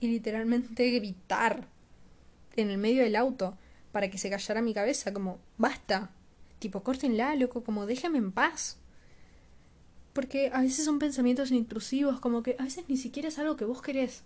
y 0.00 0.08
literalmente 0.08 0.90
gritar 0.90 1.66
en 2.56 2.70
el 2.70 2.78
medio 2.78 3.02
del 3.02 3.16
auto 3.16 3.56
para 3.92 4.10
que 4.10 4.18
se 4.18 4.30
callara 4.30 4.62
mi 4.62 4.74
cabeza, 4.74 5.12
como, 5.12 5.38
basta, 5.56 6.10
Tipo, 6.58 6.82
córtenla, 6.82 7.36
loco, 7.36 7.62
como 7.62 7.86
déjame 7.86 8.18
en 8.18 8.32
paz. 8.32 8.78
Porque 10.12 10.50
a 10.52 10.60
veces 10.60 10.84
son 10.84 10.98
pensamientos 10.98 11.52
intrusivos, 11.52 12.18
como 12.18 12.42
que 12.42 12.56
a 12.58 12.64
veces 12.64 12.84
ni 12.88 12.96
siquiera 12.96 13.28
es 13.28 13.38
algo 13.38 13.56
que 13.56 13.64
vos 13.64 13.80
querés. 13.80 14.22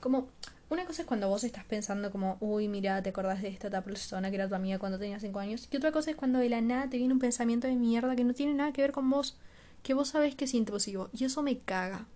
Como, 0.00 0.28
una 0.70 0.86
cosa 0.86 1.02
es 1.02 1.08
cuando 1.08 1.28
vos 1.28 1.44
estás 1.44 1.64
pensando 1.64 2.10
como, 2.10 2.38
uy, 2.40 2.68
mira, 2.68 3.02
te 3.02 3.10
acordás 3.10 3.42
de 3.42 3.48
esta 3.48 3.82
persona 3.82 4.30
que 4.30 4.36
era 4.36 4.48
tu 4.48 4.54
amiga 4.54 4.78
cuando 4.78 4.98
tenías 4.98 5.20
5 5.20 5.38
años. 5.38 5.68
Y 5.70 5.76
otra 5.76 5.92
cosa 5.92 6.10
es 6.10 6.16
cuando 6.16 6.38
de 6.38 6.48
la 6.48 6.62
nada 6.62 6.88
te 6.88 6.96
viene 6.96 7.12
un 7.12 7.20
pensamiento 7.20 7.66
de 7.66 7.76
mierda 7.76 8.16
que 8.16 8.24
no 8.24 8.32
tiene 8.32 8.54
nada 8.54 8.72
que 8.72 8.80
ver 8.80 8.92
con 8.92 9.10
vos, 9.10 9.36
que 9.82 9.92
vos 9.92 10.08
sabés 10.08 10.34
que 10.34 10.46
es 10.46 10.54
intrusivo. 10.54 11.10
Y 11.12 11.24
eso 11.24 11.42
me 11.42 11.58
caga. 11.58 12.06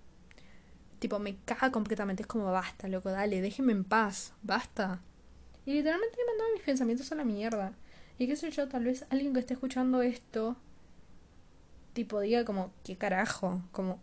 Tipo, 0.98 1.18
me 1.18 1.36
caga 1.44 1.70
completamente. 1.70 2.22
Es 2.22 2.26
como, 2.26 2.50
basta, 2.50 2.88
loco, 2.88 3.10
dale, 3.10 3.40
déjeme 3.40 3.72
en 3.72 3.84
paz, 3.84 4.32
basta. 4.42 5.00
Y 5.64 5.74
literalmente 5.74 6.16
me 6.16 6.32
mandaba 6.32 6.50
mis 6.54 6.62
pensamientos 6.62 7.12
a 7.12 7.14
la 7.14 7.24
mierda. 7.24 7.72
Y 8.18 8.26
qué 8.26 8.36
sé 8.36 8.50
yo, 8.50 8.68
tal 8.68 8.84
vez 8.84 9.06
alguien 9.10 9.32
que 9.32 9.40
esté 9.40 9.54
escuchando 9.54 10.02
esto, 10.02 10.56
tipo, 11.92 12.20
diga 12.20 12.44
como, 12.44 12.72
¿qué 12.84 12.96
carajo? 12.96 13.62
Como, 13.70 14.00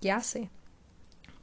¿qué 0.00 0.10
hace? 0.10 0.48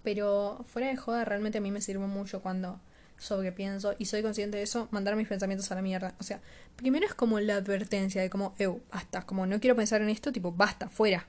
Pero 0.03 0.63
fuera 0.67 0.87
de 0.87 0.97
joda, 0.97 1.25
realmente 1.25 1.57
a 1.57 1.61
mí 1.61 1.71
me 1.71 1.81
sirve 1.81 2.07
mucho 2.07 2.41
cuando 2.41 2.79
sobrepienso 3.17 3.95
y 3.97 4.05
soy 4.05 4.21
consciente 4.21 4.57
de 4.57 4.63
eso, 4.63 4.87
mandar 4.91 5.15
mis 5.15 5.27
pensamientos 5.27 5.71
a 5.71 5.75
la 5.75 5.81
mierda. 5.81 6.15
O 6.19 6.23
sea, 6.23 6.41
primero 6.75 7.05
es 7.05 7.13
como 7.13 7.39
la 7.39 7.55
advertencia 7.55 8.21
de 8.21 8.29
como, 8.29 8.55
eu, 8.57 8.81
basta, 8.91 9.25
como 9.25 9.45
no 9.45 9.59
quiero 9.59 9.75
pensar 9.75 10.01
en 10.01 10.09
esto, 10.09 10.31
tipo, 10.31 10.51
basta, 10.51 10.89
fuera. 10.89 11.27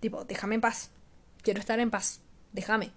Tipo, 0.00 0.24
déjame 0.24 0.56
en 0.56 0.60
paz. 0.60 0.90
Quiero 1.42 1.60
estar 1.60 1.78
en 1.80 1.90
paz. 1.90 2.20
Déjame. 2.52 2.92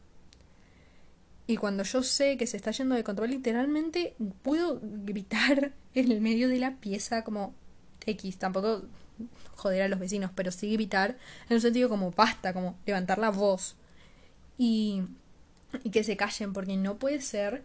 Y 1.48 1.56
cuando 1.56 1.84
yo 1.84 2.04
sé 2.04 2.38
que 2.38 2.46
se 2.46 2.58
está 2.58 2.72
yendo 2.72 2.96
de 2.96 3.06
control, 3.06 3.30
literalmente 3.30 4.16
puedo 4.44 4.80
gritar 4.84 5.72
en 5.96 6.12
el 6.12 6.22
medio 6.22 6.50
de 6.50 6.60
la 6.60 6.76
pieza 6.76 7.24
como 7.24 7.56
X. 8.06 8.38
Tampoco 8.38 8.84
joder 9.56 9.82
a 9.82 9.88
los 9.88 10.00
vecinos, 10.00 10.32
pero 10.36 10.52
sí 10.52 10.72
gritar 10.74 11.18
en 11.50 11.56
un 11.56 11.62
sentido 11.62 11.90
como 11.90 12.12
basta, 12.12 12.54
como 12.54 12.78
levantar 12.86 13.18
la 13.18 13.32
voz. 13.32 13.76
Y, 14.58 15.04
y 15.84 15.90
que 15.90 16.04
se 16.04 16.18
callen, 16.18 16.52
porque 16.52 16.76
no 16.76 16.98
puede 16.98 17.22
ser 17.22 17.64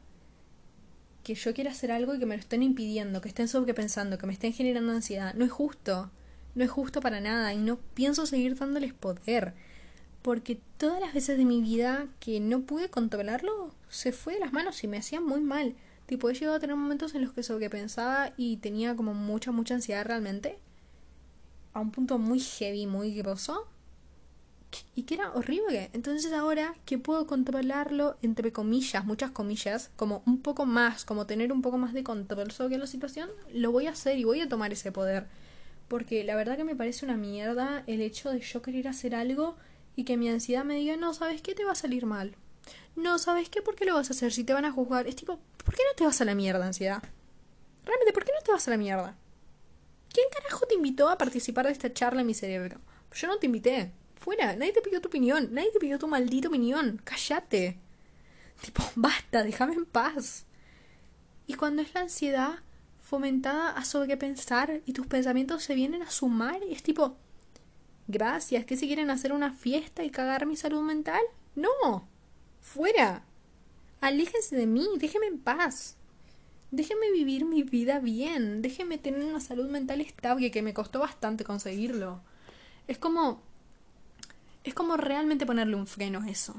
que 1.24 1.34
yo 1.34 1.54
quiera 1.54 1.70
hacer 1.70 1.92
algo 1.92 2.14
y 2.14 2.18
que 2.18 2.26
me 2.26 2.36
lo 2.36 2.40
estén 2.40 2.62
impidiendo, 2.62 3.20
que 3.20 3.28
estén 3.28 3.48
sobrepensando, 3.48 4.18
que 4.18 4.26
me 4.26 4.32
estén 4.32 4.52
generando 4.52 4.92
ansiedad. 4.92 5.34
No 5.34 5.44
es 5.44 5.52
justo. 5.52 6.10
No 6.54 6.64
es 6.64 6.70
justo 6.70 7.00
para 7.00 7.20
nada 7.20 7.54
y 7.54 7.58
no 7.58 7.78
pienso 7.94 8.26
seguir 8.26 8.56
dándoles 8.56 8.92
poder. 8.92 9.54
Porque 10.22 10.60
todas 10.78 11.00
las 11.00 11.14
veces 11.14 11.36
de 11.36 11.44
mi 11.44 11.60
vida 11.60 12.06
que 12.20 12.40
no 12.40 12.62
pude 12.62 12.88
controlarlo, 12.88 13.74
se 13.88 14.12
fue 14.12 14.34
de 14.34 14.40
las 14.40 14.52
manos 14.52 14.82
y 14.84 14.88
me 14.88 14.98
hacía 14.98 15.20
muy 15.20 15.40
mal. 15.40 15.74
Tipo, 16.06 16.30
he 16.30 16.34
llegado 16.34 16.56
a 16.56 16.60
tener 16.60 16.76
momentos 16.76 17.14
en 17.14 17.22
los 17.22 17.32
que 17.32 17.42
sobrepensaba 17.42 18.32
y 18.36 18.58
tenía 18.58 18.94
como 18.94 19.14
mucha, 19.14 19.52
mucha 19.52 19.74
ansiedad 19.74 20.04
realmente. 20.04 20.58
A 21.72 21.80
un 21.80 21.90
punto 21.90 22.18
muy 22.18 22.38
heavy, 22.38 22.86
muy 22.86 23.14
grosso 23.14 23.66
y 24.94 25.02
que 25.02 25.14
era 25.14 25.32
horrible. 25.32 25.90
Entonces 25.92 26.32
ahora 26.32 26.74
que 26.84 26.98
puedo 26.98 27.26
controlarlo, 27.26 28.16
entre 28.22 28.52
comillas, 28.52 29.04
muchas 29.04 29.30
comillas, 29.30 29.90
como 29.96 30.22
un 30.26 30.40
poco 30.40 30.66
más, 30.66 31.04
como 31.04 31.26
tener 31.26 31.52
un 31.52 31.62
poco 31.62 31.78
más 31.78 31.92
de 31.92 32.04
control 32.04 32.50
sobre 32.50 32.78
la 32.78 32.86
situación, 32.86 33.30
lo 33.52 33.72
voy 33.72 33.86
a 33.86 33.90
hacer 33.90 34.18
y 34.18 34.24
voy 34.24 34.40
a 34.40 34.48
tomar 34.48 34.72
ese 34.72 34.92
poder. 34.92 35.26
Porque 35.88 36.24
la 36.24 36.36
verdad 36.36 36.56
que 36.56 36.64
me 36.64 36.76
parece 36.76 37.04
una 37.04 37.16
mierda 37.16 37.84
el 37.86 38.00
hecho 38.00 38.30
de 38.30 38.40
yo 38.40 38.62
querer 38.62 38.88
hacer 38.88 39.14
algo 39.14 39.56
y 39.96 40.04
que 40.04 40.16
mi 40.16 40.28
ansiedad 40.28 40.64
me 40.64 40.76
diga, 40.76 40.96
no, 40.96 41.14
¿sabes 41.14 41.42
qué? 41.42 41.54
Te 41.54 41.64
va 41.64 41.72
a 41.72 41.76
salir 41.76 42.06
mal. 42.06 42.36
No, 42.96 43.18
¿sabes 43.18 43.48
qué? 43.48 43.62
¿Por 43.62 43.74
qué 43.74 43.84
lo 43.84 43.94
vas 43.94 44.10
a 44.10 44.12
hacer 44.12 44.32
si 44.32 44.44
te 44.44 44.52
van 44.52 44.64
a 44.64 44.72
juzgar? 44.72 45.06
Es 45.06 45.16
tipo, 45.16 45.38
¿por 45.64 45.74
qué 45.74 45.82
no 45.88 45.96
te 45.96 46.04
vas 46.04 46.20
a 46.20 46.24
la 46.24 46.34
mierda, 46.34 46.66
ansiedad? 46.66 47.02
Realmente, 47.84 48.12
¿por 48.12 48.24
qué 48.24 48.32
no 48.32 48.44
te 48.44 48.52
vas 48.52 48.66
a 48.68 48.70
la 48.70 48.76
mierda? 48.76 49.16
¿Quién 50.12 50.26
carajo 50.30 50.66
te 50.66 50.74
invitó 50.74 51.08
a 51.08 51.18
participar 51.18 51.66
de 51.66 51.72
esta 51.72 51.92
charla 51.92 52.20
en 52.20 52.26
mi 52.26 52.34
cerebro? 52.34 52.80
Yo 53.14 53.26
no 53.28 53.38
te 53.38 53.46
invité. 53.46 53.92
Fuera, 54.16 54.54
nadie 54.54 54.72
te 54.72 54.82
pidió 54.82 55.00
tu 55.00 55.08
opinión, 55.08 55.48
nadie 55.52 55.72
te 55.72 55.80
pidió 55.80 55.98
tu 55.98 56.06
maldita 56.06 56.48
opinión, 56.48 57.00
cállate. 57.02 57.78
Tipo, 58.60 58.82
basta, 58.94 59.42
déjame 59.42 59.74
en 59.74 59.86
paz. 59.86 60.44
Y 61.46 61.54
cuando 61.54 61.82
es 61.82 61.92
la 61.94 62.02
ansiedad 62.02 62.60
fomentada 63.00 63.70
a 63.70 63.84
sobrepensar 63.84 64.80
y 64.86 64.92
tus 64.92 65.06
pensamientos 65.06 65.64
se 65.64 65.74
vienen 65.74 66.02
a 66.02 66.10
sumar 66.10 66.62
es 66.62 66.82
tipo, 66.82 67.16
gracias, 68.12 68.64
¿qué 68.64 68.76
si 68.76 68.86
quieren 68.86 69.10
hacer 69.10 69.32
una 69.32 69.52
fiesta 69.52 70.04
y 70.04 70.10
cagar 70.10 70.46
mi 70.46 70.56
salud 70.56 70.82
mental? 70.82 71.22
No, 71.56 72.06
fuera. 72.60 73.24
Aléjense 74.00 74.54
de 74.54 74.66
mí, 74.66 74.86
déjenme 74.98 75.26
en 75.26 75.38
paz. 75.38 75.96
Déjenme 76.70 77.10
vivir 77.10 77.44
mi 77.44 77.64
vida 77.64 77.98
bien, 77.98 78.62
déjenme 78.62 78.98
tener 78.98 79.24
una 79.24 79.40
salud 79.40 79.68
mental 79.68 80.00
estable 80.00 80.50
que 80.50 80.62
me 80.62 80.74
costó 80.74 81.00
bastante 81.00 81.44
conseguirlo. 81.44 82.20
Es 82.86 82.98
como 82.98 83.42
es 84.64 84.74
como 84.74 84.96
realmente 84.96 85.46
ponerle 85.46 85.76
un 85.76 85.86
freno 85.86 86.20
a 86.20 86.28
eso. 86.28 86.54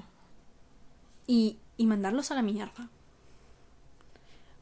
Y, 1.26 1.58
y 1.78 1.86
mandarlos 1.86 2.32
a 2.32 2.36
la 2.36 2.42
mierda. 2.42 2.90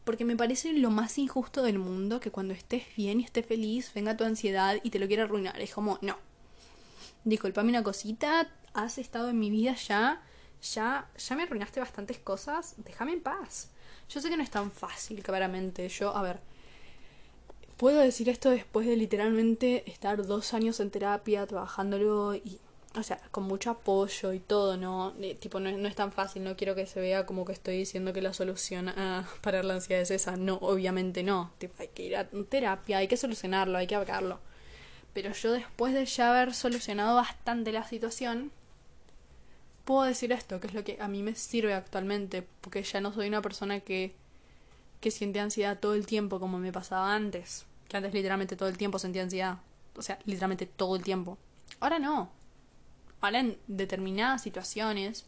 Porque 0.04 0.26
me 0.26 0.36
parece 0.36 0.74
lo 0.74 0.92
más 0.92 1.18
injusto 1.18 1.64
del 1.64 1.80
mundo 1.80 2.20
que 2.20 2.32
cuando 2.32 2.54
estés 2.54 2.84
bien 2.96 3.20
y 3.20 3.24
estés 3.24 3.46
feliz, 3.46 3.92
venga 3.94 4.18
tu 4.18 4.24
ansiedad 4.24 4.78
y 4.84 4.90
te 4.90 5.00
lo 5.00 5.08
quiera 5.08 5.24
arruinar. 5.24 5.60
Es 5.60 5.74
como, 5.74 5.98
no. 6.02 6.18
Disculpame 7.24 7.70
una 7.70 7.84
cosita, 7.84 8.50
has 8.74 8.98
estado 8.98 9.30
en 9.30 9.40
mi 9.40 9.50
vida 9.50 9.76
ya, 9.76 10.22
ya, 10.74 11.10
ya 11.18 11.36
me 11.36 11.44
arruinaste 11.44 11.80
bastantes 11.80 12.20
cosas, 12.20 12.76
déjame 12.78 13.14
en 13.14 13.22
paz. 13.22 13.70
Yo 14.10 14.22
sé 14.22 14.30
que 14.30 14.38
no 14.38 14.44
es 14.44 14.52
tan 14.52 14.72
fácil, 14.72 15.24
claramente. 15.24 15.88
Yo, 15.90 16.16
a 16.16 16.22
ver, 16.22 16.40
puedo 17.78 18.00
decir 18.00 18.30
esto 18.30 18.50
después 18.50 18.88
de 18.88 18.98
literalmente 18.98 19.90
estar 19.90 20.26
dos 20.26 20.54
años 20.54 20.80
en 20.80 20.92
terapia, 20.92 21.46
trabajándolo 21.48 22.36
y 22.36 22.60
o 22.96 23.04
sea, 23.04 23.22
con 23.32 23.46
mucho 23.46 23.70
apoyo 23.70 24.34
y 24.34 24.40
todo, 24.40 24.76
¿no? 24.76 25.14
tipo, 25.40 25.60
no, 25.60 25.72
no, 25.72 25.88
es 25.88 25.96
tan 25.96 26.12
fácil, 26.12 26.44
no 26.44 26.58
quiero 26.58 26.76
que 26.76 26.86
se 26.86 27.00
vea 27.00 27.26
como 27.26 27.46
que 27.46 27.54
estoy 27.54 27.78
diciendo 27.78 28.12
que 28.12 28.22
la 28.22 28.34
solución 28.34 28.90
a 28.90 29.28
parar 29.42 29.64
la 29.66 29.76
ansiedad 29.76 30.02
es 30.02 30.12
esa. 30.12 30.36
No, 30.36 30.56
obviamente 30.56 31.24
no. 31.24 31.54
Tipo, 31.58 31.76
hay 31.80 31.88
que 31.90 32.04
ir 32.04 32.18
a 32.18 32.28
terapia, 32.50 32.98
hay 32.98 33.08
que 33.08 33.18
solucionarlo, 33.18 33.78
hay 33.78 33.88
que 33.88 33.96
hablarlo. 33.96 34.40
Pero 35.14 35.34
yo 35.34 35.52
después 35.52 35.94
de 35.94 36.06
ya 36.06 36.32
haber 36.32 36.54
solucionado 36.54 37.16
bastante 37.16 37.72
la 37.72 37.88
situación, 37.88 38.52
puedo 39.86 40.04
decir 40.04 40.32
esto, 40.32 40.60
que 40.60 40.68
es 40.68 40.74
lo 40.74 40.84
que 40.84 40.98
a 41.02 41.08
mí 41.08 41.22
me 41.24 41.36
sirve 41.36 41.74
actualmente, 41.74 42.48
porque 42.62 42.84
ya 42.84 43.02
no 43.02 43.14
soy 43.14 43.28
una 43.28 43.42
persona 43.42 43.82
que, 43.82 44.14
que 45.02 45.12
siente 45.12 45.40
ansiedad 45.40 45.80
todo 45.80 45.96
el 45.96 46.06
tiempo 46.06 46.40
como 46.40 46.60
me 46.60 46.72
pasaba 46.72 47.14
antes. 47.14 47.66
Que 47.90 47.98
antes 47.98 48.14
literalmente 48.14 48.56
todo 48.56 48.70
el 48.70 48.78
tiempo 48.78 49.00
sentía 49.00 49.24
ansiedad. 49.24 49.58
O 49.96 50.02
sea, 50.02 50.20
literalmente 50.26 50.66
todo 50.66 50.96
el 50.96 51.04
tiempo. 51.04 51.38
Ahora 51.80 52.00
no 52.00 52.32
ahora 53.22 53.40
en 53.40 53.58
determinadas 53.68 54.42
situaciones 54.42 55.26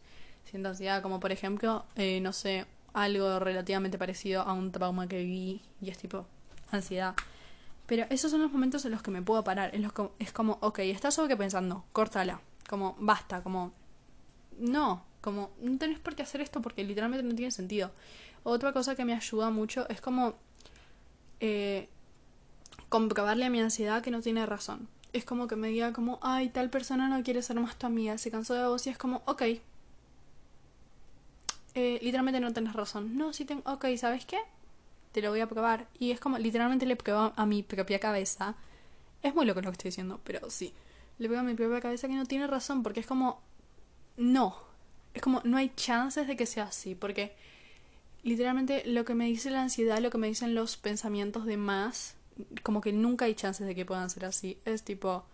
siento 0.50 0.68
ansiedad, 0.68 1.00
como 1.00 1.20
por 1.20 1.32
ejemplo, 1.32 1.84
eh, 1.96 2.20
no 2.20 2.32
sé, 2.32 2.66
algo 2.92 3.38
relativamente 3.38 3.98
parecido 3.98 4.42
a 4.42 4.52
un 4.52 4.70
trauma 4.72 5.08
que 5.08 5.18
viví 5.18 5.62
y 5.80 5.90
es 5.90 5.98
tipo 5.98 6.26
ansiedad. 6.70 7.14
Pero 7.86 8.06
esos 8.10 8.30
son 8.30 8.42
los 8.42 8.52
momentos 8.52 8.84
en 8.84 8.92
los 8.92 9.02
que 9.02 9.10
me 9.10 9.22
puedo 9.22 9.44
parar. 9.44 9.74
En 9.74 9.82
los 9.82 9.92
que 9.92 10.08
es 10.18 10.32
como, 10.32 10.58
ok, 10.60 10.80
estás 10.80 11.18
pensando, 11.36 11.84
córtala. 11.92 12.40
Como, 12.68 12.96
basta, 12.98 13.42
como, 13.42 13.72
no, 14.58 15.04
como, 15.20 15.50
no 15.60 15.78
tenés 15.78 15.98
por 15.98 16.14
qué 16.14 16.22
hacer 16.22 16.40
esto 16.40 16.62
porque 16.62 16.82
literalmente 16.82 17.26
no 17.26 17.34
tiene 17.34 17.50
sentido. 17.50 17.92
Otra 18.42 18.72
cosa 18.72 18.94
que 18.94 19.04
me 19.04 19.14
ayuda 19.14 19.50
mucho 19.50 19.88
es 19.88 20.00
como 20.00 20.34
eh, 21.40 21.88
comprobarle 22.88 23.44
a 23.44 23.50
mi 23.50 23.60
ansiedad 23.60 24.02
que 24.02 24.10
no 24.10 24.22
tiene 24.22 24.46
razón 24.46 24.88
es 25.14 25.24
como 25.24 25.46
que 25.46 25.56
me 25.56 25.68
diga 25.68 25.92
como, 25.92 26.18
ay, 26.22 26.48
tal 26.48 26.68
persona 26.70 27.08
no 27.08 27.22
quiere 27.22 27.40
ser 27.40 27.58
más 27.60 27.76
tu 27.76 27.86
amiga, 27.86 28.18
se 28.18 28.32
cansó 28.32 28.54
de 28.54 28.66
vos 28.66 28.86
y 28.86 28.90
es 28.90 28.98
como, 28.98 29.22
ok. 29.26 29.42
Eh, 31.76 31.98
literalmente 32.02 32.40
no 32.40 32.52
tenés 32.52 32.72
razón. 32.74 33.16
No, 33.16 33.32
sí 33.32 33.44
tengo, 33.44 33.62
ok, 33.64 33.86
¿sabes 33.96 34.26
qué? 34.26 34.38
Te 35.14 35.22
lo 35.22 35.30
voy 35.30 35.38
a 35.38 35.48
probar. 35.48 35.86
Y 35.96 36.10
es 36.10 36.18
como, 36.18 36.38
literalmente 36.38 36.86
le 36.86 36.96
pruebo 36.96 37.32
a 37.36 37.46
mi 37.46 37.62
propia 37.62 38.00
cabeza. 38.00 38.56
Es 39.22 39.32
muy 39.32 39.46
loco 39.46 39.60
lo 39.60 39.70
que 39.70 39.74
estoy 39.74 39.90
diciendo, 39.90 40.20
pero 40.24 40.50
sí. 40.50 40.74
Le 41.18 41.28
pruebo 41.28 41.42
a 41.42 41.48
mi 41.48 41.54
propia 41.54 41.80
cabeza 41.80 42.08
que 42.08 42.14
no 42.14 42.26
tiene 42.26 42.48
razón, 42.48 42.82
porque 42.82 42.98
es 42.98 43.06
como, 43.06 43.40
no. 44.16 44.56
Es 45.14 45.22
como, 45.22 45.40
no 45.44 45.56
hay 45.56 45.70
chances 45.76 46.26
de 46.26 46.34
que 46.34 46.46
sea 46.46 46.64
así, 46.64 46.96
porque 46.96 47.36
literalmente 48.24 48.82
lo 48.86 49.04
que 49.04 49.14
me 49.14 49.26
dice 49.26 49.50
la 49.50 49.62
ansiedad, 49.62 50.00
lo 50.00 50.10
que 50.10 50.18
me 50.18 50.26
dicen 50.26 50.56
los 50.56 50.76
pensamientos 50.76 51.46
de 51.46 51.58
más, 51.58 52.16
como 52.64 52.80
que 52.80 52.92
nunca 52.92 53.26
hay 53.26 53.36
chances 53.36 53.68
de 53.68 53.76
que 53.76 53.86
puedan 53.86 54.10
ser 54.10 54.24
así. 54.24 54.58
Es 54.64 54.82
tipo 54.82 55.26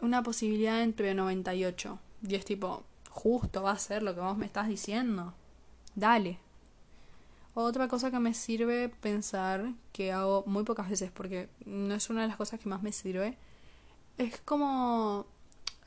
una 0.00 0.22
posibilidad 0.22 0.80
entre 0.82 1.14
98. 1.14 1.98
Y 2.26 2.36
es 2.36 2.46
tipo, 2.46 2.84
justo 3.10 3.64
va 3.64 3.72
a 3.72 3.78
ser 3.78 4.02
lo 4.02 4.14
que 4.14 4.22
vos 4.22 4.38
me 4.38 4.46
estás 4.46 4.66
diciendo. 4.66 5.34
Dale. 5.94 6.38
Otra 7.60 7.88
cosa 7.88 8.12
que 8.12 8.20
me 8.20 8.34
sirve 8.34 8.88
pensar, 8.88 9.72
que 9.92 10.12
hago 10.12 10.44
muy 10.46 10.62
pocas 10.62 10.88
veces 10.88 11.10
porque 11.10 11.48
no 11.64 11.92
es 11.92 12.08
una 12.08 12.22
de 12.22 12.28
las 12.28 12.36
cosas 12.36 12.60
que 12.60 12.68
más 12.68 12.84
me 12.84 12.92
sirve, 12.92 13.36
es 14.16 14.40
como 14.42 15.26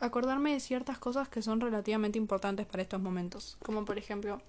acordarme 0.01 0.51
de 0.51 0.59
ciertas 0.59 0.97
cosas 0.97 1.29
que 1.29 1.41
son 1.41 1.61
relativamente 1.61 2.17
importantes 2.17 2.65
para 2.65 2.83
estos 2.83 2.99
momentos. 2.99 3.57
Como 3.63 3.85
por 3.85 3.97
ejemplo, 3.97 4.41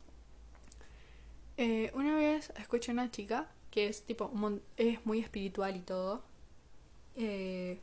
eh, 1.59 1.93
una 1.95 2.17
vez 2.17 2.53
escuché 2.57 2.91
a 2.91 2.95
una 2.95 3.09
chica 3.13 3.47
que 3.71 3.87
es 3.87 4.03
tipo, 4.03 4.33
es 4.77 5.07
muy 5.07 5.21
espiritual 5.21 5.77
y 5.77 5.81
todo, 5.81 6.25
eh, 7.15 7.79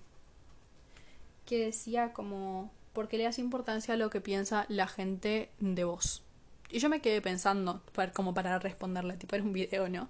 que 1.46 1.64
decía 1.64 2.12
como, 2.12 2.74
¿por 2.92 3.08
qué 3.08 3.18
le 3.18 3.24
das 3.24 3.40
importancia 3.40 3.94
a 3.94 3.98
lo 3.98 4.10
que 4.10 4.20
piensa 4.20 4.66
la 4.68 4.90
gente 4.90 5.50
de 5.62 5.86
vos? 5.86 6.24
Y 6.72 6.80
yo 6.80 6.90
me 6.90 7.02
quedé 7.02 7.22
pensando, 7.22 7.82
como 8.14 8.34
para 8.34 8.60
responderle, 8.60 9.18
tipo, 9.18 9.36
era 9.36 9.44
un 9.44 9.54
video, 9.54 9.90
¿no? 9.90 10.10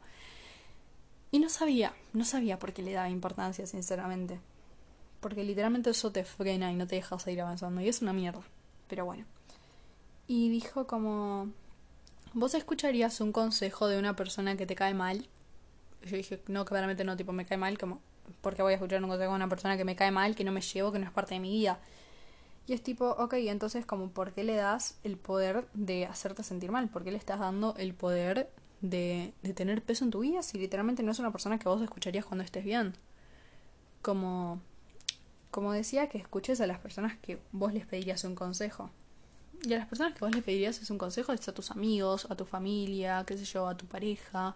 Y 1.31 1.39
no 1.39 1.49
sabía, 1.49 1.93
no 2.13 2.25
sabía 2.25 2.59
por 2.59 2.73
qué 2.73 2.81
le 2.81 2.93
daba 2.93 3.09
importancia, 3.09 3.65
sinceramente. 3.65 4.39
Porque 5.19 5.43
literalmente 5.43 5.91
eso 5.91 6.11
te 6.11 6.23
frena 6.23 6.71
y 6.71 6.75
no 6.75 6.87
te 6.87 6.95
deja 6.95 7.19
seguir 7.19 7.41
avanzando. 7.41 7.81
Y 7.81 7.89
es 7.89 8.01
una 8.01 8.13
mierda. 8.13 8.41
Pero 8.87 9.05
bueno. 9.05 9.25
Y 10.27 10.49
dijo 10.49 10.87
como... 10.87 11.49
¿Vos 12.33 12.53
escucharías 12.53 13.21
un 13.21 13.31
consejo 13.31 13.87
de 13.87 13.97
una 13.97 14.15
persona 14.15 14.55
que 14.55 14.65
te 14.65 14.75
cae 14.75 14.93
mal? 14.93 15.27
yo 16.05 16.17
dije, 16.17 16.41
no, 16.47 16.65
claramente 16.65 17.03
no, 17.03 17.17
tipo, 17.17 17.33
me 17.33 17.45
cae 17.45 17.57
mal, 17.57 17.77
como, 17.77 18.01
porque 18.41 18.61
voy 18.61 18.73
a 18.73 18.75
escuchar 18.75 19.03
un 19.03 19.09
consejo 19.09 19.31
de 19.31 19.35
una 19.35 19.49
persona 19.49 19.77
que 19.77 19.85
me 19.85 19.95
cae 19.95 20.11
mal, 20.11 20.35
que 20.35 20.43
no 20.43 20.51
me 20.51 20.61
llevo, 20.61 20.91
que 20.91 20.99
no 20.99 21.05
es 21.05 21.11
parte 21.11 21.35
de 21.35 21.39
mi 21.39 21.51
vida. 21.51 21.79
Y 22.69 22.73
es 22.73 22.83
tipo, 22.83 23.09
ok, 23.17 23.33
entonces, 23.33 23.83
como, 23.83 24.11
¿por 24.11 24.31
qué 24.31 24.43
le 24.43 24.53
das 24.53 24.99
el 25.03 25.17
poder 25.17 25.67
de 25.73 26.05
hacerte 26.05 26.43
sentir 26.43 26.71
mal? 26.71 26.87
¿Por 26.87 27.03
qué 27.03 27.09
le 27.09 27.17
estás 27.17 27.39
dando 27.39 27.73
el 27.77 27.95
poder 27.95 28.51
de, 28.81 29.33
de 29.41 29.53
tener 29.55 29.81
peso 29.81 30.05
en 30.05 30.11
tu 30.11 30.19
vida 30.19 30.43
si 30.43 30.59
literalmente 30.59 31.01
no 31.01 31.11
es 31.11 31.17
una 31.17 31.31
persona 31.31 31.57
que 31.57 31.67
vos 31.67 31.81
escucharías 31.81 32.25
cuando 32.25 32.43
estés 32.43 32.63
bien? 32.63 32.93
Como, 34.03 34.61
como 35.49 35.71
decía, 35.71 36.09
que 36.09 36.19
escuches 36.19 36.61
a 36.61 36.67
las 36.67 36.77
personas 36.77 37.17
que 37.17 37.39
vos 37.51 37.73
les 37.73 37.87
pedirías 37.87 38.23
un 38.23 38.35
consejo. 38.35 38.91
Y 39.63 39.73
a 39.73 39.79
las 39.79 39.87
personas 39.87 40.13
que 40.13 40.23
vos 40.23 40.35
les 40.35 40.43
pedirías 40.43 40.79
es 40.79 40.91
un 40.91 40.99
consejo 40.99 41.33
es 41.33 41.47
a 41.47 41.53
tus 41.55 41.71
amigos, 41.71 42.27
a 42.29 42.35
tu 42.35 42.45
familia, 42.45 43.23
qué 43.25 43.35
sé 43.35 43.45
yo, 43.45 43.67
a 43.67 43.75
tu 43.75 43.87
pareja, 43.87 44.55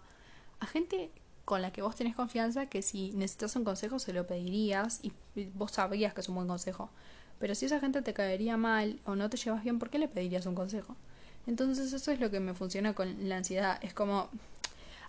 a 0.60 0.66
gente 0.66 1.10
con 1.44 1.62
la 1.62 1.72
que 1.72 1.82
vos 1.82 1.96
tenés 1.96 2.14
confianza 2.14 2.66
que 2.66 2.80
si 2.80 3.10
necesitas 3.10 3.56
un 3.56 3.64
consejo 3.64 3.98
se 3.98 4.12
lo 4.12 4.24
pedirías 4.24 5.00
y 5.02 5.12
vos 5.54 5.72
sabrías 5.72 6.14
que 6.14 6.20
es 6.20 6.28
un 6.28 6.36
buen 6.36 6.46
consejo. 6.46 6.90
Pero 7.38 7.54
si 7.54 7.66
esa 7.66 7.80
gente 7.80 8.02
te 8.02 8.14
caería 8.14 8.56
mal 8.56 9.00
o 9.04 9.16
no 9.16 9.28
te 9.30 9.36
llevas 9.36 9.62
bien, 9.62 9.78
¿por 9.78 9.90
qué 9.90 9.98
le 9.98 10.08
pedirías 10.08 10.46
un 10.46 10.54
consejo? 10.54 10.96
Entonces 11.46 11.92
eso 11.92 12.10
es 12.10 12.20
lo 12.20 12.30
que 12.30 12.40
me 12.40 12.54
funciona 12.54 12.94
con 12.94 13.28
la 13.28 13.36
ansiedad. 13.36 13.78
Es 13.82 13.92
como 13.92 14.30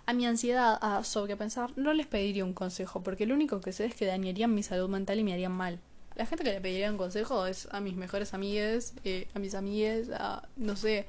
a 0.06 0.12
mi 0.12 0.26
ansiedad, 0.26 0.78
a 0.80 1.02
sobrepensar, 1.02 1.72
no 1.76 1.92
les 1.92 2.06
pediría 2.06 2.44
un 2.44 2.52
consejo, 2.52 3.02
porque 3.02 3.26
lo 3.26 3.34
único 3.34 3.60
que 3.60 3.72
sé 3.72 3.86
es 3.86 3.94
que 3.94 4.06
dañarían 4.06 4.54
mi 4.54 4.62
salud 4.62 4.88
mental 4.88 5.18
y 5.18 5.24
me 5.24 5.32
harían 5.32 5.52
mal. 5.52 5.80
La 6.14 6.26
gente 6.26 6.44
que 6.44 6.52
le 6.52 6.60
pediría 6.60 6.90
un 6.90 6.96
consejo 6.96 7.46
es 7.46 7.68
a 7.72 7.80
mis 7.80 7.96
mejores 7.96 8.32
amigas, 8.32 8.94
eh, 9.04 9.28
a 9.34 9.38
mis 9.38 9.54
amigas, 9.54 10.08
a, 10.14 10.48
no 10.56 10.76
sé, 10.76 11.06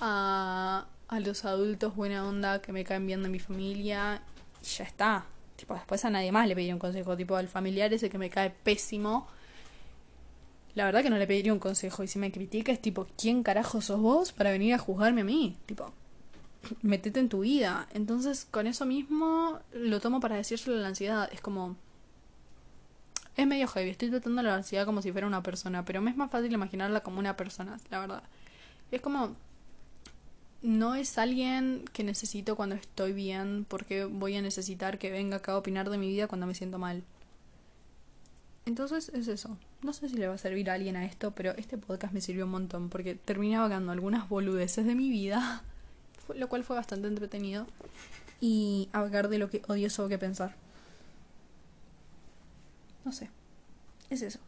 a, 0.00 0.86
a 1.08 1.20
los 1.20 1.44
adultos 1.44 1.94
buena 1.94 2.26
onda 2.26 2.62
que 2.62 2.72
me 2.72 2.84
caen 2.84 3.06
bien 3.06 3.22
de 3.22 3.28
mi 3.28 3.38
familia. 3.38 4.22
Y 4.62 4.66
ya 4.66 4.84
está. 4.84 5.26
Tipo, 5.56 5.74
después 5.74 6.04
a 6.04 6.10
nadie 6.10 6.32
más 6.32 6.48
le 6.48 6.54
pediría 6.54 6.74
un 6.74 6.80
consejo. 6.80 7.16
Tipo, 7.16 7.36
al 7.36 7.48
familiar 7.48 7.92
ese 7.92 8.08
que 8.10 8.18
me 8.18 8.30
cae 8.30 8.50
pésimo. 8.50 9.28
La 10.74 10.84
verdad 10.86 11.02
que 11.02 11.10
no 11.10 11.18
le 11.18 11.26
pediría 11.26 11.52
un 11.52 11.58
consejo. 11.58 12.02
Y 12.02 12.08
si 12.08 12.18
me 12.18 12.32
critica 12.32 12.72
es 12.72 12.80
tipo, 12.80 13.06
¿quién 13.18 13.42
carajo 13.42 13.80
sos 13.80 14.00
vos 14.00 14.32
para 14.32 14.50
venir 14.50 14.74
a 14.74 14.78
juzgarme 14.78 15.20
a 15.20 15.24
mí? 15.24 15.56
Tipo, 15.66 15.92
metete 16.82 17.20
en 17.20 17.28
tu 17.28 17.40
vida. 17.40 17.88
Entonces, 17.92 18.46
con 18.50 18.66
eso 18.66 18.86
mismo 18.86 19.60
lo 19.72 20.00
tomo 20.00 20.20
para 20.20 20.36
decírselo 20.36 20.76
a 20.76 20.80
la 20.80 20.88
ansiedad. 20.88 21.28
Es 21.32 21.40
como. 21.40 21.76
Es 23.36 23.46
medio 23.46 23.66
heavy. 23.68 23.90
Estoy 23.90 24.10
tratando 24.10 24.42
la 24.42 24.54
ansiedad 24.54 24.86
como 24.86 25.02
si 25.02 25.12
fuera 25.12 25.26
una 25.26 25.42
persona. 25.42 25.84
Pero 25.84 26.00
me 26.00 26.10
es 26.10 26.16
más 26.16 26.30
fácil 26.30 26.52
imaginarla 26.52 27.00
como 27.00 27.18
una 27.18 27.36
persona, 27.36 27.78
la 27.90 28.00
verdad. 28.00 28.22
Es 28.90 29.00
como. 29.00 29.36
No 30.62 30.94
es 30.94 31.18
alguien 31.18 31.84
que 31.92 32.04
necesito 32.04 32.56
cuando 32.56 32.76
estoy 32.76 33.12
bien. 33.12 33.66
Porque 33.68 34.04
voy 34.04 34.36
a 34.36 34.42
necesitar 34.42 34.98
que 34.98 35.10
venga 35.10 35.36
acá 35.38 35.52
a 35.52 35.58
opinar 35.58 35.90
de 35.90 35.98
mi 35.98 36.08
vida 36.08 36.28
cuando 36.28 36.46
me 36.46 36.54
siento 36.54 36.78
mal. 36.78 37.02
Entonces 38.64 39.10
es 39.14 39.28
eso. 39.28 39.56
No 39.82 39.92
sé 39.92 40.08
si 40.08 40.16
le 40.16 40.28
va 40.28 40.34
a 40.34 40.38
servir 40.38 40.70
a 40.70 40.74
alguien 40.74 40.96
a 40.96 41.04
esto, 41.04 41.32
pero 41.32 41.52
este 41.52 41.78
podcast 41.78 42.14
me 42.14 42.20
sirvió 42.20 42.44
un 42.44 42.52
montón 42.52 42.88
porque 42.88 43.14
terminaba 43.14 43.64
hablando 43.64 43.92
algunas 43.92 44.28
boludeces 44.28 44.86
de 44.86 44.94
mi 44.94 45.10
vida 45.10 45.62
lo 46.36 46.48
cual 46.48 46.64
fue 46.64 46.76
bastante 46.76 47.08
entretenido. 47.08 47.66
Y 48.40 48.88
hablar 48.92 49.28
de 49.28 49.38
lo 49.38 49.48
que 49.48 49.62
odio 49.68 49.88
sobre 49.88 50.14
que 50.14 50.18
pensar. 50.18 50.54
No 53.04 53.12
sé. 53.12 53.30
Es 54.10 54.22
eso. 54.22 54.40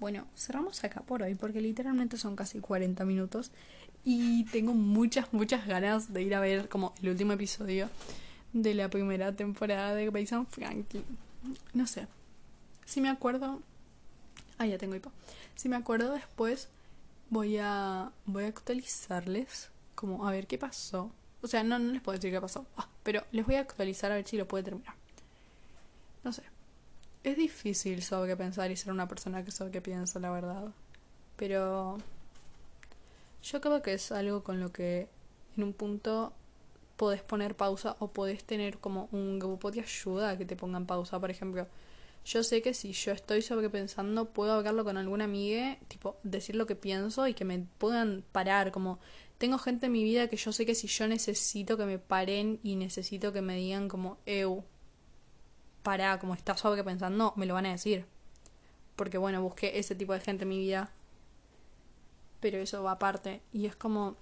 Bueno, 0.00 0.26
cerramos 0.36 0.82
acá 0.84 1.00
por 1.00 1.22
hoy 1.22 1.34
porque 1.34 1.60
literalmente 1.60 2.16
son 2.16 2.36
casi 2.36 2.60
40 2.60 3.04
minutos 3.04 3.50
y 4.04 4.44
tengo 4.44 4.74
muchas, 4.74 5.32
muchas 5.32 5.66
ganas 5.66 6.12
de 6.12 6.22
ir 6.22 6.34
a 6.34 6.40
ver 6.40 6.68
como 6.68 6.94
el 7.02 7.10
último 7.10 7.32
episodio 7.32 7.88
de 8.52 8.74
la 8.74 8.88
primera 8.88 9.32
temporada 9.34 9.94
de 9.94 10.08
Grace 10.10 10.36
Frankie. 10.50 11.02
No 11.74 11.86
sé. 11.86 12.06
Si 12.88 13.02
me 13.02 13.10
acuerdo... 13.10 13.60
Ah, 14.56 14.64
ya 14.64 14.78
tengo 14.78 14.94
hipo. 14.94 15.12
Si 15.56 15.68
me 15.68 15.76
acuerdo 15.76 16.14
después 16.14 16.70
voy 17.28 17.58
a 17.58 18.10
voy 18.24 18.44
a 18.44 18.48
actualizarles 18.48 19.68
como 19.94 20.26
a 20.26 20.30
ver 20.30 20.46
qué 20.46 20.56
pasó. 20.56 21.10
O 21.42 21.46
sea, 21.46 21.62
no, 21.62 21.78
no 21.78 21.92
les 21.92 22.00
puedo 22.00 22.16
decir 22.16 22.32
qué 22.32 22.40
pasó, 22.40 22.64
ah, 22.78 22.88
pero 23.02 23.22
les 23.30 23.44
voy 23.44 23.56
a 23.56 23.60
actualizar 23.60 24.10
a 24.10 24.14
ver 24.14 24.26
si 24.26 24.38
lo 24.38 24.48
puede 24.48 24.64
terminar. 24.64 24.94
No 26.24 26.32
sé. 26.32 26.42
Es 27.24 27.36
difícil 27.36 28.02
sobre 28.02 28.34
pensar 28.38 28.70
y 28.70 28.76
ser 28.76 28.90
una 28.90 29.06
persona 29.06 29.44
que 29.44 29.52
qué 29.70 29.82
piensa, 29.82 30.18
la 30.18 30.30
verdad. 30.30 30.68
Pero 31.36 31.98
yo 33.42 33.60
creo 33.60 33.82
que 33.82 33.92
es 33.92 34.12
algo 34.12 34.42
con 34.42 34.60
lo 34.60 34.72
que 34.72 35.08
en 35.58 35.62
un 35.62 35.74
punto 35.74 36.32
podés 36.96 37.22
poner 37.22 37.54
pausa 37.54 37.96
o 37.98 38.08
podés 38.08 38.44
tener 38.44 38.78
como 38.78 39.10
un 39.12 39.38
grupo 39.38 39.70
de 39.70 39.80
ayuda 39.80 40.38
que 40.38 40.46
te 40.46 40.56
pongan 40.56 40.86
pausa. 40.86 41.20
Por 41.20 41.30
ejemplo, 41.30 41.66
yo 42.24 42.42
sé 42.42 42.62
que 42.62 42.74
si 42.74 42.92
yo 42.92 43.12
estoy 43.12 43.42
sobrepensando, 43.42 44.30
puedo 44.30 44.52
hablarlo 44.52 44.84
con 44.84 44.96
alguna 44.96 45.24
amiga, 45.24 45.78
tipo, 45.88 46.16
decir 46.22 46.56
lo 46.56 46.66
que 46.66 46.76
pienso 46.76 47.26
y 47.26 47.34
que 47.34 47.44
me 47.44 47.66
puedan 47.78 48.24
parar, 48.32 48.70
como 48.72 48.98
tengo 49.38 49.58
gente 49.58 49.86
en 49.86 49.92
mi 49.92 50.04
vida 50.04 50.28
que 50.28 50.36
yo 50.36 50.52
sé 50.52 50.66
que 50.66 50.74
si 50.74 50.88
yo 50.88 51.06
necesito 51.06 51.76
que 51.76 51.86
me 51.86 51.98
paren 51.98 52.58
y 52.62 52.76
necesito 52.76 53.32
que 53.32 53.40
me 53.40 53.56
digan 53.56 53.88
como, 53.88 54.18
eu, 54.26 54.64
para, 55.82 56.18
como 56.18 56.34
estás 56.34 56.60
sobrepensando, 56.60 57.32
me 57.36 57.46
lo 57.46 57.54
van 57.54 57.66
a 57.66 57.70
decir. 57.70 58.04
Porque 58.96 59.16
bueno, 59.16 59.40
busqué 59.40 59.78
ese 59.78 59.94
tipo 59.94 60.12
de 60.12 60.20
gente 60.20 60.42
en 60.42 60.48
mi 60.48 60.58
vida. 60.58 60.90
Pero 62.40 62.58
eso 62.58 62.82
va 62.82 62.92
aparte. 62.92 63.40
Y 63.52 63.66
es 63.66 63.76
como, 63.76 64.16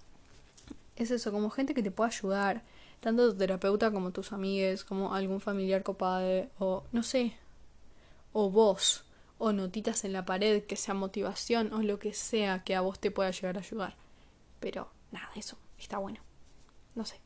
es 0.96 1.10
eso, 1.10 1.32
como 1.32 1.50
gente 1.50 1.74
que 1.74 1.82
te 1.82 1.90
pueda 1.90 2.10
ayudar. 2.10 2.62
Tanto 3.00 3.32
tu 3.32 3.38
terapeuta 3.38 3.90
como 3.90 4.10
tus 4.10 4.32
amigues, 4.32 4.84
como 4.84 5.14
algún 5.14 5.40
familiar 5.40 5.82
copade, 5.82 6.50
o 6.58 6.84
no 6.92 7.02
sé, 7.02 7.36
o 8.38 8.50
vos, 8.50 9.06
o 9.38 9.50
notitas 9.52 10.04
en 10.04 10.12
la 10.12 10.26
pared 10.26 10.64
que 10.64 10.76
sea 10.76 10.92
motivación, 10.92 11.72
o 11.72 11.80
lo 11.80 11.98
que 11.98 12.12
sea 12.12 12.64
que 12.64 12.74
a 12.74 12.82
vos 12.82 13.00
te 13.00 13.10
pueda 13.10 13.30
llegar 13.30 13.56
a 13.56 13.60
ayudar. 13.60 13.96
Pero 14.60 14.90
nada, 15.10 15.30
eso 15.36 15.56
está 15.78 15.96
bueno. 15.96 16.20
No 16.94 17.06
sé. 17.06 17.18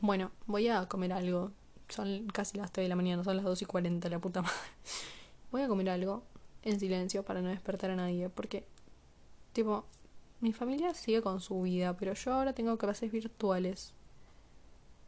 Bueno, 0.00 0.32
voy 0.46 0.66
a 0.66 0.88
comer 0.88 1.12
algo. 1.12 1.52
Son 1.88 2.26
casi 2.26 2.58
las 2.58 2.72
3 2.72 2.86
de 2.86 2.88
la 2.88 2.96
mañana, 2.96 3.22
son 3.22 3.36
las 3.36 3.44
2 3.44 3.62
y 3.62 3.64
40, 3.64 4.08
la 4.08 4.18
puta 4.18 4.42
madre. 4.42 4.56
Voy 5.52 5.62
a 5.62 5.68
comer 5.68 5.90
algo 5.90 6.24
en 6.62 6.80
silencio 6.80 7.22
para 7.22 7.40
no 7.40 7.48
despertar 7.48 7.92
a 7.92 7.96
nadie, 7.96 8.30
porque, 8.30 8.66
tipo, 9.52 9.84
mi 10.40 10.52
familia 10.52 10.92
sigue 10.92 11.22
con 11.22 11.40
su 11.40 11.62
vida, 11.62 11.96
pero 11.96 12.14
yo 12.14 12.32
ahora 12.32 12.52
tengo 12.52 12.78
clases 12.78 13.12
virtuales. 13.12 13.94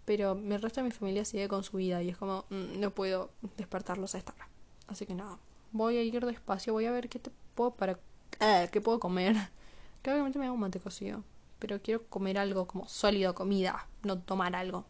Pero 0.04 0.32
el 0.32 0.62
resto 0.62 0.80
de 0.80 0.84
mi 0.84 0.90
familia 0.90 1.24
sigue 1.24 1.48
con 1.48 1.62
su 1.64 1.76
vida 1.78 2.02
y 2.02 2.10
es 2.10 2.16
como, 2.16 2.44
mm, 2.50 2.78
no 2.78 2.90
puedo 2.90 3.30
despertarlos 3.56 4.14
a 4.14 4.18
esta 4.18 4.34
hora. 4.34 4.48
Así 4.86 5.06
que 5.06 5.14
nada, 5.14 5.38
voy 5.72 5.96
a 5.96 6.02
ir 6.02 6.24
despacio, 6.24 6.72
voy 6.72 6.86
a 6.86 6.90
ver 6.90 7.08
qué 7.08 7.18
te 7.18 7.30
puedo 7.54 7.70
para... 7.72 7.98
Eh, 8.40 8.68
qué 8.70 8.80
puedo 8.80 9.00
comer. 9.00 9.34
Claramente 10.02 10.38
me 10.38 10.46
hago 10.46 10.54
un 10.54 10.60
mate 10.60 10.80
cocido. 10.80 11.22
Pero 11.58 11.80
quiero 11.80 12.04
comer 12.08 12.38
algo 12.38 12.66
como 12.66 12.86
sólido, 12.88 13.34
comida, 13.34 13.88
no 14.02 14.18
tomar 14.18 14.54
algo. 14.54 14.84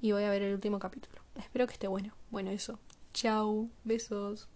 Y 0.00 0.12
voy 0.12 0.24
a 0.24 0.30
ver 0.30 0.42
el 0.42 0.54
último 0.54 0.78
capítulo. 0.78 1.22
Espero 1.36 1.66
que 1.66 1.74
esté 1.74 1.86
bueno. 1.86 2.14
Bueno, 2.30 2.50
eso. 2.50 2.78
Chao. 3.12 3.68
Besos. 3.84 4.48